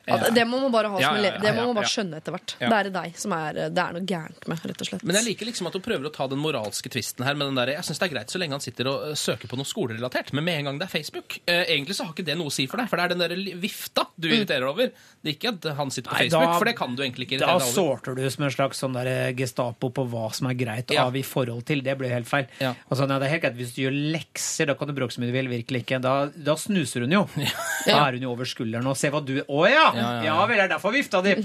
[0.08, 1.92] Ja, det- det må man bare ha som ja, ja, Det må man bare ja.
[1.92, 2.56] skjønne etter hvert.
[2.62, 2.70] Ja.
[2.70, 5.04] Det er deg som er Det er noe gærent med, rett og slett.
[5.04, 7.34] Men jeg liker liksom at hun prøver å ta den moralske tvisten her.
[7.36, 9.48] med den der, Jeg synes det er greit så lenge han sitter og øh, søker
[9.52, 12.26] på noe skolerelatert, men med en gang det er Facebook eh, Egentlig så har ikke
[12.26, 14.88] det noe å si for deg, for det er den der vifta du irriterer over.
[15.22, 17.28] Det er ikke at han sitter på Nei, Facebook, da- for det kan du egentlig
[17.28, 17.98] ikke Da irritere deg over.
[18.00, 21.06] sorter du som en slags sånn der Gestapo på hva som er greit Ja.
[21.06, 21.82] av i forhold til.
[21.82, 22.48] Det blir helt feil.
[22.62, 22.74] Ja.
[22.90, 25.12] Og sånn, ja, det er helt greit Hvis du gjør lekser, da kan du bråke
[25.12, 25.48] så mye du vil.
[25.48, 26.02] Virkelig ikke.
[26.02, 27.28] Da, da snuser hun jo.
[27.88, 29.92] Da er hun jo over skulderen og ser hva du Å ja!
[29.98, 31.36] Ja, ja, Ja, vel, det er derfor vifta di.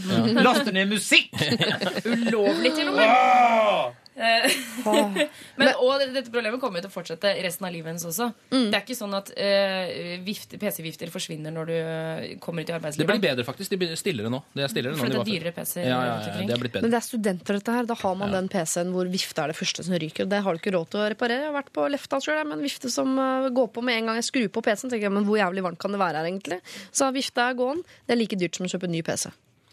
[0.43, 1.33] Laster ned musikk!
[2.13, 4.02] Ulovlig, til og med.
[4.17, 5.15] Åh!
[5.59, 8.29] Men, og dette problemet kommer jo til å fortsette resten av livet hennes også.
[8.53, 8.67] Mm.
[8.69, 9.93] Det er ikke sånn at uh,
[10.27, 13.07] vifte- PC-vifter forsvinner når du eh, kommer ut i arbeidslivet.
[13.07, 13.73] Det blir bedre, faktisk.
[13.73, 14.43] De blir stillere nå.
[14.53, 16.99] Det er stillere nå For det er dyrere PC-er Ja, ja, ja, det Men det
[17.01, 17.89] er studenter, dette her.
[17.89, 20.27] Da har man den PC-en hvor vifte er det første som ryker.
[20.27, 21.47] Og det har du ikke råd til å reparere.
[21.47, 24.21] Jeg har vært på Lefta sjøl, men vifte som eh, går på med en gang
[24.21, 24.93] jeg skrur på PC-en.
[24.93, 26.61] tenker jeg, men hvor jævlig varmt kan det være her, egentlig?
[26.93, 27.83] Så vifta er gåen.
[28.07, 29.33] Det er like dyrt som å kjøpe en ny PC.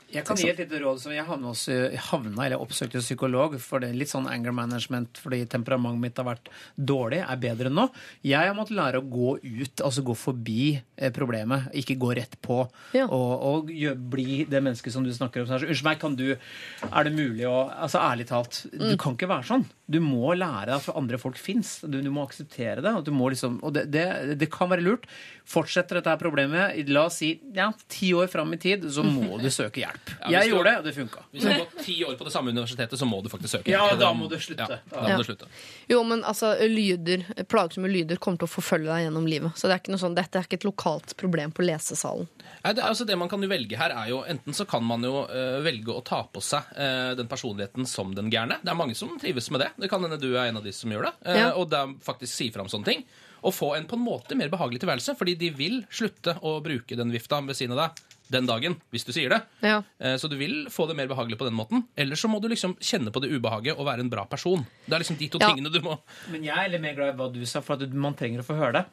[0.09, 1.75] Jeg kan gi et lite råd som jeg havna, også,
[2.09, 6.27] havna eller oppsøkte psykolog for det er litt sånn anger management fordi temperamentet mitt har
[6.31, 7.85] vært dårlig, er bedre nå.
[8.25, 12.39] Jeg har måttet lære å gå ut, altså gå forbi eh, problemet, ikke gå rett
[12.45, 12.63] på.
[12.97, 13.05] Ja.
[13.05, 15.51] Og, og gjør, bli det mennesket som du snakker om.
[15.59, 19.47] Unnskyld meg, kan du Er det mulig å Altså ærlig talt, du kan ikke være
[19.49, 19.67] sånn.
[19.89, 21.79] Du må lære at andre folk fins.
[21.81, 22.91] Du, du må akseptere det.
[22.93, 24.05] Og, du må liksom, og det, det,
[24.39, 25.07] det kan være lurt.
[25.49, 29.47] Fortsetter dette problemet, la oss si ja, ti år fram i tid, så må du
[29.49, 30.11] søke hjelp.
[30.27, 31.23] hvis Jeg gjorde det, og det funka.
[31.33, 33.73] Hvis du har gått ti år på det samme universitetet, så må du faktisk søke.
[33.73, 34.03] Ja, hjelp.
[34.03, 34.67] da må du slutte.
[34.77, 35.17] Ja, da Ja.
[35.17, 35.49] må du slutte.
[35.89, 39.57] Jo, men altså, lyder, plagsomme lyder kommer til å forfølge deg gjennom livet.
[39.57, 42.29] Så det er ikke noe sånn, dette er ikke et lokalt problem på lesesalen.
[42.59, 45.03] Nei, det, altså det man kan jo velge her er jo Enten så kan man
[45.05, 48.57] jo uh, velge å ta på seg uh, den personligheten som den gærne.
[48.61, 49.69] Det er mange som trives med det.
[49.79, 51.13] Det kan hende du er en av de som gjør det.
[51.25, 51.49] Eh, Ja.
[51.55, 53.03] Og de faktisk sier frem sånne ting.
[53.43, 55.15] Og få en på en måte mer behagelig tilværelse.
[55.17, 59.05] Fordi de vil slutte å bruke den vifta ved siden av deg den dagen, hvis
[59.05, 59.41] du sier det.
[59.65, 59.81] Ja.
[59.99, 61.83] Eh, Så du vil få det mer behagelig på den måten.
[61.97, 64.65] Eller så må du liksom kjenne på det ubehaget og være en bra person.
[64.85, 65.49] Det er liksom de to Ja.
[65.49, 65.99] tingene du må
[66.31, 68.45] Men jeg er litt mer glad i hva du sa, for at man trenger å
[68.45, 68.85] få høre det.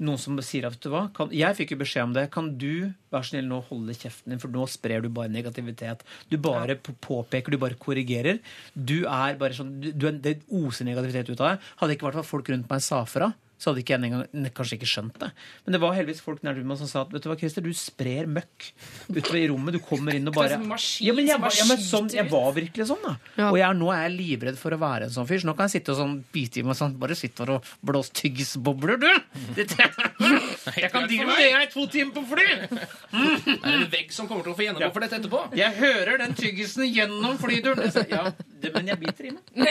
[0.00, 2.30] Noen som sier at du hva, kan, Jeg fikk jo beskjed om det.
[2.30, 6.00] Kan du vær snill nå holde kjeften din, for nå sprer du bare negativitet.
[6.30, 8.38] Du bare påpeker, du bare korrigerer.
[8.74, 11.60] Du er bare sånn, du, du er, Det oser negativitet ut av deg.
[11.80, 14.50] Hadde ikke vært for at folk rundt meg sa fra, så hadde ikke jeg engang,
[14.54, 15.28] kanskje ikke skjønt det.
[15.66, 17.72] Men det var heldigvis folk nær meg som sa at vet du hva, Christer, du
[17.74, 18.68] sprer møkk
[19.10, 19.74] utover i rommet.
[19.74, 22.52] Du kommer inn og bare maskin ja, men jeg, var- ja, men sånn, jeg var
[22.56, 23.16] virkelig sånn, da.
[23.38, 23.48] Ja.
[23.50, 25.68] Og jeg nå er jeg livredd for å være en sånn fyr, så nå kan
[25.68, 29.10] jeg sitte og sånn bite i meg sånn Bare sitte og blåse tyggisbobler, du!
[29.58, 29.66] Det,
[30.82, 32.46] jeg kan deale med det jeg i to timer på fly!
[32.68, 35.42] Det er en vegg som kommer til å få gjennomgå for dette etterpå.
[35.58, 37.90] Jeg hører den tyggisen gjennom flyduren.
[38.10, 38.24] Ja,
[38.62, 39.52] det, men jeg biter i meg.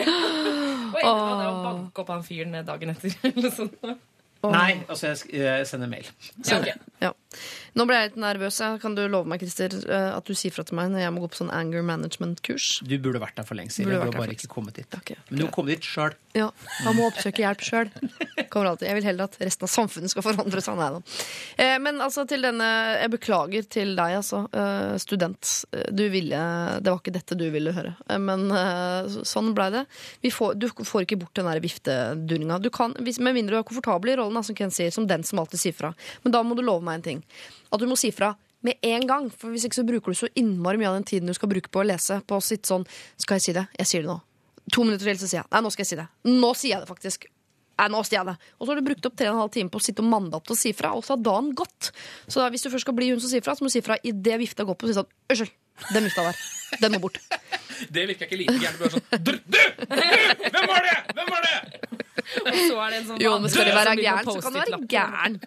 [0.88, 3.16] Og enda var det å banke opp han fyren dagen etter.
[3.32, 3.77] Eller sånt.
[4.44, 6.08] Nei, altså, jeg, sender mail.
[6.48, 6.72] Ja, okay.
[7.02, 7.10] Ja.
[7.76, 8.60] Nå ble jeg litt nervøs.
[8.82, 11.24] Kan du love meg, Christer, eh, at du sier fra til meg når jeg må
[11.24, 12.68] gå på sånn anger management-kurs?
[12.88, 13.92] Du burde vært der for lenge siden.
[13.92, 14.88] Du har bare ikke kommet dit.
[14.98, 16.16] Okay, Men du har kommet dit sjøl.
[16.38, 16.52] Ja,
[16.86, 17.92] Man må oppsøke hjelp sjøl.
[18.38, 20.78] Jeg vil heller at resten av samfunnet skal forandre seg.
[20.80, 21.02] Nei, da.
[21.58, 22.68] Eh, men altså til denne
[23.02, 24.46] Jeg beklager til deg, altså.
[24.54, 25.54] eh, student.
[25.92, 26.40] Du ville
[26.82, 27.96] Det var ikke dette du ville høre.
[28.22, 28.48] Men
[29.28, 29.84] sånn blei det.
[30.24, 32.60] Vi får, du får ikke bort den der viftedurninga.
[32.62, 32.70] Du
[33.18, 35.76] med mindre du er komfortabel i rollen, som Ken sier, som den som alltid sier
[35.78, 35.94] fra.
[36.24, 37.24] Men da må du love meg en ting.
[37.72, 38.34] At du må si fra
[38.66, 39.30] med en gang.
[39.34, 41.72] For hvis ikke så bruker du så innmari mye av den tiden du skal bruke
[41.72, 42.88] på å lese, på å sitte sånn
[43.20, 43.68] Skal jeg si det?
[43.80, 44.20] Jeg sier det nå.
[44.76, 46.08] To minutter til, så sier jeg Nei, nå skal jeg si det.
[46.28, 47.28] Nå sier jeg det faktisk.
[47.78, 48.36] Nei, nå sier jeg det.
[48.58, 50.10] Og så har du brukt opp tre og en halv time på å sitte og
[50.26, 51.92] deg opp til å si fra, og så har dagen gått.
[52.26, 53.84] Så da, hvis du først skal bli hun som sier fra, så må du si
[53.86, 55.54] fra idet vifta går på og si sånn Unnskyld,
[55.94, 56.42] den vifta der.
[56.82, 57.22] Den må bort.
[57.94, 58.98] Det virker ikke like gærent.
[58.98, 59.36] Sånn Du!
[59.46, 59.60] Du!
[59.62, 59.94] du!
[59.94, 60.96] Hvem var det?
[61.14, 61.87] Hvem var det?
[62.42, 64.60] Og så er det en sånn Jo, men skal du være gæren, så kan du
[64.60, 65.38] være gæren.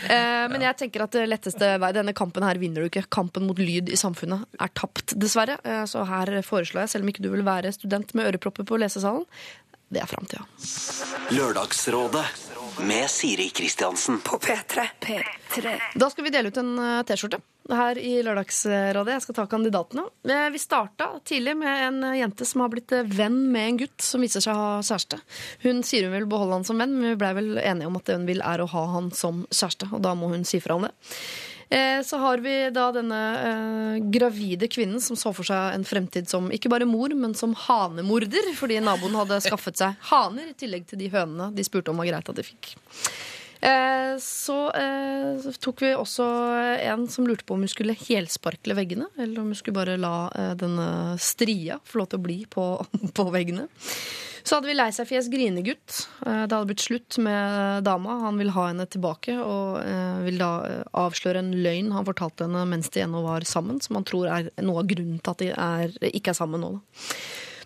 [0.00, 3.04] Uh, men jeg tenker at det letteste vei, denne kampen her vinner du ikke.
[3.12, 5.58] Kampen mot lyd i samfunnet er tapt, dessverre.
[5.66, 8.80] Uh, så her foreslår jeg, selv om ikke du vil være student med ørepropper på
[8.80, 9.26] lesesalen,
[9.90, 10.44] det er framtida.
[11.34, 12.24] Lørdagsrådet
[12.86, 14.20] med Siri Kristiansen.
[14.24, 14.86] På P3.
[15.00, 15.72] P3.
[15.94, 17.40] Da skal vi dele ut en eh, T-skjorte
[17.70, 19.12] her i Lørdagsrådet.
[19.16, 20.06] Jeg skal ta kandidatene.
[20.26, 24.06] Eh, Vi starta tidlig med en eh, jente som har blitt venn med en gutt
[24.06, 25.20] som viser seg å ha kjæreste.
[25.66, 28.08] Hun sier hun vil beholde han som venn, men vi blei vel enige om at
[28.08, 29.90] det hun vil, er å ha han som kjæreste.
[29.92, 30.94] Og da må hun si fra om det.
[31.70, 36.26] Eh, Så har vi da denne eh, gravide kvinnen som så for seg en fremtid
[36.28, 40.88] som ikke bare mor, men som hanemorder, fordi naboen hadde skaffet seg haner i tillegg
[40.90, 42.72] til de hønene de spurte om var greit at de fikk.
[43.62, 46.26] Eh, Så eh, så tok vi også
[46.90, 50.14] en som lurte på om hun skulle helsparkle veggene, eller om hun skulle bare la
[50.34, 50.88] eh, denne
[51.22, 52.66] stria få lov til å bli på,
[53.20, 53.68] på veggene.
[54.42, 56.06] Så hadde vi lei seg fjes grinegutt.
[56.26, 58.18] Eh, Det hadde blitt slutt med dama.
[58.24, 62.46] Han vil ha henne tilbake og eh, vil da eh, avsløre en løgn han fortalte
[62.48, 65.44] henne mens de ennå var sammen, som han tror er noe av grunnen til at
[65.44, 66.74] de er, ikke er sammen nå.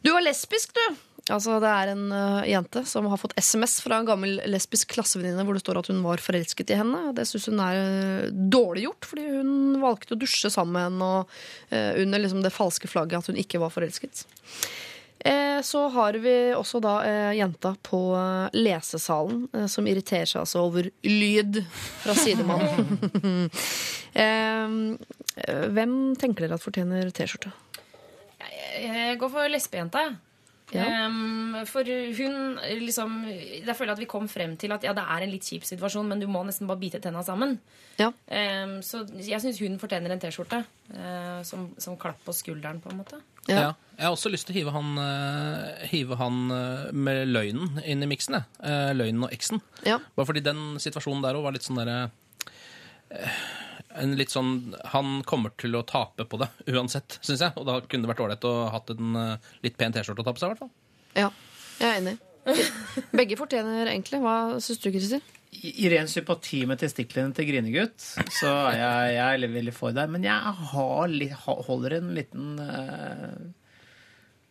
[0.05, 0.86] Du var lesbisk, du!
[1.32, 5.46] Altså, Det er en eh, jente som har fått SMS fra en gammel lesbisk klassevenninne
[5.46, 7.14] hvor det står at hun var forelsket i henne.
[7.16, 11.12] Det syns hun er eh, dårlig gjort, fordi hun valgte å dusje sammen med henne
[11.70, 14.26] eh, under liksom det falske flagget at hun ikke var forelsket.
[15.24, 20.64] Eh, Så har vi også da eh, jenta på eh, lesesalen som irriterer seg altså
[20.66, 21.62] over lyd
[22.02, 23.48] fra sidemannen.
[24.24, 24.76] eh,
[25.46, 27.55] eh, hvem tenker dere at fortjener T-skjorte?
[28.84, 30.05] Jeg går for lesbejenta.
[30.10, 30.16] jeg.
[30.74, 31.06] Ja.
[31.06, 35.22] Um, for hun liksom Jeg føler at vi kom frem til at ja, det er
[35.22, 37.59] en litt kjip situasjon, men du må nesten bare bite tenna sammen.
[38.01, 38.09] Ja.
[38.26, 40.64] Um, så jeg syns hun fortjener en T-skjorte.
[40.96, 43.20] uh, som, som klapp på skulderen, på en måte.
[43.48, 43.60] Ja.
[43.60, 43.72] Ja.
[43.94, 48.02] Jeg har også lyst til å hive han, eh, hive han eh, med løgnen inn
[48.02, 48.40] i miksen.
[48.58, 49.62] Eh, løgnen og eksen.
[49.86, 50.00] Ja.
[50.16, 52.08] Bare fordi den situasjonen der òg var litt sånn derre
[53.94, 57.54] en litt sånn Han kommer til å tape på det uansett, syns jeg.
[57.60, 59.14] Og da kunne det vært ålreit å hatt en
[59.62, 60.72] litt pen T-skjorte å ta på seg, i hvert fall.
[61.14, 61.28] Ja,
[61.78, 62.16] jeg er enig.
[63.14, 64.18] Begge fortjener egentlig.
[64.24, 65.22] Hva syns du, Christer?
[65.62, 68.01] I ren sympati med testiklene til Grinegutt,
[68.35, 70.10] så er jeg, jeg er veldig for deg.
[70.10, 73.52] Men jeg har litt, holder en liten eh,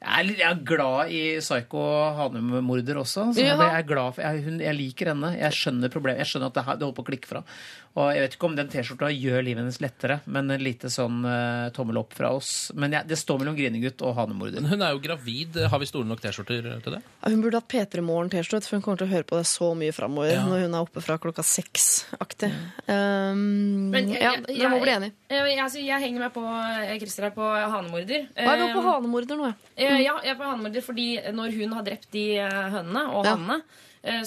[0.04, 1.82] jeg er, jeg er glad i Psycho
[2.18, 3.30] Hanum-morder også.
[3.38, 3.54] Så Ja.
[3.56, 5.30] jeg, er glad for, jeg, hun, jeg liker henne.
[5.40, 6.20] Jeg skjønner problemet.
[6.26, 7.44] Jeg skjønner at det, her- det holder på å klikke fra.
[7.96, 11.20] Og jeg vet ikke om den T-skjorta gjør livet hennes lettere, men en lite sånn
[11.30, 12.72] uh, tommel opp fra oss.
[12.74, 14.64] Men ja, det står mellom Grinegutt og Hanum-morder.
[14.66, 15.60] Men hun er jo gravid.
[15.70, 17.02] Har vi store nok T-skjorter til det?
[17.22, 19.70] Ja, Hun burde hatt P3 Morgen-T-skjorte, for hun kommer til å høre på det så
[19.78, 20.42] mye framover Ja.
[20.50, 22.50] når hun er oppe fra klokka seks-aktig.
[22.90, 25.12] Um, Men jeg- ja, jeg- dere må bli enige.
[25.30, 26.44] Jeg, altså, jeg henger meg på
[27.00, 28.28] Christer her på hanemorder.
[28.34, 29.54] Hva er vi på Eh, hanemorder nå?
[29.78, 29.88] ja?
[29.90, 30.04] Mm.
[30.04, 33.36] Ja, jeg er på hanemorder fordi når hun har drept de eh, hønene og Ja.
[33.36, 33.62] hannene,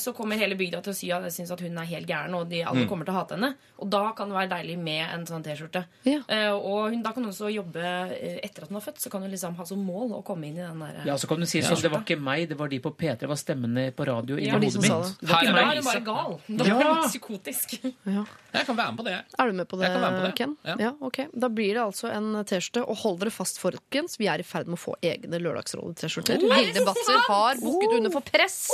[0.01, 2.32] så kommer hele bygda til å si at jeg synes at hun er helt gæren,
[2.35, 3.51] og de alle kommer til å hate henne.
[3.78, 5.82] Og da kan det være deilig med en sånn T-skjorte.
[6.09, 6.23] Ja.
[6.32, 9.11] Eh, Og hun, da kan hun også jobbe eh, etter at hun har født, så
[9.12, 11.40] kan hun liksom ha som mål å komme inn i den der Ja, så kan
[11.40, 13.90] du si sånn, Det var ikke meg, det var de på P3, det var stemmene
[13.93, 14.89] på radio i Ja, de hodet mitt.
[14.89, 15.12] sa det.
[15.20, 16.40] Det var Her ikke Da er hun bare gal.
[16.48, 16.78] Da Ja.
[16.81, 17.77] er hun psykotisk.
[18.57, 19.19] Jeg kan være med på det.
[19.39, 20.36] Er du med på det, Jeg kan være med på det.
[20.40, 20.57] Ken?
[20.81, 20.90] Ja.
[21.05, 21.19] ok.
[21.36, 22.86] Da blir det altså en T-skjorte.
[22.89, 24.16] Og hold dere fast, folkens.
[24.16, 26.40] Vi er i ferd med å få egne Lørdagsrådet-T-skjorter.
[26.40, 28.70] Hilde Batzer har bukket under for press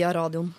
[0.00, 0.50] via radioen.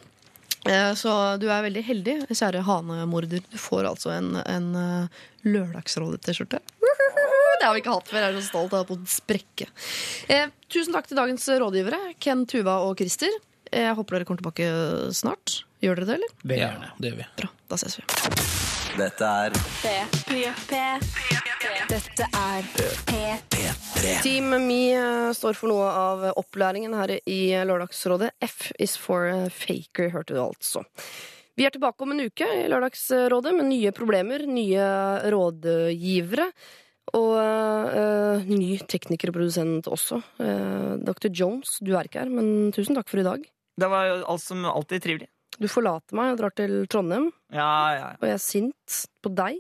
[0.70, 1.10] Eh, Så
[1.42, 3.42] du er veldig heldig, kjære hanemorder.
[3.50, 6.62] Du får altså en, en eh, Lørdagsrådet-T-skjorte.
[7.62, 8.24] Det har vi ikke hatt før.
[8.24, 8.72] Jeg er så stolt.
[8.74, 9.68] Jeg har på å sprekke.
[10.34, 13.34] Eh, tusen takk til dagens rådgivere, Ken, Tuva og Christer.
[13.72, 14.68] Eh, Jeg håper dere kommer tilbake
[15.16, 15.62] snart.
[15.82, 16.34] Gjør dere det, eller?
[16.44, 16.92] Veldig Ja, gjerne.
[17.00, 17.28] det gjør vi.
[17.42, 17.50] Bra.
[17.72, 18.04] Da ses vi.
[18.98, 20.82] Dette er P3.
[21.90, 22.68] Dette er
[23.08, 24.22] P3.
[24.24, 28.32] Team Me eh, står for noe av opplæringen her i Lørdagsrådet.
[28.44, 30.84] F is for eh, faker, hørte du altså.
[31.58, 34.86] Vi er tilbake om en uke i Lørdagsrådet med nye problemer, nye
[35.32, 36.50] rådgivere.
[37.18, 40.22] Og eh, ny tekniker og produsent også.
[40.40, 41.28] Uh, Dr.
[41.36, 43.44] Jones, du er ikke her, men tusen takk for i dag.
[43.80, 45.30] Det var jo alt som alltid trivelig.
[45.62, 48.00] Du forlater meg og drar til Trondheim, Ja, ja.
[48.00, 48.10] ja.
[48.18, 49.60] og jeg er sint på deg,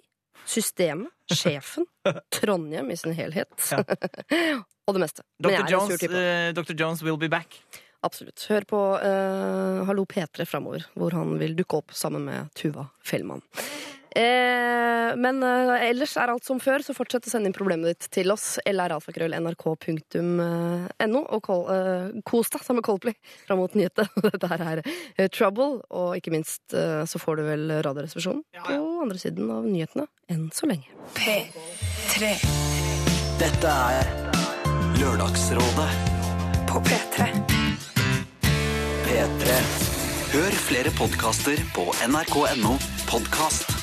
[0.49, 1.85] systemet, sjefen,
[2.33, 3.53] Trondheim i sin helhet.
[4.87, 5.23] og det meste.
[5.39, 5.67] Dr.
[5.69, 6.17] Jones, type.
[6.17, 6.73] eh, Dr.
[6.79, 7.59] Jones will be back.
[8.01, 8.47] Absolutt.
[8.49, 13.43] Hør på uh, Hallo P3 framover, hvor han vil dukke opp sammen med Tuva Fellmann.
[14.15, 18.09] Eh, men eh, ellers er alt som før, så fortsett å sende inn problemet ditt
[18.11, 18.59] til oss.
[18.67, 21.21] lralfakrøll.nrk.no.
[21.21, 23.15] Og kol, eh, kos deg sammen med Coldplay
[23.47, 24.09] fram mot nyhetene.
[24.33, 25.71] Dette her er eh, Trouble.
[25.89, 30.49] Og ikke minst eh, så får du vel Radioresepsjonen på andre siden av nyhetene enn
[30.55, 30.87] så lenge.
[31.17, 32.21] P3
[33.41, 34.05] Dette er
[35.01, 35.91] Lørdagsrådet
[36.69, 37.17] på P3.
[39.07, 39.45] P3.
[40.31, 42.73] Hør flere podkaster på nrk.no
[43.09, 43.80] podkast.